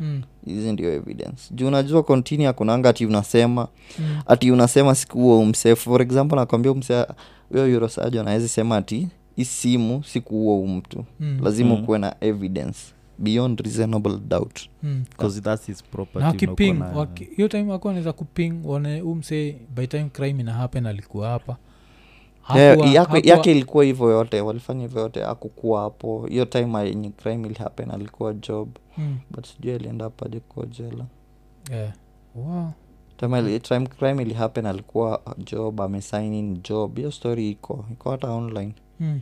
Mm. 0.00 0.22
hizi 0.46 0.72
ndio 0.72 0.92
evidence 0.92 1.54
juu 1.54 1.66
unajua 1.68 2.02
kontini 2.02 2.46
akunanga 2.46 2.88
ati 2.88 3.06
unasema 3.06 3.68
Mm. 3.98 4.04
ati 4.26 4.50
unasema 4.50 4.94
siku 4.94 5.18
huo 5.18 5.40
umse 5.40 5.76
for 5.76 6.02
example 6.02 6.36
nakwambia 6.36 6.72
umse 6.72 7.06
huyo 7.50 7.68
yurosajo 7.68 8.20
anawezi 8.20 8.48
sema 8.48 8.76
ati 8.76 9.08
hii 9.36 9.44
simu 9.44 10.04
siku 10.04 10.34
huo 10.34 10.66
mtu 10.66 11.04
Mm. 11.20 11.40
lazima 11.42 11.74
Mm. 11.74 11.84
kuwe 11.86 11.98
na 11.98 12.14
evidence 12.20 12.78
beyond 13.18 13.60
reasonable 13.60 14.16
doubt 14.28 14.60
Mm. 14.82 15.04
that's 15.42 15.66
his 15.66 15.84
property 15.84 16.18
na 16.18 16.26
wakiping 16.26 16.80
waki- 16.94 17.24
hiyo 17.36 17.48
time 17.48 17.72
wako 17.72 17.88
anaweza 17.88 18.12
kuping 18.12 18.52
one 18.66 19.02
umse 19.02 19.56
by 19.74 19.86
time 19.86 20.08
crime 20.12 20.40
ina 20.40 20.52
happen 20.52 20.86
alikuwa 20.86 21.28
hapa 21.28 21.56
Hakuwa- 22.42 22.86
yake, 22.86 22.98
hakuwa- 22.98 23.20
yake 23.24 23.50
ilikuwa 23.50 23.84
hivyo 23.84 24.10
yote 24.10 24.40
walifanya 24.40 24.80
hivyo 24.82 25.00
yote 25.02 25.24
akukuwa 25.24 25.80
hapo 25.82 26.26
hiyo 26.26 26.44
time 26.44 26.78
yenye 26.88 27.10
crime 27.10 27.48
ilihappen 27.48 27.90
alikuwa 27.90 28.34
job 28.34 28.68
Mm. 28.98 29.18
but 29.30 29.46
sijui 29.46 29.72
alienda 29.72 30.10
paje 30.10 30.40
kwa 30.40 30.66
jela 30.66 31.04
Yeah. 31.72 31.92
Wow. 32.34 32.70
time, 33.16 33.58
time 33.60 33.86
crime 33.86 34.22
ilihappen 34.22 34.66
alikuwa 34.66 35.20
job 35.52 35.80
amesignin 35.80 36.60
job 36.68 36.96
hiyo 36.96 37.10
story 37.10 37.50
iko 37.50 37.84
iko 37.92 38.10
hata 38.10 38.30
online 38.30 38.74
Mm. 39.00 39.20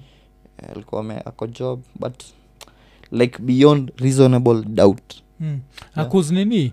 Eh, 0.62 0.70
alikuwa 0.70 1.26
ako 1.26 1.46
job 1.46 1.80
but 2.00 2.22
like 3.12 3.38
beyond 3.42 3.92
reasonable 3.96 4.62
doubt 4.64 5.14
mm. 5.40 5.60
Yeah. 5.96 6.30
nini 6.30 6.72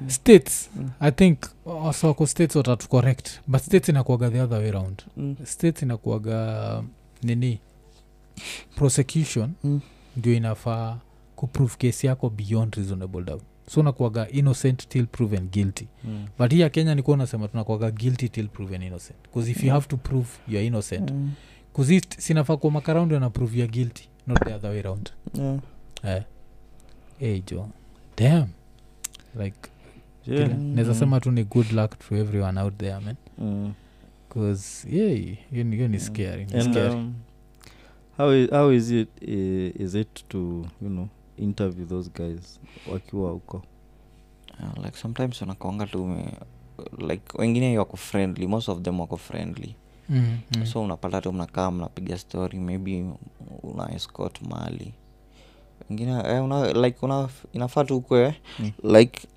Mm. 0.00 0.10
states 0.10 0.70
Mm. 0.76 0.90
i 1.00 1.10
think 1.12 1.38
waswako 1.64 2.26
states 2.26 2.56
watatu 2.56 2.88
correct 2.88 3.28
but 3.46 3.60
states 3.62 3.88
inakuaga 3.88 4.30
the 4.30 4.40
other 4.40 4.58
way 4.58 4.70
round 4.70 5.02
mm. 5.16 5.36
states 5.44 5.82
inakuaga 5.82 6.82
nini 7.22 7.60
prosecution 8.76 9.50
Mm. 9.64 9.80
ndio 10.16 10.34
inafaa 10.34 10.98
kuprove 11.36 11.74
case 11.78 12.06
yako 12.06 12.30
beyond 12.30 12.74
reasonable 12.74 13.22
doubt 13.22 13.42
so 13.68 13.80
unakuaga 13.80 14.28
innocent 14.28 14.88
till 14.88 15.06
proven 15.06 15.48
guilty 15.48 15.86
Mm. 16.04 16.26
but 16.38 16.52
hii 16.52 16.60
ya 16.60 16.68
kenya 16.70 16.94
nikuwa 16.94 17.14
unasema 17.14 17.48
tunakuaga 17.48 17.90
guilty 17.90 18.28
till 18.28 18.48
proven 18.48 18.82
innocent 18.82 19.18
bcause 19.30 19.50
if 19.50 19.64
you 19.64 19.70
have 19.72 19.86
to 19.86 19.96
prove 19.96 20.28
youare 20.48 20.66
innocent 20.66 21.10
Mm. 21.10 21.32
kuzi 21.72 22.02
sinafaa 22.18 22.56
kuwa 22.56 22.72
makaraundi 22.72 23.14
ana 23.16 23.30
prove 23.30 23.58
youare 23.58 23.72
guilty 23.72 24.08
not 24.26 24.44
the 24.44 24.54
other 24.54 24.70
way 24.70 24.82
round 24.82 25.10
Yeah. 25.34 25.58
eh. 26.02 26.22
hey 27.18 27.40
jo 27.40 27.68
dam 28.16 28.48
like 29.42 29.56
Yeah. 30.26 30.58
naweza 30.58 30.94
sema 30.94 31.20
tu 31.20 31.30
ni 31.30 31.44
good 31.44 31.72
luck 31.72 31.98
to 32.08 32.16
everyone 32.16 32.60
out 32.60 32.76
there 32.76 33.00
man. 33.00 33.16
Mm. 33.38 33.72
bcause 34.30 34.88
yeah 34.96 35.36
hiyo 35.50 35.64
ni- 35.88 36.00
scary 36.00 36.44
ni 36.46 36.54
And 36.54 36.70
scary. 36.70 36.94
um, 36.94 37.14
how, 38.16 38.32
is, 38.34 38.50
how 38.50 38.72
is 38.72 38.90
it 38.90 39.08
uh, 39.22 39.80
is 39.82 39.94
it 39.94 40.28
to 40.28 40.38
you 40.82 40.88
know 40.88 41.08
interview 41.36 41.86
those 41.86 42.10
guys 42.14 42.60
wakiwa 42.92 43.30
huko? 43.30 43.62
Uh, 44.60 44.84
like 44.84 44.96
sometimes 44.98 45.42
unakonga 45.42 45.86
tu 45.86 46.16
like 47.08 47.38
wengine 47.38 47.78
wako 47.78 47.96
friendly 47.96 48.46
most 48.46 48.68
of 48.68 48.82
them 48.82 49.00
wako 49.00 49.16
friendly 49.16 49.76
mm, 50.08 50.38
mm. 50.56 50.66
so 50.66 50.82
unapata 50.82 51.20
tu 51.20 51.32
mnakaa 51.32 51.70
mnapiga 51.70 52.18
story 52.18 52.58
maybe 52.58 53.04
una 53.62 53.94
escort 53.94 54.42
mali 54.42 54.92
wengine 55.90 56.22
eh, 56.26 56.44
una, 56.44 56.72
like 56.72 56.98
una, 57.06 57.28
inafaa 57.52 57.84
tu 57.84 58.00
kwe 58.00 58.34
Mm. 58.58 58.70
like 58.96 59.28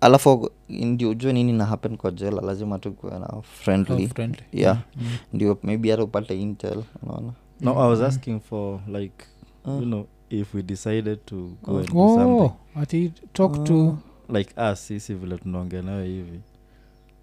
alafu 0.00 0.50
ndio 0.68 1.10
ujue 1.10 1.32
nini 1.32 1.52
na 1.52 1.64
happen 1.66 1.96
kwa 1.96 2.10
jela 2.10 2.40
lazima 2.42 2.78
tu 2.78 2.92
kuwe 2.92 3.18
na 3.18 3.42
friendly 3.42 4.04
Oh, 4.04 4.08
friendly. 4.08 4.42
Yeah. 4.52 4.76
Mm, 4.96 5.02
mm. 5.02 5.16
ndio 5.32 5.58
maybe 5.62 5.90
hata 5.90 6.04
upate 6.04 6.40
intel 6.42 6.82
unaona 7.02 7.32
no 7.60 7.72
i 7.84 7.88
was 7.90 7.98
Mm. 7.98 8.04
asking 8.04 8.40
for 8.40 8.80
like 8.88 9.24
uh. 9.64 9.72
you 9.74 9.80
know 9.86 10.06
if 10.30 10.54
we 10.54 10.62
decided 10.62 11.24
to 11.24 11.36
go 11.62 11.72
Oh. 11.74 11.78
and 11.78 11.88
do 11.88 12.08
something 12.08 12.40
oh 12.42 12.56
ati 12.74 13.12
talk 13.32 13.64
to 13.64 13.98
like 14.28 14.54
us 14.72 14.86
sisi 14.86 15.14
vile 15.14 15.38
tunaongea 15.38 15.82
nayo 15.82 16.04
hivi 16.04 16.40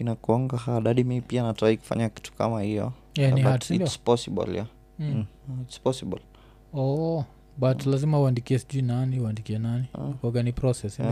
inakuanga 0.01 0.57
hard 0.57 0.85
hadi 0.87 1.03
mi 1.03 1.21
pia 1.21 1.43
natrai 1.43 1.77
kufanya 1.77 2.09
kitu 2.09 2.33
kama 2.33 2.61
hiyo 2.61 2.93
yeah, 3.15 3.33
ni 3.33 3.43
But 3.43 3.69
it's 3.69 3.99
possible 3.99 4.55
yeah 4.55 4.67
Mm. 4.99 5.25
Uh, 5.49 5.61
it's 5.61 5.79
possible 5.81 6.19
oh 6.73 7.25
but 7.57 7.85
lazima 7.85 8.19
uandikie 8.19 8.59
sijui 8.59 8.81
nani 8.81 9.19
uandikie 9.19 9.59
nani 9.59 9.85
Ah, 9.93 9.97
kwaga 10.13 10.43
ni 10.43 10.51
process 10.53 10.99
yeah. 10.99 11.11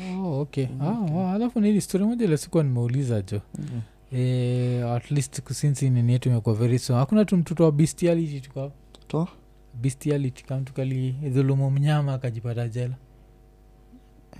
yeah. 0.00 0.20
oh, 0.24 0.40
okay 0.40 0.66
Mm, 0.66 0.80
ah, 0.82 0.90
okay. 1.00 1.14
wow, 1.14 1.28
alafu 1.28 1.60
nili 1.60 1.80
stori 1.80 2.04
moja 2.04 2.24
ile 2.24 2.38
nimeuliza 2.54 3.22
jo 3.22 3.40
Mm. 3.58 3.80
eh, 4.18 4.90
at 4.92 5.10
least 5.10 5.52
since 5.52 5.90
nini 5.90 6.12
yetu 6.12 6.28
imekuwa 6.28 6.54
very 6.54 6.78
so 6.78 6.94
hakuna 6.94 7.24
tu 7.24 7.36
mtoto 7.36 7.64
wa 7.64 7.72
bestiality 7.72 8.40
tuka 8.40 8.70
To? 9.08 9.28
bestiality 9.74 10.44
kamtu 10.44 10.64
tukali 10.64 11.10
dhulumu 11.12 11.70
mnyama 11.70 12.14
akajipata 12.14 12.68
jela 12.68 12.94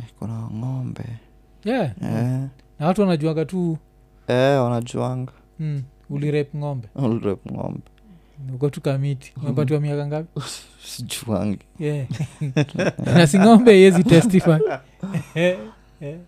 Eh, 0.01 0.07
kuna 0.19 0.49
ng'ombe 0.51 1.05
yeah 1.65 1.93
eh. 2.03 2.49
Na 2.83 2.89
watu 2.89 3.01
wanajuanga 3.01 3.45
tu. 3.45 3.79
Eh, 4.29 4.63
wanajuanga. 4.63 5.33
Mm, 5.59 5.83
ulirep 6.11 6.55
ng'ombe. 6.57 6.89
Ng'ombe. 6.99 7.81
Uko 8.55 8.71
tu 8.71 8.81
kamiti. 8.81 9.33
Umepatiwa 9.43 9.81
miaka 9.81 10.07
ngapi? 10.07 10.41
Sijuangi. 10.91 11.59
Yeah. 11.79 12.07
na 13.15 13.27
si 13.27 13.39
ng'ombe 13.39 13.81
yezi 13.81 14.05
testify. 14.05 14.59
Eh, 15.35 15.59
eh. 16.01 16.19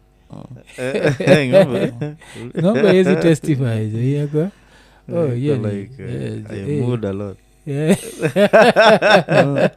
ng'ombe 2.62 2.94
yezi 2.94 3.16
testify. 3.16 3.90
Oh, 5.12 5.34
Iko 5.34 6.96
yeah, 7.66 7.96
uh, 9.28 9.68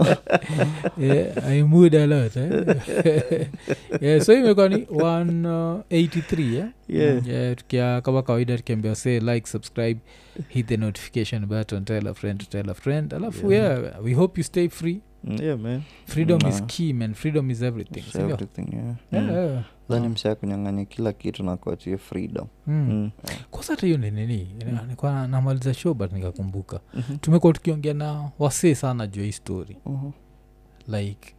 yeah, 0.97 1.39
I 1.45 1.61
a 1.95 2.05
lot 2.07 2.07
lot 2.07 2.35
eh? 2.37 3.47
yeah, 4.01 4.21
so 4.21 4.33
imekuwa 4.33 4.69
ni 4.69 4.75
183 4.75 6.53
yeah? 6.53 6.69
Yeah. 6.87 7.27
yeah, 7.27 7.55
tukia 7.55 8.01
kama 8.01 8.21
kawaida 8.23 8.57
tukiambia 8.57 8.95
say 8.95 9.19
like 9.19 9.47
subscribe 9.49 9.99
hit 10.47 10.67
the 10.67 10.77
notification 10.77 11.45
button 11.45 11.85
tell 11.85 12.07
a 12.07 12.13
friend 12.13 12.39
to 12.39 12.45
tell 12.45 12.69
a 12.69 12.73
friend 12.73 13.13
alafu 13.13 13.51
Yeah. 13.51 13.81
yeah, 13.83 14.03
we 14.03 14.13
hope 14.13 14.39
you 14.41 14.43
stay 14.43 14.69
free 14.69 14.99
Mm, 15.23 15.41
yeah 15.43 15.57
man 15.59 15.81
freedom 16.05 16.39
is 16.49 16.59
Nah. 16.61 16.67
key 16.67 16.93
man 16.93 17.13
freedom 17.13 17.51
is 17.51 17.61
everything 17.61 17.99
It's 17.99 18.15
everything, 18.15 18.67
yeah. 18.73 18.95
Yeah, 19.11 19.23
Mm. 19.23 19.31
yeah. 19.35 19.63
Dhani 19.89 20.05
Um, 20.05 20.11
msea 20.11 20.35
kila 20.85 21.13
kitu 21.13 21.43
na 21.43 21.57
kuachia 21.57 21.97
freedom. 21.97 22.47
Mm. 22.67 22.87
Mm. 22.89 23.11
kwanza 23.51 23.73
hata 23.73 23.85
hiyo 23.87 23.97
ni 23.97 24.11
nini? 24.11 24.55
Nikuwa 24.87 25.27
namaliza 25.27 25.73
show 25.73 25.93
but 25.93 26.11
nikakumbuka. 26.11 26.79
Mhm. 26.93 27.17
tumekuwa 27.17 27.53
tukiongea 27.53 27.93
na 27.93 28.31
wasee 28.39 28.75
sana 28.75 29.07
juu 29.07 29.21
hii 29.23 29.31
story. 29.31 29.77
Mhm. 29.85 30.11
like 30.87 31.33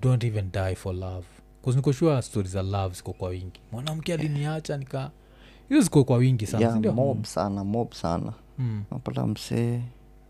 don't 0.00 0.24
even 0.24 0.50
die 0.52 0.74
for 0.74 0.94
love. 0.94 1.26
Nikoshua 1.66 2.22
stori 2.22 2.48
za 2.48 2.62
love 2.62 2.94
ziko 2.94 3.12
kwa 3.12 3.28
wingi. 3.28 3.60
Mwanamke 3.72 4.14
aliniacha 4.14 4.76
nika 4.76 5.10
hizo 5.68 5.80
ziko 5.80 6.04
kwa 6.04 6.16
wingi 6.16 6.46
sana 6.46 6.66
yeah, 6.66 6.94
mob 6.94 7.24
sana 7.24 7.64
mob 7.64 7.92
sana. 7.92 8.32
Mm. 8.58 8.84
napata 8.90 9.26
msee 9.26 9.80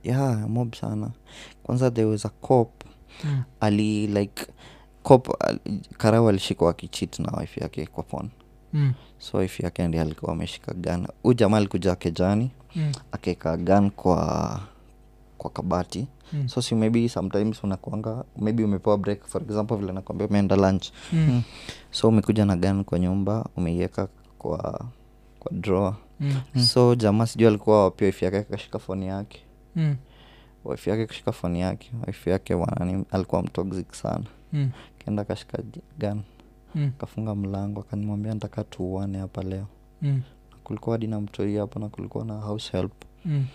yeah 0.05 0.49
mob 0.49 0.75
sana. 0.75 1.11
Kwanza 1.63 1.91
there 1.91 2.09
was 2.09 2.27
a 2.27 2.29
cop 2.29 2.85
Mm. 3.25 3.43
ali 3.61 4.07
like 4.07 4.47
cop 5.07 5.29
karau 5.99 6.29
alishikwa 6.29 6.71
akichit 6.71 7.19
na 7.19 7.33
wife 7.41 7.61
yake 7.61 7.87
kwa 7.87 8.05
phone 8.05 8.29
Mm. 8.73 8.93
so 9.19 9.39
wife 9.39 9.63
yake 9.63 9.89
ndi 9.89 9.99
alikuwa 9.99 10.33
ameshika 10.33 10.75
gan 10.75 11.07
huu 11.23 11.33
jamaa 11.33 11.57
alikuja 11.57 11.97
kejani 11.97 12.51
Mm. 12.77 12.93
akeka 13.13 13.57
gan 13.57 13.91
kwa 13.91 14.61
kwa 15.39 15.51
kabati 15.51 16.07
Mm. 16.33 16.49
so 16.49 16.63
si 16.63 16.75
maybe 16.75 17.09
sometimes 17.09 17.65
unakuanga 17.65 18.25
maybe 18.37 18.65
umepewa 18.65 18.99
break 18.99 19.25
for 19.27 19.43
example 19.43 19.77
vile 19.77 19.93
nakwambia 19.93 20.27
umeenda 20.29 20.57
lunch 20.57 20.87
Mm. 21.13 21.43
so 21.91 22.09
umekuja 22.09 22.45
na 22.45 22.57
gan 22.57 22.85
kwa 22.85 22.99
nyumba 22.99 23.47
umeiweka 23.57 24.09
kwa 24.39 24.85
kwa 25.41 25.53
drawer 25.53 25.95
Mm. 26.21 26.63
so 26.63 26.95
jamaa 26.95 27.27
sijui 27.27 27.49
alikuwa 27.49 27.85
wapia 27.85 28.07
wife 28.07 28.25
yake 28.25 28.39
akashika 28.39 28.79
foni 28.79 29.07
yake 29.07 29.43
Mm. 29.77 29.97
wife 30.65 30.91
yake 30.91 31.07
kushika 31.07 31.33
foni 31.33 31.61
yake 31.61 31.91
wife 32.07 32.31
yake 32.31 32.55
wanani 32.55 33.05
alikuwa 33.11 33.43
mtoxic 33.43 33.93
sana 33.95 34.25
Mm. 34.53 34.71
Kenda 35.07 35.25
kashika 35.25 35.59
gan 35.99 36.21
Mm. 36.75 36.93
mlango 37.37 37.81
akanimwambia 37.81 38.35
ntaka 38.35 38.65
tuuane 38.65 39.19
hapa 39.19 39.43
leo 39.43 39.67
Mm. 40.03 40.23
Na 40.51 40.57
kulikuwa 40.65 40.95
hadi 40.97 41.07
na 41.07 41.21
mtoi 41.21 41.57
hapo 41.57 41.79
na 41.79 41.89
kulikuwa 41.89 42.25
na 42.25 42.35
house 42.35 42.73
help 42.77 42.93
Mm. 43.25 43.47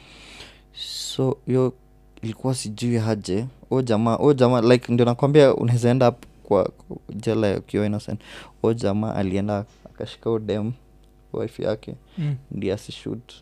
so 0.74 1.38
hiyo 1.46 1.74
ilikuwa 2.22 2.56
sijui 2.56 2.98
haje 2.98 3.46
o 3.72 3.82
jamaa 3.82 4.16
o 4.16 4.34
jamaa 4.34 4.62
like 4.62 4.94
ndio 4.94 5.06
nakwambia 5.06 5.56
unaweza 5.56 5.90
enda 5.90 6.12
kwa 6.44 6.64
kwa 6.64 6.98
jela 7.16 7.58
ukiwa 7.58 7.86
innocent 7.86 8.22
o 8.64 8.74
jamaa 8.74 9.14
alienda 9.16 9.66
akashika 9.86 10.32
udem 10.32 10.72
wife 11.34 11.64
yake 11.64 11.96
Mm. 12.18 12.36
ndi 12.52 12.72
asishut 12.72 13.34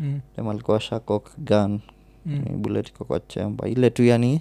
Mm. 0.00 0.20
dem 0.36 0.48
alikuwa 0.48 0.80
shakok 0.80 1.30
gan 1.38 1.80
Mm. 2.26 2.44
bulet 2.62 2.88
iko 2.88 3.04
kwa 3.04 3.20
chemba 3.20 3.68
ile 3.68 3.90
tu 3.90 4.04
yani 4.04 4.40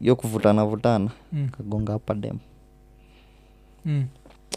hiyo 0.00 0.16
kuvutana 0.16 0.64
vutana 0.64 1.10
Mm. 1.32 1.48
kagonga 1.48 1.92
hapa 1.92 2.14
dem 2.14 2.38
Mm. 3.84 4.04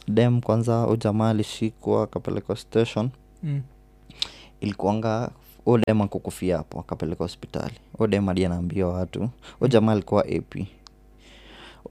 dem 0.07 0.41
kwanza 0.41 0.87
ujamaa 0.87 1.29
alishikwa 1.29 2.03
akapelekwa 2.03 2.55
station 2.55 3.09
Mm. 3.43 3.61
ilikuanga 4.61 5.31
udem 5.65 6.01
akukufia 6.01 6.57
hapo 6.57 6.79
akapeleka 6.79 7.23
hospitali 7.23 7.73
udem 7.99 8.25
hadi 8.25 8.45
anaambia 8.45 8.87
watu 8.87 9.29
ujamaa 9.61 9.91
alikuwa 9.91 10.25
ap 10.25 10.55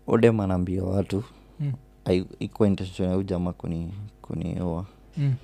udem 0.07 0.41
anaambia 0.41 0.83
watu 0.85 1.25
Mm. 1.61 1.73
ikuwa 2.39 2.69
intention 2.69 3.11
ya 3.11 3.17
ujamaa 3.17 3.53
kuni 3.53 3.93
kuniua 4.23 4.87
Mm. 5.17 5.35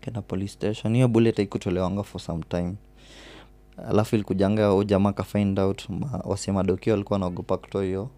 kenda 0.00 0.22
police 0.22 0.52
station 0.52 0.94
hiyo 0.94 1.08
bullet 1.08 1.36
haikutolewanga 1.36 2.02
for 2.02 2.20
some 2.20 2.44
time 2.48 2.74
alafu 3.88 4.14
ilikujanga 4.16 4.74
ujamaa 4.74 5.12
kafind 5.12 5.58
out 5.58 5.88
ma, 5.90 6.20
wasemadokio 6.24 6.92
walikuwa 6.92 7.18
kutoa 7.58 7.84
hiyo 7.84 8.10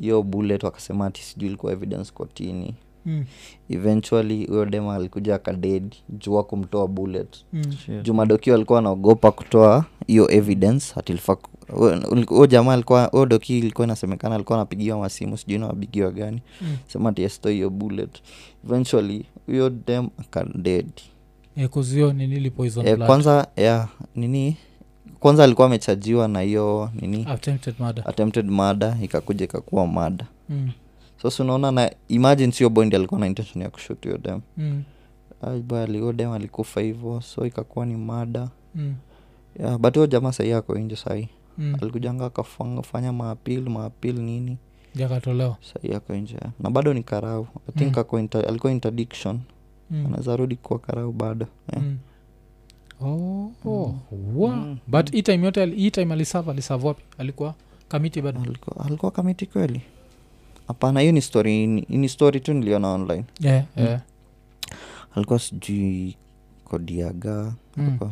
hiyo 0.00 0.22
bullet 0.22 0.62
wakasema 0.62 1.06
ati 1.06 1.22
sijui 1.22 1.48
ilikuwa 1.48 1.72
evidence 1.72 2.12
kotini. 2.12 2.74
Mm. 3.06 3.24
eventually 3.70 4.46
huyo 4.46 4.64
dema 4.66 4.94
alikuja 4.94 5.34
akaded 5.34 5.94
jua 6.08 6.44
kumtoa 6.44 6.88
bullet. 6.88 7.44
Mm. 7.52 7.62
Juu 8.02 8.14
madokio 8.14 8.54
alikuwa 8.54 8.78
anaogopa 8.78 9.32
kutoa 9.32 9.84
hiyo 10.06 10.30
evidence 10.30 10.94
hatilfa 10.94 11.36
huyo 12.28 12.46
jamaa 12.46 12.72
alikuwa 12.72 13.04
huyo 13.06 13.26
doki 13.26 13.58
ilikuwa 13.58 13.86
inasemekana 13.86 14.34
alikuwa 14.34 14.58
anapigiwa 14.58 14.98
masimu 14.98 15.36
sijui 15.38 15.58
nawapigiwa 15.58 16.10
gani. 16.10 16.42
Mm. 16.60 16.76
sema 16.86 17.08
ati 17.10 17.22
esto 17.22 17.48
hiyo 17.48 17.70
bullet. 17.70 18.22
Eventually 18.64 19.24
huyo 19.46 19.70
dem 19.70 20.08
akaded 20.18 20.90
Eh, 22.80 22.92
nini 22.92 23.04
e, 23.04 23.06
kwanza 23.06 23.46
ya 23.56 23.88
nini 24.16 24.56
kwanza 25.20 25.44
alikuwa 25.44 25.66
amechajiwa 25.66 26.28
na 26.28 26.40
hiyo 26.40 26.90
nini 27.00 27.26
attempted 27.28 27.74
murder 27.78 28.04
attempted 28.08 28.46
murder 28.50 28.96
ikakuja 29.02 29.44
ikakuwa 29.44 29.86
mada 29.86 30.26
mm. 30.48 30.70
so 31.22 31.30
si 31.30 31.42
unaona 31.42 31.70
na 31.72 31.90
imagine 32.08 32.52
sio 32.52 32.70
bondi 32.70 32.96
alikuwa 32.96 33.20
na 33.20 33.26
intention 33.26 33.62
ya 33.62 33.70
kushut 33.70 34.04
hiyo 34.04 34.18
dem 34.18 34.40
Mm. 34.56 34.82
hiyo 35.86 36.12
dem 36.12 36.30
alikufa 36.32 36.80
hivyo 36.80 37.20
so 37.20 37.46
ikakuwa 37.46 37.86
ni 37.86 37.96
mada 37.96 38.48
Mm. 38.74 38.94
yeah, 39.60 39.78
but 39.78 39.94
huyo 39.94 40.06
jamaa 40.06 40.32
sahii 40.32 40.52
ako 40.52 40.76
inje 40.78 40.96
sahii 40.96 41.28
Mm. 41.58 41.76
alikujanga 41.82 42.26
akafanya 42.26 43.12
maapil 43.12 43.68
maapil 43.70 44.14
nini 44.14 44.58
jakatolewa 44.94 45.56
sahii 45.60 45.94
ako 45.94 46.14
nje 46.14 46.36
na 46.60 46.70
bado 46.70 46.94
ni 46.94 47.02
karau 47.02 47.46
i 47.68 47.72
think 47.78 47.96
Mm. 47.96 48.28
alikuwa 48.48 48.72
interdiction 48.72 49.40
mm. 49.90 50.06
anaweza 50.06 50.36
rudi 50.36 50.56
kuwa 50.56 50.78
karau 50.78 51.12
bado 51.12 51.46
yeah. 51.72 51.84
mm. 51.86 51.98
Oh. 53.02 53.94
Wa. 54.36 54.76
but 54.86 55.12
hii 55.12 55.22
time 55.22 55.44
yote 55.44 55.66
hii 55.66 55.90
time 55.90 56.14
alisava 56.14 56.52
alisava 56.52 56.88
wapi 56.88 57.02
alikuwa 57.18 57.54
kamiti 57.88 58.22
bado 58.22 58.40
alikuwa, 58.40 58.86
alikuwa 58.86 59.10
kamiti 59.12 59.46
kweli 59.46 59.80
hapana 60.68 61.00
hiyo 61.00 61.12
ni 61.12 61.22
story 61.22 61.66
ni, 61.66 61.86
ni 61.88 62.08
story 62.08 62.40
tu 62.40 62.54
niliona 62.54 62.88
online 62.92 63.24
yeah, 63.40 63.64
yeah. 63.76 64.00
alikuwa 65.16 65.38
sijui 65.38 66.16
kodiaga 66.64 67.52
Mm. 67.76 67.86
alikuwa. 67.88 68.10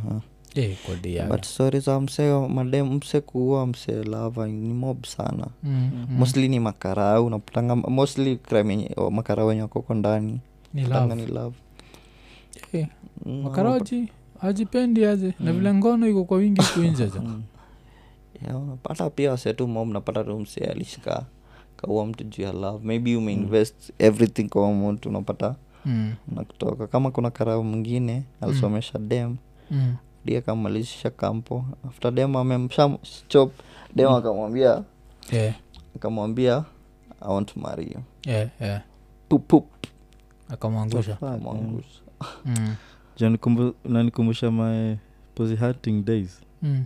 Eh, 0.55 0.77
yaga. 1.05 1.35
but 1.35 1.45
story 1.45 1.81
za 1.81 2.01
msee 2.01 2.49
made 2.49 2.83
mse 2.83 3.21
kuua 3.21 3.67
mse 3.67 3.93
lava 4.05 4.47
ni 4.47 4.75
mob 4.75 5.05
sana 5.05 5.47
Mm, 5.63 5.91
mm. 5.95 6.07
mostly 6.19 6.49
ni 6.49 6.61
makarau 6.61 7.27
unapatanga 7.27 7.77
mostly 7.77 8.37
crime 8.37 8.91
makarau 9.11 9.47
wenye 9.49 9.63
wakoko 9.63 9.95
ndani 9.95 10.41
ni 10.75 10.83
love 10.87 11.15
ni 11.15 11.27
love 11.27 11.57
Yeah. 12.73 12.89
Mm, 13.27 13.43
makaraji 13.43 14.09
ajipendi 14.41 15.05
aje. 15.05 15.35
Na 15.41 15.53
vile 15.53 15.75
ngono 15.75 16.09
iko 16.09 16.25
kwa 16.25 16.37
wingi 16.39 16.63
kuinjeja 16.75 17.21
unapata 18.49 19.05
Yeah, 19.05 19.13
pia 19.15 19.31
wasetu 19.31 19.69
mom 19.69 19.93
napata 19.93 20.25
tu 20.25 20.39
mse 20.39 20.61
alishika 20.65 21.25
kaua 21.77 22.07
mtu 22.07 22.25
juu 22.25 22.43
ya 22.43 22.53
love. 22.53 22.87
Maybe 22.87 23.17
umeinvest 23.17 23.93
everything 23.99 24.49
kwa 24.49 24.73
mtu 24.73 25.09
unapata? 25.09 25.55
Mm. 25.85 26.15
nakutoka 26.29 26.87
kama 26.87 27.11
kuna 27.11 27.31
karau 27.31 27.65
mwingine 27.65 28.23
alisomesha 28.41 28.99
dem. 28.99 29.37
Mm. 29.71 29.97
dia 30.25 30.39
akamalisha 30.39 31.11
kampo. 31.11 31.65
After 31.89 32.11
dem 32.13 32.37
amemshachop 32.37 33.53
dem 33.97 34.09
mm. 34.09 34.15
akamwambia 34.15 34.83
yeah. 35.33 35.55
akamwambia 35.97 36.65
i 37.21 37.29
want 37.35 37.55
to 37.55 37.61
marry 37.61 37.85
you. 37.85 38.03
Yeah, 38.27 38.49
yeah. 38.61 38.83
pup 39.29 39.49
pup. 39.49 39.67
Akamwangusha. 40.49 41.13
Akamwangusha. 41.15 42.01
Mm. 42.45 42.75
Nanikumbusha 43.85 44.51
my 44.51 44.97
posi 45.35 45.57
hunting 45.57 46.05
days 46.05 46.41
mm. 46.63 46.85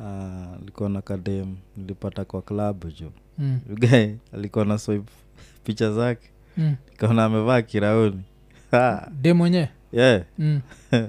uh, 0.00 0.64
likuwa 0.64 0.88
na 0.88 1.02
kadem 1.02 1.56
nilipata 1.76 2.24
kwa 2.24 2.42
club 2.42 2.84
jo 3.00 3.12
mm. 3.38 3.60
ugae 3.72 4.16
alikuwa 4.32 4.64
na 4.64 4.78
swipe 4.78 5.12
picha 5.64 5.92
zake 5.92 6.30
mm. 6.56 6.76
kaona 6.96 7.24
amevaa 7.24 7.62
kirauni 7.62 8.22
de 9.22 9.32
mwenye 9.32 9.68
yeah 9.92 10.22
mm. 10.38 10.60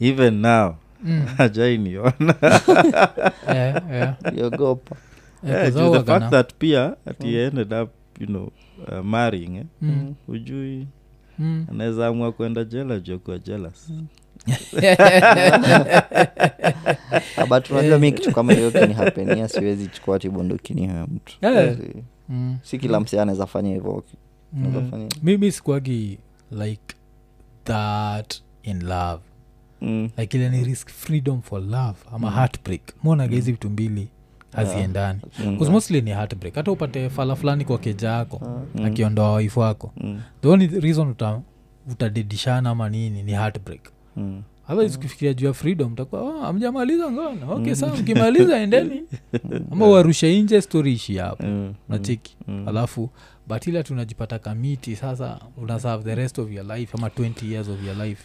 even 0.00 0.34
now 0.34 0.74
mm. 1.04 1.26
ajainiona 1.38 2.34
yeah, 3.54 3.82
yeah. 3.90 4.16
iogopa 4.36 4.96
yeah, 5.44 5.64
kuzao 5.64 5.98
the 5.98 6.04
fact 6.04 6.30
that 6.30 6.54
pia 6.58 6.96
ati 7.06 7.26
he 7.26 7.46
ended 7.46 7.72
up 7.72 7.90
you 8.20 8.26
know 8.26 8.52
uh, 8.88 9.04
marrying 9.04 9.56
eh? 9.56 9.64
Mm. 9.82 10.14
ujui 10.28 10.76
Mm. 10.76 10.86
Anaweza 11.70 12.06
amua 12.06 12.32
kwenda 12.32 12.64
jela 12.64 12.98
juu 13.00 13.18
kuwa 13.18 13.38
jealous. 13.38 13.92
But 17.48 17.70
unajua 17.70 17.98
mi 17.98 18.12
kitu 18.12 18.32
kama 18.32 18.52
hiyo 18.52 18.70
kinihapenia 18.70 19.48
siwezi 19.58 19.86
chukua 19.86 20.18
tibondokini 20.18 20.88
huyo 20.88 21.06
mtu. 21.06 21.36
Yeah. 21.42 21.76
Mm. 22.28 22.56
si 22.62 22.78
kila 22.78 23.00
msia 23.00 23.22
anaweza 23.22 23.46
fanya 23.46 23.70
hivo 23.72 24.04
Mm. 24.54 25.08
mimi 25.22 25.52
sikuagi 25.52 26.18
like 26.50 26.96
that 27.64 28.34
in 28.62 28.82
love. 28.84 29.22
Mm. 29.80 30.10
like 30.16 30.36
ile 30.36 30.48
ni 30.50 30.64
risk 30.64 30.88
freedom 30.88 31.42
for 31.42 31.60
love 31.62 31.98
ama 32.12 32.30
heartbreak. 32.30 32.80
Monaga 33.02 33.34
hizi 33.36 33.52
vitu 33.52 33.70
mbili 33.70 34.08
haziendani. 34.56 35.20
Mm. 35.44 35.58
Mostly 35.70 36.00
ni 36.00 36.10
heartbreak. 36.10 36.54
Hata 36.54 36.72
upate 36.72 37.08
fala 37.10 37.36
fulani 37.36 37.64
kwa 37.64 37.78
keja 37.78 38.08
yako 38.08 38.40
Mm. 38.74 38.84
akiondoa 38.86 39.32
waifu 39.32 39.60
wako. 39.60 39.92
Mm. 39.96 40.20
the 40.42 40.48
only 40.48 40.66
reason 40.66 41.08
uta, 41.08 41.40
utadedishana 41.90 42.70
ama 42.70 42.88
nini 42.88 43.22
ni 43.22 43.32
heartbreak. 43.32 43.80
Mm. 44.16 44.42
otherwise 44.68 44.96
ukifikiria 44.98 45.34
juu 45.34 45.46
ya 45.46 45.52
freedom 45.52 45.92
utakuwa 45.92 46.22
oh, 46.22 46.44
amjamaliza 46.44 47.10
ngono 47.12 47.52
okay 47.52 47.74
saa 47.74 47.94
mkimaliza 47.94 48.58
endeni. 48.58 49.02
Ama 49.72 49.86
uarushe 49.88 50.42
nje 50.42 50.60
story 50.60 50.92
ishi 50.92 51.16
hapo. 51.16 51.46
Mm. 51.46 51.74
nachiki 51.88 52.36
Mm. 52.48 52.68
alafu 52.68 53.10
but 53.52 53.66
ila 53.66 53.82
tunajipata 53.82 54.38
kamiti 54.38 54.96
sasa 54.96 55.40
una 55.56 55.80
serve 55.80 56.04
the 56.04 56.14
rest 56.14 56.38
of 56.38 56.52
your 56.52 56.66
life 56.76 56.96
ama 56.98 57.08
20 57.08 57.52
years 57.52 57.68
of 57.68 57.84
your 57.86 57.96
life 57.96 58.22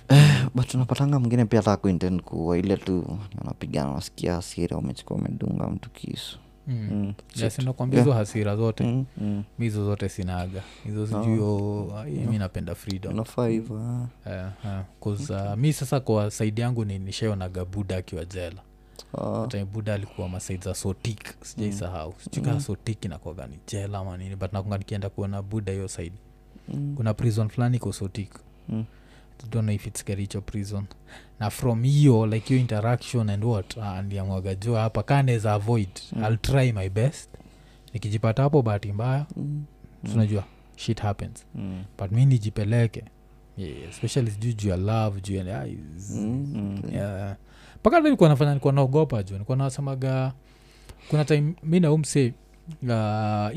but 0.56 0.74
unapatanga 0.74 1.20
mwingine 1.20 1.46
pia 1.46 1.60
hata 1.60 1.78
kuinten 1.78 2.20
kuwa 2.20 2.58
ile 2.58 2.78
tu 2.78 3.18
unapigana 3.42 3.92
unasikia 3.92 4.34
hasira 4.34 4.78
umechukua 4.78 5.18
umedunga 5.18 5.68
mtu 5.68 5.90
kisu 5.90 6.40
mm. 6.68 6.88
Mm. 6.92 7.14
yes, 7.36 7.60
nakwambia 7.60 8.00
hizo 8.00 8.14
hasira 8.14 8.56
zote 8.56 8.84
Mm. 8.84 9.06
Mm. 9.18 9.44
mi 9.60 9.66
hizo 9.66 9.86
zote 9.86 10.10
sinaga 10.10 10.62
hizo 10.86 11.08
sijuo 11.08 11.94
mi 12.32 12.38
napenda 12.38 12.76
freedom 12.76 13.14
hivo. 13.50 14.08
Eh, 14.26 14.46
eh, 14.66 14.82
'cause, 15.04 15.34
uh, 15.34 15.56
mi 15.58 15.74
sasa 15.74 16.00
kwa 16.00 16.32
saidi 16.32 16.62
yangu 16.62 16.86
ni 16.86 17.00
nishaonaga 17.00 17.66
buda 17.66 17.98
akiwa 17.98 18.26
jela 18.26 18.62
Ah. 19.18 19.40
hata 19.42 19.66
buda 19.66 19.94
alikuwa 19.94 20.30
masaid 20.30 20.64
za 20.64 20.74
sotik 20.76 21.36
sijaisahau 21.44 22.14
sijukaa 22.20 22.60
sotik 22.60 23.06
inakwaga 23.06 23.48
ni 23.48 23.60
jela 23.68 24.04
manini 24.04 24.36
but 24.36 24.54
nakunga 24.54 24.78
nikienda 24.78 25.10
kuona 25.10 25.42
buda 25.42 25.72
hiyo 25.72 25.88
saidi 25.88 26.18
Mm. 26.74 26.94
kuna 26.98 27.14
prison 27.14 27.50
fulani 27.50 27.78
iko 27.78 27.94
sotik 27.94 28.32
Mm. 28.70 28.86
don't 29.52 29.64
know 29.66 29.76
if 29.76 29.88
its 29.88 30.04
kericho 30.04 30.42
prison 30.42 30.86
na 31.40 31.50
from 31.50 31.84
hiyo 31.84 32.26
like 32.26 32.48
hiyo 32.48 32.60
interaction 32.60 33.30
and 33.30 33.44
what 33.44 33.78
uh, 33.78 34.00
ndiamwaga 34.00 34.56
jua 34.56 34.82
hapa 34.82 35.04
kaneza 35.04 35.54
avoid 35.54 35.90
mm. 36.14 36.24
ill 36.24 36.38
try 36.38 36.72
my 36.74 36.90
best 36.90 37.30
nikijipata 37.94 38.44
hapo 38.44 38.62
bahati 38.62 38.92
mbaya 38.94 39.26
Mm. 39.36 39.64
tunajua 40.12 40.44
shit 40.76 41.02
happens 41.02 41.46
Mm. 41.56 41.84
but 42.00 42.12
mi 42.12 42.26
nijipeleke 42.26 43.04
yeah, 43.58 43.90
especially 43.90 44.32
sijuu 44.32 44.52
juu 44.52 44.70
ya 44.70 44.78
love 44.78 45.22
juu 45.22 45.36
ya 45.36 45.62
ah, 45.62 45.68
is- 45.68 46.12
Mm. 46.16 46.82
yeah. 46.94 47.36
Mpaka 47.80 47.96
hata 47.96 48.08
nilikuwa 48.08 48.30
nafanya 48.30 48.52
nilikuwa 48.52 48.74
naogopa 48.74 49.24
juu 49.24 49.34
nilikuwa 49.34 49.58
nasemaga 49.58 50.32
kuna 51.10 51.26
time 51.26 51.54
mi 51.64 51.80
naumse 51.80 52.34
uh, 52.84 52.88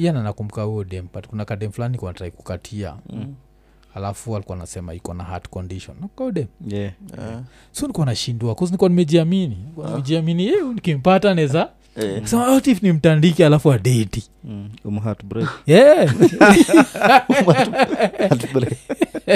iyana 0.00 0.22
nakumbuka 0.22 0.62
huyo 0.62 0.84
dem 0.84 1.06
but 1.14 1.26
kuna 1.26 1.44
kadem 1.44 1.72
fulani 1.72 1.90
nilikuwa 1.92 2.12
natrai 2.12 2.30
kukatia 2.30 2.94
Mm. 3.12 3.34
alafu 3.94 4.36
alikuwa 4.36 4.58
nasema 4.58 4.94
iko 4.94 5.14
na 5.14 5.24
heart 5.24 5.48
condition 5.48 5.96
nakode 6.00 6.46
Yeah. 6.68 6.92
Ah. 7.18 7.42
so 7.72 7.86
nikuwa 7.86 8.06
nashindua 8.06 8.54
kause 8.54 8.72
nikuwa 8.72 8.90
nimejiamini 8.90 9.54
Nilikuwa 9.56 9.88
nimejiamini 9.90 10.46
eh, 10.46 10.62
nikimpata 10.74 11.34
neza 11.34 11.68
sema 12.24 12.52
otif 12.54 12.82
ni 12.82 12.92
mtandiki 12.92 13.44
alafu 13.44 13.72
adeti 13.72 14.28
Mm. 14.44 14.70
yeah. 15.66 16.14
Heartbreak. 18.18 18.72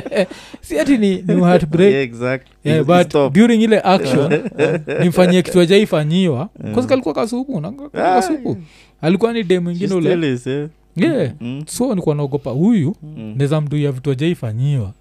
si 0.60 0.78
ati 0.78 0.98
ni, 0.98 1.22
ni 1.22 1.34
heartbreak 1.40 1.92
yeah, 1.92 2.04
exactly 2.04 2.52
yeah, 2.64 2.84
but 2.84 3.32
during 3.32 3.62
ile 3.62 3.80
action 3.80 4.42
nimfanyie 5.02 5.42
kitu 5.42 5.60
ajaifanyiwa 5.60 6.48
yeah. 6.64 6.86
kalikuwa 6.86 7.14
kasupu 7.14 7.60
na 7.60 7.72
kasupu 7.72 8.56
alikuwa 9.00 9.32
ni 9.32 9.42
de 9.42 9.60
mwingine 9.60 9.94
ule 9.94 10.32
eh? 10.46 10.68
yeah. 10.96 11.32
Mm. 11.40 11.62
so 11.66 11.94
nikuwa 11.94 12.14
naogopa 12.14 12.50
huyu 12.50 12.96
Mm. 13.02 13.34
neza 13.36 13.60
mduia 13.60 13.92
vitu 13.92 14.10
ajaifanyiwa 14.10 14.92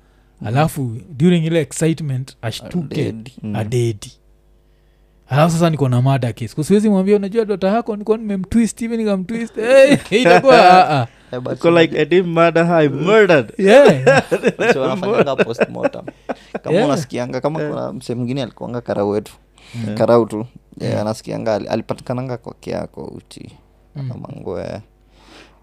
alafu 0.45 0.97
during 1.17 1.45
ile 1.45 1.61
excitement 1.61 2.37
ashtuke 2.41 3.13
adedi 3.53 4.11
Mm. 4.11 4.22
Alafu 5.29 5.53
sasa 5.53 5.69
niko 5.69 5.89
na 5.89 6.01
mada 6.01 6.33
kesi 6.33 6.55
kusiwezi 6.55 6.89
mwambia 6.89 7.15
unajua 7.15 7.45
dota 7.45 7.67
yako 7.67 7.95
nikuwa 7.95 8.17
nimemtwist 8.17 8.79
hivi 8.79 8.97
nikamtwist. 8.97 9.55
Hey, 9.55 9.97
itakuwa 10.21 10.57
ah, 10.57 11.01
ah. 11.01 11.07
Eh, 11.31 11.39
but 11.39 11.59
Go 11.61 11.71
like 11.71 12.01
I 12.01 12.05
didn't 12.05 12.27
murder 12.33 12.65
her, 12.65 12.75
I 12.75 12.87
murdered. 12.89 13.53
yeah. 13.57 14.23
so 14.73 14.81
wanafanyanga 14.81 15.35
postmortem. 15.35 16.05
Kama 16.63 16.75
Yeah. 16.75 16.87
unasikianga 16.87 17.41
kama 17.41 17.59
kuna 17.59 17.93
msee 17.93 18.15
mwingine 18.15 18.43
alikuanga 18.43 18.81
karau 18.81 19.09
wetu. 19.09 19.33
Karau 19.97 20.25
tu. 20.25 20.45
Yeah, 20.81 21.01
anasikianga 21.01 21.53
alipatikananga 21.55 22.37
kwake 22.37 22.71
yako 22.71 23.03
uchi 23.05 23.51
Mm. 23.95 24.11
amangwe 24.11 24.81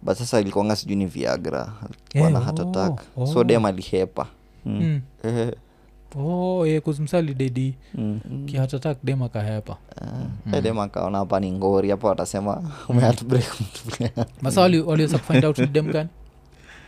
but 0.02 0.16
sasa 0.16 0.40
ilikuanga 0.40 0.76
sijui 0.76 0.96
ni 0.96 1.06
viagra. 1.06 1.60
Alikuwa 1.82 2.20
Yeah, 2.20 2.32
na 2.32 2.40
heart 2.40 2.60
attack. 2.60 3.00
Oh, 3.16 3.26
so 3.26 3.38
oh. 3.38 3.44
dem 3.44 3.64
alihepa 3.64 4.26
mm. 4.66 5.00
Eh, 5.24 5.52
oh, 6.16 6.66
yeah, 6.66 6.82
kuzimsali 6.82 7.34
dedi 7.34 7.74
Mm. 7.94 8.46
kihatatak 8.46 8.98
dem 9.04 9.22
akahepa 9.22 9.76
eh, 10.02 10.54
eh, 10.54 10.62
dem 10.62 10.78
akaona 10.78 11.18
hapa 11.18 11.40
ni 11.40 11.52
ngori 11.52 11.90
hapo 11.90 12.06
watasema 12.06 12.72
umehatbreak 12.88 13.60
mtu. 13.60 14.08
Masa 14.42 14.60
waliweza 14.60 15.18
kufind 15.18 15.44
out 15.44 15.60
dem 15.72 15.92
gani? 15.92 16.08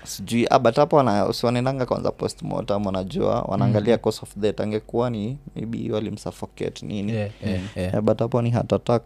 Sijui 0.04 0.46
ah, 0.50 0.58
but 0.58 0.76
hapo 0.76 1.32
siwanendanga 1.32 1.86
kwanza 1.86 2.10
postmortem 2.10 2.86
wanajua 2.86 3.42
wanaangalia 3.42 3.98
cause 3.98 4.20
of 4.22 4.34
that 4.40 4.60
angekuwa 4.60 5.10
ni 5.10 5.38
maybe 5.56 5.92
walimsuffocate 5.92 6.86
nini. 6.86 7.12
Yeah, 7.12 7.30
yeah, 7.46 7.60
yeah. 7.76 7.94
Eh, 7.94 8.00
but 8.00 8.18
hapo 8.18 8.42
ni 8.42 8.50
heart 8.50 8.72
attack. 8.72 9.02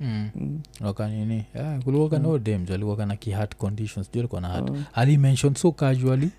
Mm. 0.00 0.30
Mm. 0.34 0.60
wakanini 0.80 1.44
yeah, 1.54 1.82
kulikuwa 1.82 2.08
kana 2.08 2.38
dem 2.38 2.64
jo 2.64 2.74
alikuwa 2.74 2.96
kana 2.96 3.16
ki 3.16 3.36
conditions 3.58 4.10
alikuwa 4.14 4.40
na 4.40 4.62
mm. 4.62 4.84
ali 4.94 5.16
mention 5.18 5.54
so 5.54 5.72
casually 5.72 6.30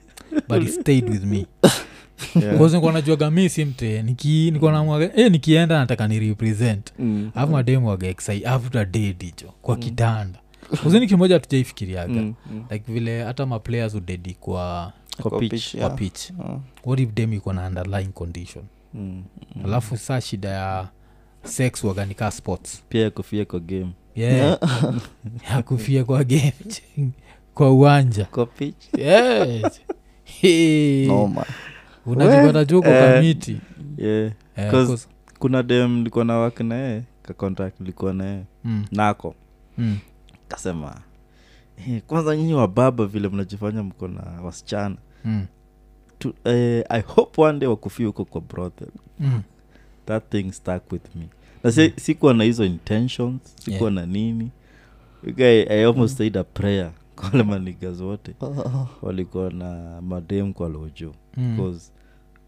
but 0.49 0.63
it 0.63 0.81
stayed 0.81 1.09
with 1.09 1.23
me 1.23 1.45
Because 2.35 2.79
najuaga 2.91 3.31
mi 3.31 3.49
si 3.49 3.65
mte 3.65 4.01
niki 4.03 4.27
nilikuwa 4.27 4.71
namwaga 4.71 5.11
eh, 5.15 5.31
nikienda 5.31 5.79
nataka 5.79 6.07
ni 6.07 6.19
represent 6.19 6.93
Mm. 6.99 7.31
alafu 7.35 7.51
mademu 7.51 7.87
waga 7.87 8.07
exai 8.07 8.45
after 8.45 8.85
day 8.85 9.13
dicho 9.13 9.53
kwa 9.61 9.75
kitanda 9.77 10.39
kuzini 10.83 11.07
kimoja 11.07 11.39
tujaifikiriaga 11.39 12.13
Mm, 12.21 12.33
mm. 12.51 12.63
like 12.69 12.93
vile 12.93 13.23
hata 13.23 13.45
maplayers 13.45 13.95
udedi 13.95 14.33
kwa, 14.39 14.93
Kwa 15.21 15.31
Kwa 15.31 15.39
pitch, 15.39 15.75
yeah. 15.75 15.95
pitch 15.95 16.31
Ah. 16.39 16.57
what 16.85 16.99
if 16.99 17.09
dem 17.13 17.33
iko 17.33 17.53
na 17.53 17.67
underlying 17.67 18.11
condition 18.13 18.63
Mm. 18.93 19.23
alafu 19.65 19.97
saa 19.97 20.21
shida 20.21 20.49
ya 20.49 20.87
sex 21.43 21.83
waganika 21.83 22.31
sports 22.31 22.83
pia 22.89 23.01
yakufia 23.03 23.45
kwa 23.45 23.59
game 23.59 23.87
yeah. 24.15 24.59
ya 25.51 25.61
kufia 25.63 26.03
kwa 26.03 26.23
game 26.23 26.53
kwa 27.53 27.71
uwanja 27.71 28.25
kwa 28.25 28.45
pitch 28.45 28.83
yeah. 28.97 29.47
Hey. 30.41 31.07
Unajipata 32.05 32.65
juko 32.65 32.87
Eh. 32.89 33.13
kamiti. 33.13 33.57
Yeah. 33.97 34.31
Eh, 34.55 34.71
'cause- 34.71 34.85
'cause- 34.93 35.07
kuna 35.39 35.63
dem 35.63 35.97
nilikuwa 35.97 36.25
na 36.25 36.37
wak 36.37 36.59
naye 36.59 37.03
ka 37.37 37.71
nilikuwa 37.79 38.13
naye 38.13 38.43
mm, 38.63 38.85
nako. 38.91 39.35
Mm, 39.77 39.97
kasema 40.47 41.01
eh, 41.87 42.01
kwanza 42.07 42.35
nyinyi 42.37 42.53
wa 42.53 42.67
baba 42.67 43.05
vile 43.05 43.27
mnajifanya 43.29 43.83
mko 43.83 44.07
na 44.07 44.21
wasichana. 44.43 44.95
Mm, 45.25 45.45
tu, 46.19 46.33
eh, 46.43 46.85
i 46.89 47.01
hope 47.01 47.41
one 47.41 47.59
day 47.59 47.69
wakufia 47.69 48.07
huko 48.07 48.25
kwa 48.25 48.41
brothel 48.41 48.87
mm. 49.19 49.41
that 50.05 50.29
thing 50.29 50.51
stuck 50.51 50.91
with 50.91 51.15
me. 51.15 51.27
Na 51.63 51.71
si, 51.71 51.93
sikuwa 51.95 52.33
na 52.33 52.43
hizo 52.43 52.65
intentions 52.65 53.41
sikuwa 53.59 53.91
Yeah. 53.91 53.93
na 53.93 54.13
nini. 54.13 54.51
Guy, 55.23 55.61
i 55.69 55.83
almost 55.85 56.17
said 56.17 56.37
a 56.37 56.43
prayer. 56.43 56.91
Kwa 57.15 57.29
wale 57.29 57.43
manigas 57.43 57.99
wote. 57.99 58.33
Ah, 58.41 58.85
walikuwa 59.01 59.49
na 59.49 60.01
madem 60.01 60.53
kwa 60.53 60.69
lojo 60.69 61.13
Mm. 61.37 61.79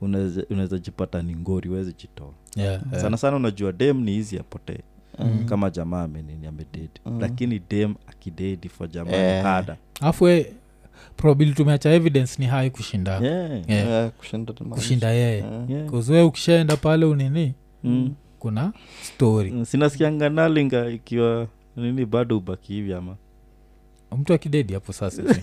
unaweza 0.01 0.43
unaweza 0.49 0.77
jipata 0.77 1.21
ni 1.21 1.35
ngori 1.35 1.69
uwezi 1.69 1.93
jitoa 1.93 2.33
Yeah, 2.55 2.81
yeah. 2.91 3.01
sana 3.01 3.17
sana 3.17 3.35
unajua 3.37 3.71
dem 3.71 4.01
ni 4.03 4.11
hizi 4.11 4.39
apotee 4.39 4.79
Mm. 5.19 5.45
kama 5.45 5.69
jamaa 5.69 6.03
amenini 6.03 6.47
amededi 6.47 6.89
Mm. 7.05 7.19
lakini 7.21 7.61
dem 7.69 7.95
akidedi 8.07 8.69
for 8.69 8.89
jamaa 8.89 9.11
Eh. 9.11 9.43
hada 9.43 9.77
alafu 10.01 10.25
probability 11.17 11.57
tumeacha 11.57 11.89
evidence 11.89 12.35
ni 12.41 12.45
hai 12.47 12.69
kushinda 12.69 13.11
yeah. 13.19 13.69
Yeah. 13.69 13.87
yeah, 13.87 14.11
kushinda 14.11 14.53
kushinda 14.53 15.11
yeye 15.11 15.37
Yeah. 15.37 15.69
Yeah. 15.69 15.89
kuzwe 15.89 16.21
ukishaenda 16.23 16.77
pale 16.77 17.05
unini 17.05 17.53
Mm. 17.83 18.13
kuna 18.39 18.73
story 19.01 19.51
Mm, 19.51 19.65
sinasikianga 19.65 20.29
nalinga 20.29 20.89
ikiwa 20.89 21.47
nini 21.75 22.05
bado 22.05 22.37
ubaki 22.37 22.73
hivi 22.73 22.93
ama 22.93 23.15
mtu 24.17 24.33
akidedi 24.33 24.73
hapo 24.73 24.93
sasa 24.93 25.23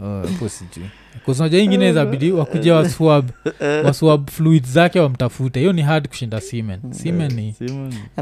hapo 0.00 0.48
sijui 0.48 0.90
kuznaja 1.24 1.58
ingine 1.58 1.92
zabidi 1.92 2.32
wakuja 2.32 2.74
waswab. 2.74 3.30
Waswab 3.84 4.30
fluid 4.30 4.66
zake 4.66 5.00
wamtafute 5.00 5.60
hiyo 5.60 5.72
ni 5.72 5.82
hard 5.82 6.08
kushinda 6.08 6.40
semen 6.40 6.80
semen 6.90 7.32
ni 7.32 7.54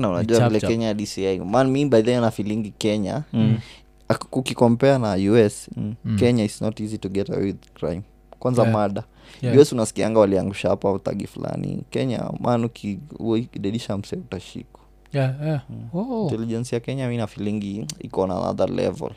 unajua 0.08 0.48
vile 0.48 0.60
kenya 0.60 0.94
dci 0.94 1.38
man 1.44 1.70
mi 1.70 1.86
by 1.86 2.02
then 2.02 2.20
nafilingi 2.20 2.70
kenya. 2.78 3.22
Mm. 3.32 3.58
ak- 4.08 4.98
na 4.98 5.14
us 5.46 5.68
Mm. 5.76 5.94
Mm. 6.04 6.16
kenya 6.18 6.44
is 6.44 6.62
not 6.62 6.80
easy 6.80 6.98
to 6.98 7.08
get 7.08 7.30
away 7.30 7.44
with 7.44 7.72
crime. 7.74 8.02
Kwanza 8.38 8.62
Yeah. 8.62 8.74
mada 8.74 9.04
Yeah. 9.42 9.58
us 9.58 9.72
unasikianga 9.72 10.20
waliangusha 10.20 10.68
hapa 10.68 10.92
utagi 10.92 11.26
fulani. 11.26 11.82
Kenya 11.90 12.30
man 12.40 12.64
uki- 12.64 12.98
ukidedisha 13.18 13.98
mse 13.98 14.16
utashikwa 14.16 14.80
Yeah, 15.16 15.34
yeah. 15.46 15.60
Oh. 15.94 16.22
intelligence 16.22 16.76
ya 16.76 16.80
kenya 16.80 17.08
mi 17.08 17.16
nafilingi 17.16 17.86
iko 18.00 18.26
na 18.26 18.34
another 18.36 18.70
level 18.70 19.10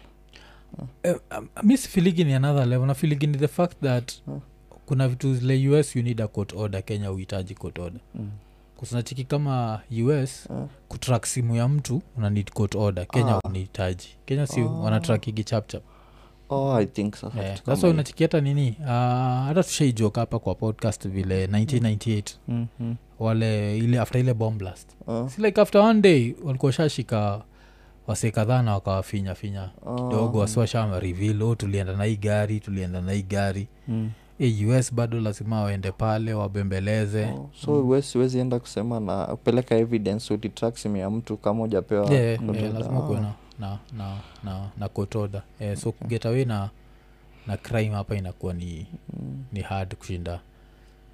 Eh, 1.03 1.15
um, 1.37 1.47
mi 1.63 1.77
sifiligi 1.77 2.23
ni 2.23 2.33
another 2.33 2.67
level 2.67 2.87
nafiligi 2.87 3.27
ni 3.27 3.37
the 3.37 3.47
fact 3.47 3.79
that 3.81 4.13
Hmm. 4.25 4.39
kuna 4.85 5.07
vitu 5.07 5.33
zile 5.35 5.79
us 5.79 5.95
you 5.95 6.03
need 6.03 6.21
a 6.21 6.27
court 6.27 6.53
order 6.53 6.83
kenya 6.85 7.11
uhitaji 7.11 7.55
court 7.55 7.79
order 7.79 8.01
Mm. 8.15 8.29
kusinachiki 8.77 9.23
kama 9.23 9.81
us 10.21 10.47
Ah. 10.51 10.67
kutrak 10.87 11.25
simu 11.25 11.55
ya 11.55 11.67
mtu 11.67 12.01
una 12.17 12.29
need 12.29 12.51
court 12.51 12.75
order 12.75 13.07
kenya 13.07 13.35
Ah. 13.35 13.39
unahitaji 13.47 14.07
kenya 14.25 14.47
si 14.47 14.59
Ah. 14.61 14.65
wanatrakigi 14.65 15.43
chapchap 15.43 15.83
oh 16.49 16.75
i 16.75 16.85
think 16.85 17.15
so 17.15 17.31
yeah. 17.37 17.57
Sasa 17.57 17.75
hiyo. 17.75 17.89
unachiki 17.93 18.23
hata 18.23 18.41
nini 18.41 18.75
uh, 18.79 18.85
hata 19.45 19.63
tushaijoka 19.63 20.21
hapa 20.21 20.39
kwa 20.39 20.55
podcast 20.55 21.07
vile 21.07 21.47
1998 21.47 22.23
Mm, 22.47 22.67
mm. 22.79 22.95
Wale 23.19 23.77
ile 23.77 23.99
after 23.99 24.21
ile 24.21 24.33
bomb 24.33 24.57
blast 24.57 24.89
uh. 25.07 25.27
si 25.29 25.41
like 25.41 25.61
after 25.61 25.81
one 25.81 26.01
day 26.01 26.35
walikuwa 26.43 26.71
shashika 26.71 27.41
wase 28.07 28.31
kadhaa 28.31 28.61
na 28.61 28.73
wakawafinya 28.73 29.35
finya 29.35 29.69
Ah. 29.87 29.95
kidogo 29.95 30.39
wasiwashama 30.39 30.99
revil 30.99 31.43
oh, 31.43 31.55
tulienda 31.55 31.95
na 31.97 32.03
hii 32.03 32.15
gari 32.17 32.59
tulienda 32.59 33.01
na 33.01 33.11
hii 33.11 33.21
gari 33.23 33.67
Mm. 33.87 34.09
e, 34.39 34.65
us 34.79 34.93
bado 34.93 35.21
lazima 35.21 35.61
waende 35.61 35.91
pale 35.91 36.33
wabembeleze 36.33 37.25
Oh, 37.25 37.49
so 37.65 37.71
mm. 37.71 38.01
siwezi 38.01 38.39
enda 38.39 38.59
kusema 38.59 38.99
na 38.99 39.25
kupeleka 39.25 39.75
evidence 39.75 40.33
ya 40.99 41.09
mtu 41.09 41.37
kama 41.37 41.63
ujapewa 41.63 42.11
yeah, 42.11 42.25
yeah, 42.25 42.73
lazima 42.73 43.01
kuwe 43.01 43.19
na 43.19 43.33
na 43.59 43.77
na 43.97 44.17
na, 44.43 44.69
na 44.77 44.87
kotoda 44.89 45.41
yeah, 45.59 45.77
so 45.77 45.89
okay. 45.89 46.07
away 46.25 46.45
na 46.45 46.69
na 47.47 47.57
crime 47.57 47.95
hapa 47.95 48.15
inakuwa 48.15 48.53
ni 48.53 48.87
Mm. 49.19 49.43
ni 49.53 49.61
hard 49.61 49.95
kushinda 49.95 50.39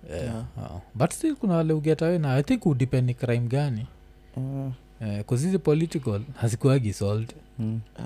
yeah. 0.10 0.44
Uh, 0.58 0.80
but 0.96 1.12
still 1.14 1.36
kuna 1.36 1.54
wale 1.56 1.74
uget 1.74 2.02
away 2.02 2.18
na 2.20 2.34
i 2.36 2.44
think 2.44 2.66
udepend 2.66 3.08
ni 3.08 3.14
crime 3.14 3.48
gani 3.48 3.86
uh, 4.38 5.30
hizi 5.40 5.58
political 5.58 6.22
hazikuagi 6.36 6.94
solved 6.94 7.34
Mm. 7.60 7.80
uh. 8.00 8.04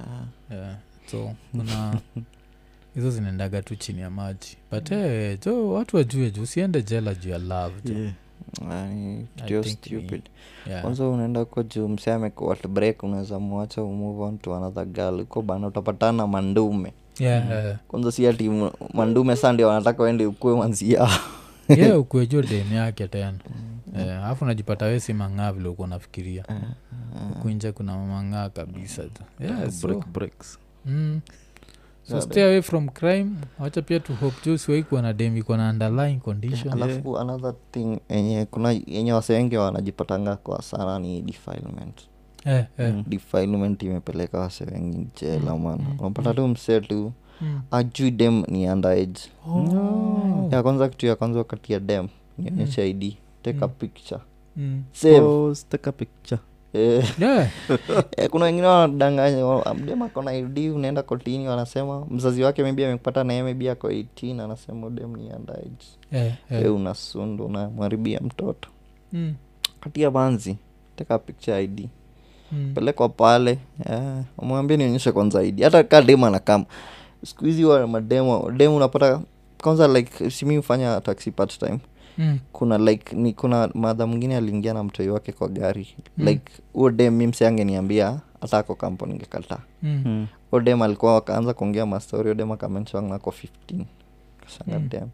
yeah. 0.56 0.76
so 1.12 1.32
kuna 1.52 1.96
hizo 2.96 3.12
zinaendaga 3.12 3.62
tu 3.62 3.76
chini 3.76 4.02
ya 4.02 4.10
maji 4.10 4.58
but 4.72 4.90
hey, 4.90 5.38
jo 5.46 5.70
watu 5.74 5.96
wajue 5.98 6.32
juu 6.32 6.42
usiende 6.44 6.82
jela 6.82 7.14
juu 7.16 7.30
ya 7.30 7.38
love 7.38 7.76
jo 7.86 7.94
Yeah. 7.94 8.14
Ah, 8.72 10.70
yeah. 10.70 10.82
kwanza 10.82 11.08
unaenda 11.08 11.46
ko 11.46 11.64
juu 11.64 11.88
mseme 11.88 12.32
break 12.70 13.04
unaweza 13.04 13.40
mwacha 13.40 13.82
move 13.82 14.22
on 14.24 14.38
to 14.38 14.56
another 14.56 14.86
girl 14.86 15.20
uko 15.22 15.42
bana 15.42 15.68
utapatana 15.68 16.28
mandume 16.28 16.94
yeah, 17.20 17.50
yeah. 17.50 17.78
kwanza 17.88 18.12
si 18.12 18.28
ati 18.28 18.50
mandume 18.94 19.36
saa 19.36 19.52
ndio 19.54 19.68
wanataka 19.68 20.04
wende 20.04 20.26
ukue 20.26 20.56
manzia 20.58 21.10
yeah, 21.78 22.00
ukuejo 22.00 22.42
dem 22.42 22.74
yake 22.74 23.08
tena. 23.08 23.34
Alafu 23.96 24.10
yeah, 24.20 24.42
najipata 24.42 24.86
wesi 24.86 25.14
mang'aa 25.14 25.52
vile 25.52 25.70
uko 25.70 25.88
nafikiria 25.88 26.46
kuinja 27.42 27.72
kuna 27.72 27.98
mang'aa 27.98 28.50
kabisa 28.50 29.04
tu. 29.04 29.24
Yeah, 29.40 29.72
so, 29.72 30.04
mm. 30.86 31.22
so 32.04 32.14
Yeah, 32.16 32.26
stay 32.26 32.44
away 32.44 32.62
from 32.62 32.90
crime. 32.90 33.32
Wacha 33.60 33.82
pia 33.82 34.00
tu 34.00 34.14
hope 34.14 34.36
tu 34.44 34.58
siwai 34.58 34.84
kuwa 34.84 35.02
na 35.02 35.14
dem 35.14 35.38
iko 35.38 35.58
na 35.58 35.70
underlying 35.70 36.20
condition. 36.20 36.74
Alafu 36.84 37.18
another 37.18 37.54
thing 37.72 38.00
enye 38.10 38.46
kuna 38.46 38.72
yenye 38.72 39.14
wase 39.14 39.34
wengi 39.34 39.58
wanajipatanga 39.58 40.36
kwa 40.36 40.62
sana 40.62 41.00
ni 41.00 41.22
defilement. 41.22 42.02
Eh, 42.46 42.66
eh. 42.78 42.94
Mm. 42.94 43.04
defilement 43.08 43.84
imepeleka 43.84 44.40
wase 44.40 44.66
wengi 44.66 45.08
jela 45.22 45.58
mana 45.58 45.84
mm, 45.84 45.98
unapata 46.00 46.34
tu 46.34 46.48
msee 46.48 46.82
tu 46.82 46.96
Mm. 47.04 47.12
Ajui 47.72 48.12
dem 48.12 48.44
ni 48.48 48.70
underage 48.70 49.20
Oh. 49.48 50.50
ya 50.52 50.64
kwanza 50.64 50.90
kitu 50.90 51.06
ya 51.06 51.16
kwanza 51.16 51.40
wakati 51.40 51.74
ya 51.74 51.80
dem 51.80 52.08
nionyesha 52.38 52.84
id 52.86 53.14
take 53.44 53.58
a 53.62 53.68
Mm. 53.68 53.74
picture 53.80 54.22
Mm. 54.58 54.84
save 54.92 55.20
Pose, 55.20 55.66
take 55.70 55.90
a 55.90 55.92
picture. 55.92 56.42
eh, 56.74 57.04
Yeah. 57.22 57.50
eh, 58.18 58.30
kuna 58.30 58.46
wengine 58.46 58.68
wanadanganya 58.68 59.46
wa- 59.46 59.74
dem 59.86 60.02
ako 60.02 60.32
id 60.32 60.58
unaenda 60.60 61.04
kotini 61.04 61.48
wanasema 61.48 62.06
mzazi 62.12 62.44
wake 62.44 62.64
maybe 62.64 62.86
amepata 62.88 63.24
naye 63.24 63.44
maybe 63.44 63.70
ako 63.72 63.90
8 63.92 64.40
anasema 64.42 64.90
dem 64.90 65.16
ni 65.16 65.24
underage 65.34 65.86
yeah, 66.12 66.34
yeah. 66.52 66.64
eh, 66.66 66.76
unasundu 66.76 67.46
unamharibia 67.46 68.20
mtoto 68.20 68.70
Mm. 69.14 69.34
katia 69.82 70.12
banzi 70.12 70.58
teka 70.96 71.20
picture 71.20 71.64
id 71.64 71.90
Mm. 72.52 72.72
pelekwa 72.76 73.10
pale 73.10 73.60
yeah. 73.90 74.24
mwambie 74.42 74.78
nionyeshe 74.78 75.12
kwanza 75.12 75.44
id 75.44 75.62
hata 75.64 75.84
kadem 75.84 76.24
anakama 76.24 76.66
siku 77.26 77.46
hizi 77.46 77.66
wa 77.66 77.88
mademo 77.88 78.52
demu 78.52 78.76
unapata 78.76 79.22
kwanza 79.64 79.88
like 79.88 80.30
simi 80.32 80.58
hufanya 80.58 81.02
taxi 81.02 81.32
part 81.32 81.58
time 81.60 81.80
Mm. 82.18 82.40
kuna 82.52 82.78
like 82.78 83.16
ni 83.16 83.34
kuna 83.34 83.70
madha 83.74 84.08
mwingine 84.08 84.38
aliingia 84.38 84.74
na 84.74 84.84
mtoi 84.84 85.10
wake 85.10 85.32
kwa 85.32 85.48
gari 85.48 85.88
Mm. 86.18 86.26
like 86.28 86.52
huo 86.74 86.90
dem 86.92 87.14
mi 87.16 87.28
mse 87.28 87.48
angeniambia 87.48 88.20
hata 88.42 88.58
ako 88.58 88.76
kampuni 88.76 89.14
ngekataa 89.14 89.60
Mm. 89.84 90.02
Mm. 90.06 90.28
huo 90.52 90.60
dem 90.60 90.82
alikuwa 90.82 91.18
akaanza 91.18 91.54
kuongea 91.54 91.86
mastori 91.86 92.24
huo 92.24 92.34
dem 92.34 92.52
akamenshang 92.52 93.12
ako 93.14 93.32
15 93.32 93.86
kashanga 94.42 94.80
Mm. 94.80 94.90
dem 94.90 95.08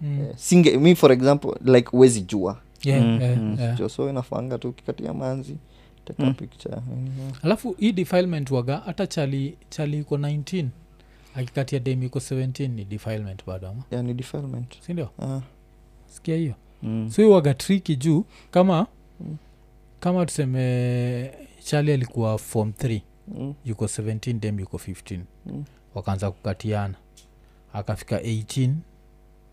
Mm. 0.00 0.20
Eh, 0.20 0.32
singe 0.36 0.76
mi 0.78 0.94
for 0.94 1.12
example 1.12 1.50
like 1.64 1.88
uwezi 1.96 2.20
jua 2.20 2.56
Yeah, 2.84 3.02
Mm, 3.04 3.20
yeah, 3.20 3.38
mm. 3.38 3.56
eh. 3.60 3.74
Jo, 3.78 3.88
so 3.88 4.10
inafanga 4.10 4.58
tu 4.58 4.72
kikatia 4.72 5.14
manzi 5.14 5.56
take 6.04 6.22
mm. 6.22 6.34
picture 6.34 6.74
yeah. 6.74 6.82
alafu 7.42 7.74
hii 7.78 7.92
defilement 7.92 8.50
waga 8.50 8.76
hata 8.76 9.06
chali 9.06 9.56
chali 9.68 9.98
iko 9.98 10.18
19 11.38 11.42
akikatia 11.42 11.78
dem 11.78 12.02
iko 12.02 12.18
17 12.18 12.68
ni 12.68 12.84
defilement 12.84 13.46
bado 13.46 13.68
ama? 13.68 13.82
Yeah, 13.90 14.04
ni 14.04 14.14
defilement. 14.14 14.80
Sindio 14.82 15.08
Ah, 15.22 15.40
sikia 16.06 16.36
hiyo. 16.36 16.54
Mm. 16.82 17.10
so 17.10 17.22
iwaga 17.22 17.34
waga 17.34 17.54
triki 17.54 17.96
juu 17.96 18.24
kama 18.50 18.86
Mm. 19.20 19.36
kama 20.00 20.26
tuseme 20.26 21.30
chali 21.64 21.92
alikuwa 21.92 22.38
form 22.38 22.70
3 22.70 23.00
mm, 23.28 23.54
yuko 23.64 23.84
17 23.84 24.32
dem 24.40 24.60
yuko 24.60 24.76
15 24.78 25.20
mm. 25.46 25.64
wakaanza 25.94 26.30
kukatiana. 26.30 26.94
Akafika 27.72 28.18
18 28.20 28.74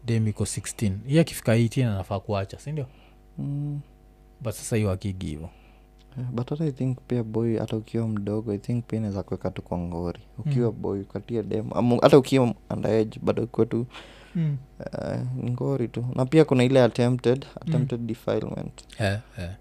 dem 0.06 0.28
iko 0.28 0.44
16 0.44 0.94
hiy 1.08 1.20
akifika 1.20 1.56
18 1.56 1.86
anafaa 1.88 2.20
kuacha 2.20 2.60
sindio 2.60 2.86
Mm. 3.38 3.80
but 4.42 4.54
sasa 4.54 4.76
hiyo 4.76 4.92
akigi 4.92 5.28
hivo. 5.28 5.42
Yeah, 5.42 5.65
but 6.34 6.50
hata 6.50 6.66
i 6.66 6.72
think 6.72 6.98
pia 7.08 7.24
boy 7.24 7.58
hata 7.58 7.78
ukiwa 7.78 8.08
mdogo 8.08 8.54
i 8.54 8.58
think 8.58 8.86
pia 8.86 8.98
inaweza 9.00 9.24
kuweka 9.24 9.50
tu 9.52 9.62
kwa 9.62 9.78
ngori 9.78 10.20
ukiwa 10.38 10.72
Mm. 10.72 10.82
boy 10.82 11.00
ukatia 11.02 11.44
dem 11.44 11.70
hata 12.02 12.18
ukiwa 12.18 12.54
underage 12.70 13.20
bado 13.24 13.44
ukiwa 13.44 13.66
tu 13.66 13.86
mm. 14.36 14.58
uh, 14.80 15.50
ngori 15.50 15.88
tu 15.88 16.06
na 16.16 16.26
pia 16.26 16.46
kuna 16.46 16.64
ile 16.64 16.84
attempted 16.84 17.46
attempted 17.62 18.00
defilement 18.06 19.00
yeah, 19.00 19.20
yeah. 19.38 19.54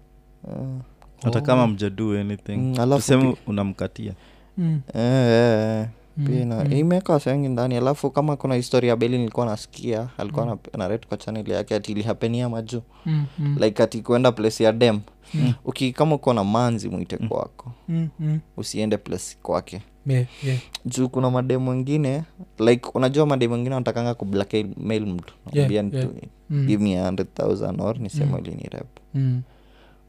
uh, 0.43 0.81
hata 1.23 1.39
Oh. 1.39 1.41
kama 1.41 1.67
mjadu 1.67 2.17
anything 2.17 2.57
Mm, 2.57 2.89
tuseme 2.89 3.35
unamkatia 3.47 4.13
Mm. 4.57 4.81
uh, 4.93 4.99
yeah, 5.01 5.81
eh. 5.81 5.87
Mm, 6.17 6.25
pia 6.25 6.41
ina- 6.41 6.63
mm. 6.65 6.71
imeweka 6.73 7.13
wasengi 7.13 7.47
ndani 7.47 7.75
alafu 7.77 8.11
kama 8.11 8.35
kuna 8.35 8.55
historia 8.55 8.95
beli 8.95 9.17
nilikuwa 9.17 9.45
nasikia 9.45 10.07
alikuwa 10.17 10.45
Mm. 10.45 10.57
naret 10.77 11.07
kwa 11.07 11.17
chaneli 11.17 11.51
yake 11.51 11.75
ati 11.75 11.91
ilihapenia 11.91 12.49
majuu 12.49 12.81
Mm, 13.05 13.25
mm, 13.39 13.57
like 13.59 13.83
ati 13.83 14.01
kuenda 14.01 14.31
place 14.31 14.63
ya 14.63 14.71
dem 14.71 14.99
Mm. 15.33 15.53
uki 15.65 15.91
kama 15.93 16.15
uko 16.15 16.33
na 16.33 16.43
manzi 16.43 16.89
mwite 16.89 17.17
Mm. 17.21 17.27
kwako 17.27 17.71
mm, 17.89 18.09
mm. 18.19 18.39
usiende 18.57 18.97
place 18.97 19.37
kwake 19.43 19.81
Yeah, 20.05 20.25
yeah. 20.43 20.59
juu 20.85 21.09
kuna 21.09 21.29
mademu 21.31 21.69
wengine 21.69 22.23
like 22.59 22.89
unajua 22.93 23.25
mademu 23.25 23.53
wengine 23.53 23.73
wanatakanga 23.75 24.13
kublackmail 24.13 25.05
mtu 25.05 25.33
Yeah, 25.53 25.71
yeah. 25.71 25.85
Mm, 26.49 26.65
give 26.67 26.83
me 26.83 26.99
a 26.99 27.05
hundred 27.05 27.27
thousand 27.33 27.81
or 27.81 27.99
nisema 27.99 28.25
Mm. 28.31 28.33
ulini 28.33 28.63
rep 28.71 28.87
mm. 29.13 29.41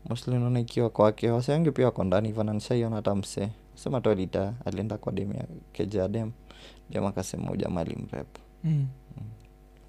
mostly 0.09 0.35
naona 0.35 0.61
ikiwa 0.61 0.91
kwake 0.91 1.31
waseangi 1.31 1.71
pia 1.71 1.85
wako 1.85 2.05
ndani 2.05 2.29
hivyo 2.29 2.45
nanishaiona 2.45 2.97
hata 2.97 3.15
msee 3.15 3.49
sema 3.77 4.01
tu 4.01 4.11
alita 4.11 4.53
alienda 4.65 4.99
kwa 4.99 5.13
dem 5.13 5.33
ya 5.33 5.45
keja 5.73 6.03
ya 6.03 6.09
dem 6.09 6.31
dem 6.91 7.05
akasema 7.07 7.51
ujamaa 7.51 7.81
alimrep 7.81 8.27
Mm. 8.65 8.87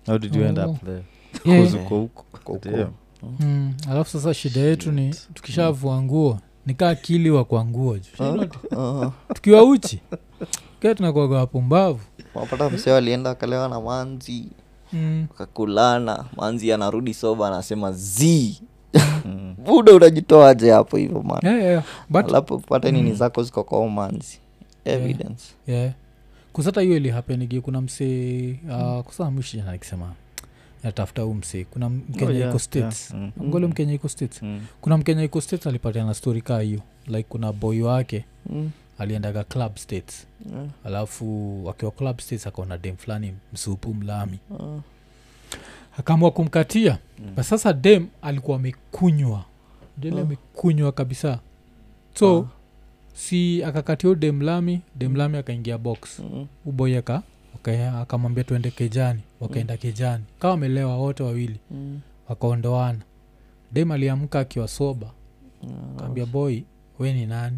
how 0.06 0.18
did 0.18 0.36
you 0.36 0.44
end 0.44 0.60
Oh. 0.60 0.70
up 0.72 0.84
there 0.86 1.04
Yeah. 1.46 1.62
Cause 1.64 1.78
uko 1.78 2.00
huko 2.00 2.60
Damn. 2.64 2.92
Mm. 3.40 3.74
alafu 3.90 4.10
sasa 4.12 4.34
shida 4.34 4.60
yetu 4.62 4.92
ni 4.92 5.16
tukishavua 5.34 6.02
nguo 6.02 6.40
nikaa 6.66 6.96
kiliwa 6.96 7.46
kwa 7.46 7.66
nguo 7.66 7.98
ju 7.98 8.10
ah. 8.78 9.12
tukiwa 9.34 9.64
uchi 9.64 10.02
kaa 10.80 10.96
tunakuaga 10.96 11.36
wapumbavu 11.36 12.00
unapata 12.36 12.70
msee 12.70 12.96
alienda 12.98 13.30
akalewa 13.30 13.70
na 13.70 13.82
manzi 13.82 14.46
mm. 14.94 15.28
kakulana 15.38 16.26
manzi 16.38 16.74
anarudi 16.74 17.14
soba 17.14 17.48
anasema 17.48 17.92
z 17.92 18.54
Mm. 19.26 19.56
buda 19.66 19.94
unajitoaje 19.94 20.72
hapo 20.72 20.98
hivyo 20.98 21.24
man 21.24 21.40
yeah, 21.44 21.62
yeah. 21.64 21.84
but 22.10 22.26
alafu 22.30 22.60
pate 22.60 22.92
nini 22.92 23.10
Mm. 23.10 23.16
zako 23.16 23.44
ziko 23.44 23.64
kwa 23.64 23.80
umanzi 23.80 24.40
evidence 24.86 25.44
yeah. 25.68 25.94
kusata 26.54 26.82
hiyo 26.82 26.98
ilihapenigi 26.98 27.62
kuna 27.62 27.82
msee 27.82 28.56
uh, 28.70 29.02
kusamishijana 29.04 29.72
akisema 29.72 30.06
jana 30.06 30.12
nikisema 30.12 30.14
natafuta 30.84 31.22
huu 31.22 31.34
msee 31.34 31.64
kuna 31.64 31.90
mkenya 31.90 32.28
Oh, 32.30 32.34
yeah, 32.34 32.50
iko 32.50 32.60
states 32.60 33.12
yeah. 33.12 33.24
Mm. 33.38 33.48
ngole 33.48 33.68
mkenya 33.68 33.94
iko 33.94 34.10
states 34.10 34.42
Mm. 34.44 34.62
kuna 34.82 34.98
mkenya 34.98 35.24
iko 35.24 35.42
states 35.42 35.68
alipatiana 35.68 36.14
stori 36.14 36.42
kaa 36.42 36.60
hiyo 36.60 36.80
like 37.08 37.24
kuna 37.30 37.52
boy 37.54 37.82
wake 37.82 38.26
Mm, 38.50 38.70
aliendaga 38.98 39.44
club 39.44 39.76
states 39.78 40.28
yeah, 40.54 40.66
alafu 40.86 41.66
akiwa 41.70 41.92
club 41.92 42.20
states 42.20 42.48
akaona 42.48 42.78
dem 42.78 42.96
fulani 42.98 43.34
msupu 43.54 43.94
mlami 43.94 44.40
ah, 44.60 44.80
akaamua 45.98 46.32
kumkatia. 46.32 46.98
Mm. 47.20 47.36
but 47.36 47.44
sasa 47.46 47.74
dem 47.74 48.08
alikuwa 48.22 48.58
amekunywa. 48.58 49.46
Dele 49.98 50.20
Ah. 50.20 50.24
amekunywa 50.24 50.92
kabisa. 50.92 51.40
So 52.14 52.38
ah, 52.40 52.46
si 53.14 53.64
akakatia 53.64 54.16
demlami 54.16 54.72
demlami 54.72 54.82
dem 54.96 55.16
lami 55.16 55.38
akaingia 55.38 55.78
box. 55.78 56.20
Mm, 56.20 56.48
uboy 56.66 56.98
aka 56.98 57.24
akamwambia 58.02 58.44
tuende 58.44 58.72
kejani. 58.72 59.22
Wakaenda 59.40 59.78
kejani. 59.78 60.24
Kawa 60.40 60.52
wamelewa 60.52 60.98
wote 60.98 61.24
wawili. 61.24 61.60
Mm, 61.72 62.00
wakaondoana. 62.30 63.00
Dem 63.72 63.92
aliamka 63.92 64.40
akiwa 64.40 64.68
soba 64.68 65.08
ah, 65.64 66.00
kaambia 66.00 66.26
boy 66.26 66.62
we 67.00 67.14
ni 67.14 67.26
nani? 67.26 67.58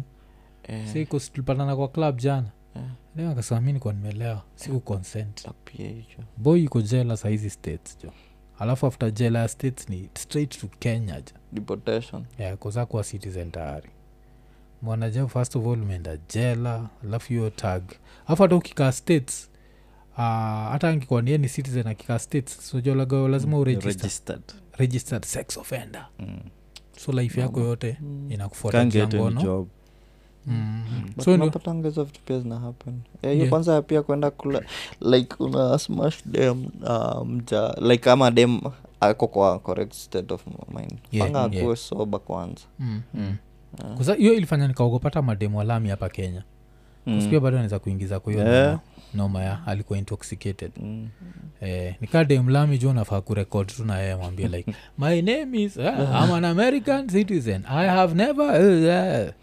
Eh, 0.62 0.86
siku 0.92 1.20
tulipatana 1.20 1.76
kwa 1.76 1.88
club 1.88 2.18
jana. 2.18 2.46
Eh, 2.76 2.82
dem 3.16 3.28
akasema 3.28 3.60
mi 3.60 3.72
nikuwa 3.72 3.94
nimelewa. 3.94 4.42
Siku 4.54 4.80
consent. 4.80 5.42
Tapia 5.42 5.90
boy 6.36 6.62
iko 6.64 6.82
jela 6.82 7.16
sahizi 7.16 7.50
states 7.50 7.98
jo 8.02 8.12
alafu 8.60 8.86
after 8.86 9.12
jela 9.12 9.38
ya 9.38 9.48
states 9.48 9.88
ni 9.88 10.08
straight 10.14 10.60
to 10.60 10.66
kenya 10.78 11.14
ja. 11.14 11.32
Deportation. 11.52 12.24
Yeah, 12.38 12.56
koza 12.58 12.86
kuwa 12.86 13.04
citizen 13.04 13.50
tayari. 13.50 13.88
Mwanaja 14.82 15.26
first 15.26 15.56
of 15.56 15.66
all 15.66 15.82
umeenda 15.82 16.16
jela 16.34 16.88
alafu 17.04 17.28
hiyo 17.28 17.50
tag. 17.50 17.82
Alafu 18.26 18.42
hata 18.42 18.56
ukikaa 18.56 18.92
states 18.92 19.50
uh, 20.12 20.18
hata 20.70 20.88
angikuwa 20.88 21.22
niye 21.22 21.38
ni 21.38 21.48
citizen 21.48 21.86
akikaa 21.86 22.18
states 22.18 22.68
sojolaga 22.70 23.16
lazima 23.28 23.58
uregister. 23.58 23.92
Registered. 23.92 24.42
registered 24.72 25.24
sex 25.24 25.56
offender. 25.56 26.06
Mm. 26.18 26.40
so 26.98 27.12
life 27.12 27.40
yako 27.40 27.60
yote 27.60 27.96
Mm. 28.00 28.32
inakufuata 28.32 28.78
Can't 28.78 28.88
njia 28.88 29.06
get 29.06 29.14
any 29.14 29.22
ngono 29.22 29.68
unapatanga 31.26 31.88
hizo 31.88 32.04
vitu 32.04 32.20
pia 32.24 32.40
zina 32.40 32.56
Eh, 33.22 33.30
hiyo 33.30 33.34
Yeah. 33.34 33.48
kwanza 33.48 33.82
pia 33.82 34.02
kwenda 34.02 34.30
kula 34.30 34.62
like 35.00 35.36
una 35.38 35.78
smash 35.78 36.24
dem 36.26 36.66
uh, 36.82 37.26
mja 37.26 37.74
like 37.80 38.10
ama 38.10 38.30
dem 38.30 38.60
ako 39.00 39.26
kwa 39.28 39.58
correct 39.58 39.92
state 39.92 40.32
of 40.32 40.46
mind 40.74 40.94
Yeah, 41.12 41.30
panga 41.30 41.56
yeah. 41.56 41.76
soba 41.76 42.18
kwanza 42.18 42.62
mm. 42.78 43.02
mm. 43.14 43.36
yeah. 44.04 44.18
Hiyo 44.18 44.34
ilifanya 44.34 44.68
nikaogopata 44.68 45.22
mademu 45.22 45.60
alami 45.60 45.88
hapa 45.88 46.08
kenya 46.08 46.42
Mm. 47.06 47.20
bado 47.40 47.56
anaweza 47.56 47.78
kuingiza 47.78 48.20
kwa 48.20 48.32
hiyo 48.32 48.44
Yeah. 48.46 48.78
noma, 49.14 49.42
ya 49.42 49.66
alikuwa 49.66 49.98
intoxicated 49.98 50.72
Mm. 50.80 51.08
eh, 51.60 51.94
nikademlami 52.00 52.78
nafaa 52.92 53.20
kurekod 53.20 53.66
tu 53.66 53.84
na 53.84 54.16
mwambia 54.18 54.48
like 54.48 54.74
my 54.98 55.22
name 55.22 55.62
is 55.62 55.76
uh, 55.76 55.84
I'm 55.84 56.32
an 56.32 56.44
american 56.44 57.06
citizen 57.08 57.62
i 57.68 57.86
have 57.88 58.14
never 58.14 58.46
uh, 58.46 59.26
uh. 59.28 59.34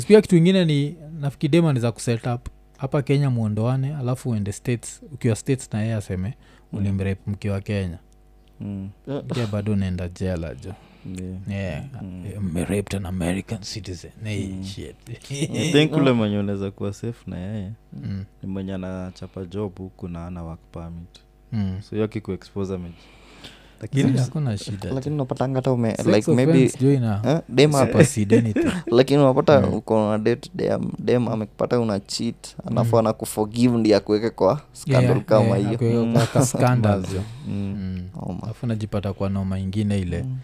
Pia 0.00 0.20
kitu 0.20 0.36
ingine 0.36 0.64
ni 0.64 0.96
nafikidema 1.20 1.72
niza 1.72 1.92
kuset 1.92 2.26
up 2.26 2.48
hapa 2.78 3.02
kenya 3.02 3.30
mwondoane 3.30 3.96
alafu 3.96 4.30
uende 4.30 4.52
states 4.52 5.02
ukiwa 5.12 5.36
states 5.36 5.72
na 5.72 5.82
yeye 5.82 5.94
aseme 5.94 6.34
ulimrep 6.72 7.26
mkiwa 7.26 7.60
kenya 7.60 7.98
Mm. 8.60 8.90
pia 9.34 9.46
bado 9.46 9.72
unaenda 9.72 10.08
jela 10.08 10.54
jo 10.54 10.74
Yeah. 11.18 11.48
yeah. 11.50 11.84
Mm. 12.02 12.24
mm. 12.40 12.56
raped 12.56 12.94
an 12.96 13.06
american 13.06 13.58
citizen 13.60 14.10
hey, 14.24 14.48
Mm. 14.48 14.64
shit 14.64 14.96
I 15.30 15.72
think 15.72 15.92
ule 15.96 16.12
mwenye 16.12 16.38
unaweza 16.38 16.70
kuwa 16.70 16.92
safe 16.92 17.30
na 17.30 17.38
yeye 17.38 17.72
mm. 17.92 18.24
ni 18.42 18.48
mwenye 18.48 18.74
anachapa 18.74 19.44
job 19.44 19.78
huku 19.78 20.08
na 20.08 20.26
ana 20.26 20.42
work 20.42 20.60
permit 20.72 21.18
Mm. 21.52 21.78
so 21.82 21.90
hiyo 21.90 22.04
akikuexpose 22.04 22.78
Lakini 23.82 24.18
hakuna 24.18 24.58
shida 24.58 24.92
lakini 24.92 25.14
unapatanga 25.14 25.58
hata 25.58 25.72
ume 25.72 25.94
Sex 25.96 26.06
like 26.06 26.32
maybe 26.34 26.52
offense 26.52 26.78
jo 26.84 26.92
ina 26.92 27.20
eh, 27.26 27.40
dem 27.48 27.72
hapa 27.72 27.86
supersede 27.86 28.38
anything. 28.38 28.72
lakini 28.86 29.20
unapata 29.22 29.60
Mm. 29.60 29.74
uko 29.74 30.10
na 30.10 30.18
date 30.18 30.50
dem, 30.54 30.90
dem 30.98 31.28
amekupata 31.28 31.80
una 31.80 32.00
cheat 32.00 32.56
alafu 32.66 32.98
ana 32.98 33.08
anakuforgive 33.08 33.76
ndi 33.78 33.94
akuweke 33.94 34.30
kwa 34.30 34.60
scandal 34.72 35.04
Yeah, 35.10 35.24
kama 35.24 35.56
yeah, 35.58 35.80
hiyo 35.80 36.04
Mm. 36.06 36.12
kwa 36.12 36.26
ka. 36.26 36.96
Mm. 37.48 37.54
Mm. 37.54 38.02
Oh, 38.22 38.36
alafu 38.42 38.66
najipata 38.66 39.12
kwa 39.12 39.28
noma 39.28 39.58
ingine 39.58 39.98
ile 39.98 40.18
m 40.18 40.36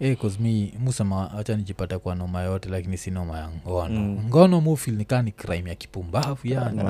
Eh. 0.00 0.16
'cause 0.20 0.38
mi 0.42 0.74
musema 0.78 1.24
hacha 1.26 1.56
nijipata 1.56 1.98
kwa 1.98 2.14
noma 2.14 2.42
yote 2.42 2.68
lakini 2.68 2.98
si 2.98 3.10
noma 3.10 3.38
ya 3.38 3.48
ngono 3.66 4.00
ngono 4.00 4.60
mufil 4.60 4.94
nikaa 4.94 5.22
ni 5.22 5.32
crime 5.32 5.70
ya 5.70 5.74
kipumbavu 5.76 6.38
yani 6.44 6.80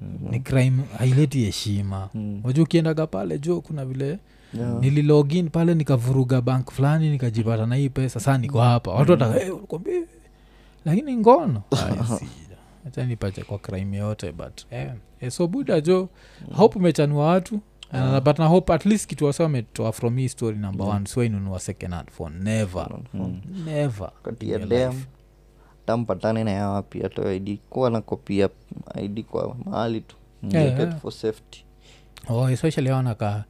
Mm. 0.00 0.30
ni 0.30 0.40
crime 0.40 0.82
haileti 0.98 1.44
heshima 1.44 2.08
Mm. 2.14 2.40
wajua 2.44 2.64
ukiendaga 2.64 3.06
pale 3.06 3.38
jo 3.38 3.60
kuna 3.60 3.84
vile 3.84 4.18
Yeah. 4.54 4.80
nililogin 4.80 5.48
pale 5.48 5.74
nikavuruga 5.74 6.40
bank 6.40 6.70
fulani 6.70 7.10
nikajipata 7.10 7.66
na 7.66 7.76
hii 7.76 7.88
pesa 7.88 8.20
saa 8.20 8.38
niko 8.38 8.60
hapa 8.60 8.90
watu 8.90 9.10
wataka 9.12 9.38
hey, 9.38 9.48
"Eh." 9.94 10.02
lakini 10.84 11.16
ngono 11.16 11.62
hachanipache 12.84 13.42
kwa 13.44 13.58
crime 13.58 13.96
yote 13.96 14.32
but 14.32 14.60
eh, 14.70 14.90
eh, 15.20 15.30
so 15.30 15.46
buda 15.46 15.80
jo 15.80 16.08
hope 16.52 16.78
umechanua 16.78 17.26
watu 17.26 17.60
Ah. 17.92 18.20
but 18.20 18.38
na 18.38 18.46
hope 18.46 18.72
at 18.72 18.86
least 18.86 19.06
kitu 19.08 19.24
wasa 19.24 19.42
wametoa 19.42 19.92
from 19.92 20.16
hii 20.16 20.28
story 20.28 20.56
number 20.56 20.86
Yeah. 20.86 20.96
one 20.96 21.06
so 21.06 21.24
inunua 21.24 21.58
second 21.60 21.94
hand 21.94 22.10
phone 22.10 22.36
never 22.38 22.88
Mm. 23.14 23.40
never 23.66 24.10
kati 24.22 24.50
ya 24.50 24.58
dem 24.58 24.92
life. 25.90 25.96
tampatane 25.96 26.44
na 26.44 26.50
ya 26.50 26.68
wapi 26.68 27.04
atoe 27.04 27.36
id 27.36 27.58
kuwa 27.70 27.90
na 27.90 28.00
kopia 28.00 28.48
id 29.02 29.22
kwa 29.24 29.56
mahali 29.64 30.00
tu 30.00 30.16
Mm. 30.42 30.50
Yeah, 30.54 30.78
yeah. 30.80 30.98
for 31.00 31.12
safety 31.12 31.64
oh, 32.28 32.50
especially 32.50 32.90
aonaka 32.90 33.44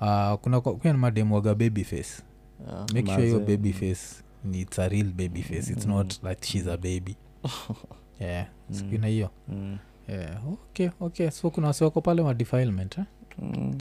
uh, 0.00 0.34
kuna 0.40 0.60
kuna 0.60 0.94
mademwaga 0.94 1.54
baby 1.54 1.84
face 1.84 2.22
Yeah. 2.68 2.86
make 2.94 3.06
sure 3.14 3.28
your 3.28 3.40
baby 3.46 3.72
face 3.72 4.22
ni 4.44 4.60
it's 4.60 4.78
a 4.78 4.88
real 4.88 5.12
baby 5.12 5.42
face 5.42 5.72
it's 5.72 5.86
not 5.86 6.22
like 6.22 6.46
she's 6.46 6.66
a 6.66 6.76
baby 6.76 7.16
yeah 8.20 8.46
sikuna 8.70 9.06
hiyo 9.06 9.30
Mm. 9.48 9.78
yeah. 10.08 10.40
okay 10.52 10.88
okay 11.00 11.30
so 11.30 11.50
kuna 11.50 11.66
wasiwako 11.66 12.00
pale 12.00 12.34
defilement 12.34 12.98
eh? 12.98 13.04
Mm. 13.38 13.78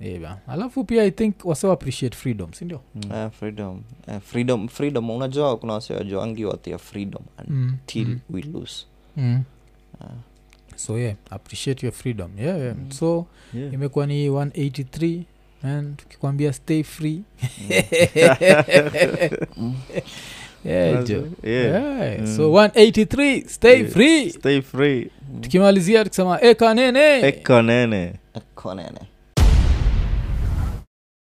Yeah, 0.00 0.38
alafu 0.48 0.84
pia 0.84 1.02
i 1.04 1.10
think 1.10 1.34
wase 1.44 1.72
appreciate 1.72 2.16
freedom 2.16 2.52
sindio 2.52 2.80
Eh, 3.14 3.30
freedom 3.30 3.82
uh, 4.08 4.18
freedom 4.18 4.68
freedom 4.68 5.10
unajua 5.10 5.56
kuna 5.56 5.72
wasioajuangi 5.72 6.44
watia 6.44 6.78
freedom 6.78 7.22
Mm, 7.48 7.68
until 7.72 8.06
mm. 8.06 8.20
we 8.30 8.42
lose 8.42 8.84
mm. 9.16 9.42
uh. 10.00 10.06
so 10.76 10.98
yeah 10.98 11.14
appreciate 11.30 11.86
your 11.86 11.94
freedom 11.94 12.30
yeah, 12.38 12.58
yeah. 12.60 12.76
so 12.88 13.26
Yeah. 13.54 13.72
imekuwa 13.74 14.06
ni 14.06 14.28
183 14.28 15.20
man 15.62 15.94
tukikwambia 15.96 16.52
stay 16.52 16.82
free 16.82 17.20
yeah, 20.64 21.04
jo. 21.04 21.26
Yeah. 21.42 21.82
Yeah, 22.00 22.20
Mm. 22.20 22.36
so 22.36 22.50
183 22.52 23.44
stay 23.48 23.78
Yeah. 23.80 23.90
free 23.90 24.30
Stay 24.30 24.60
free. 24.62 25.10
tukimalizia 25.40 26.04
tukisema 26.04 26.40
ekanene 26.42 26.98
ekanene 27.28 27.28
Eka 27.28 27.62
nene. 27.62 28.12
ekonene 28.34 29.00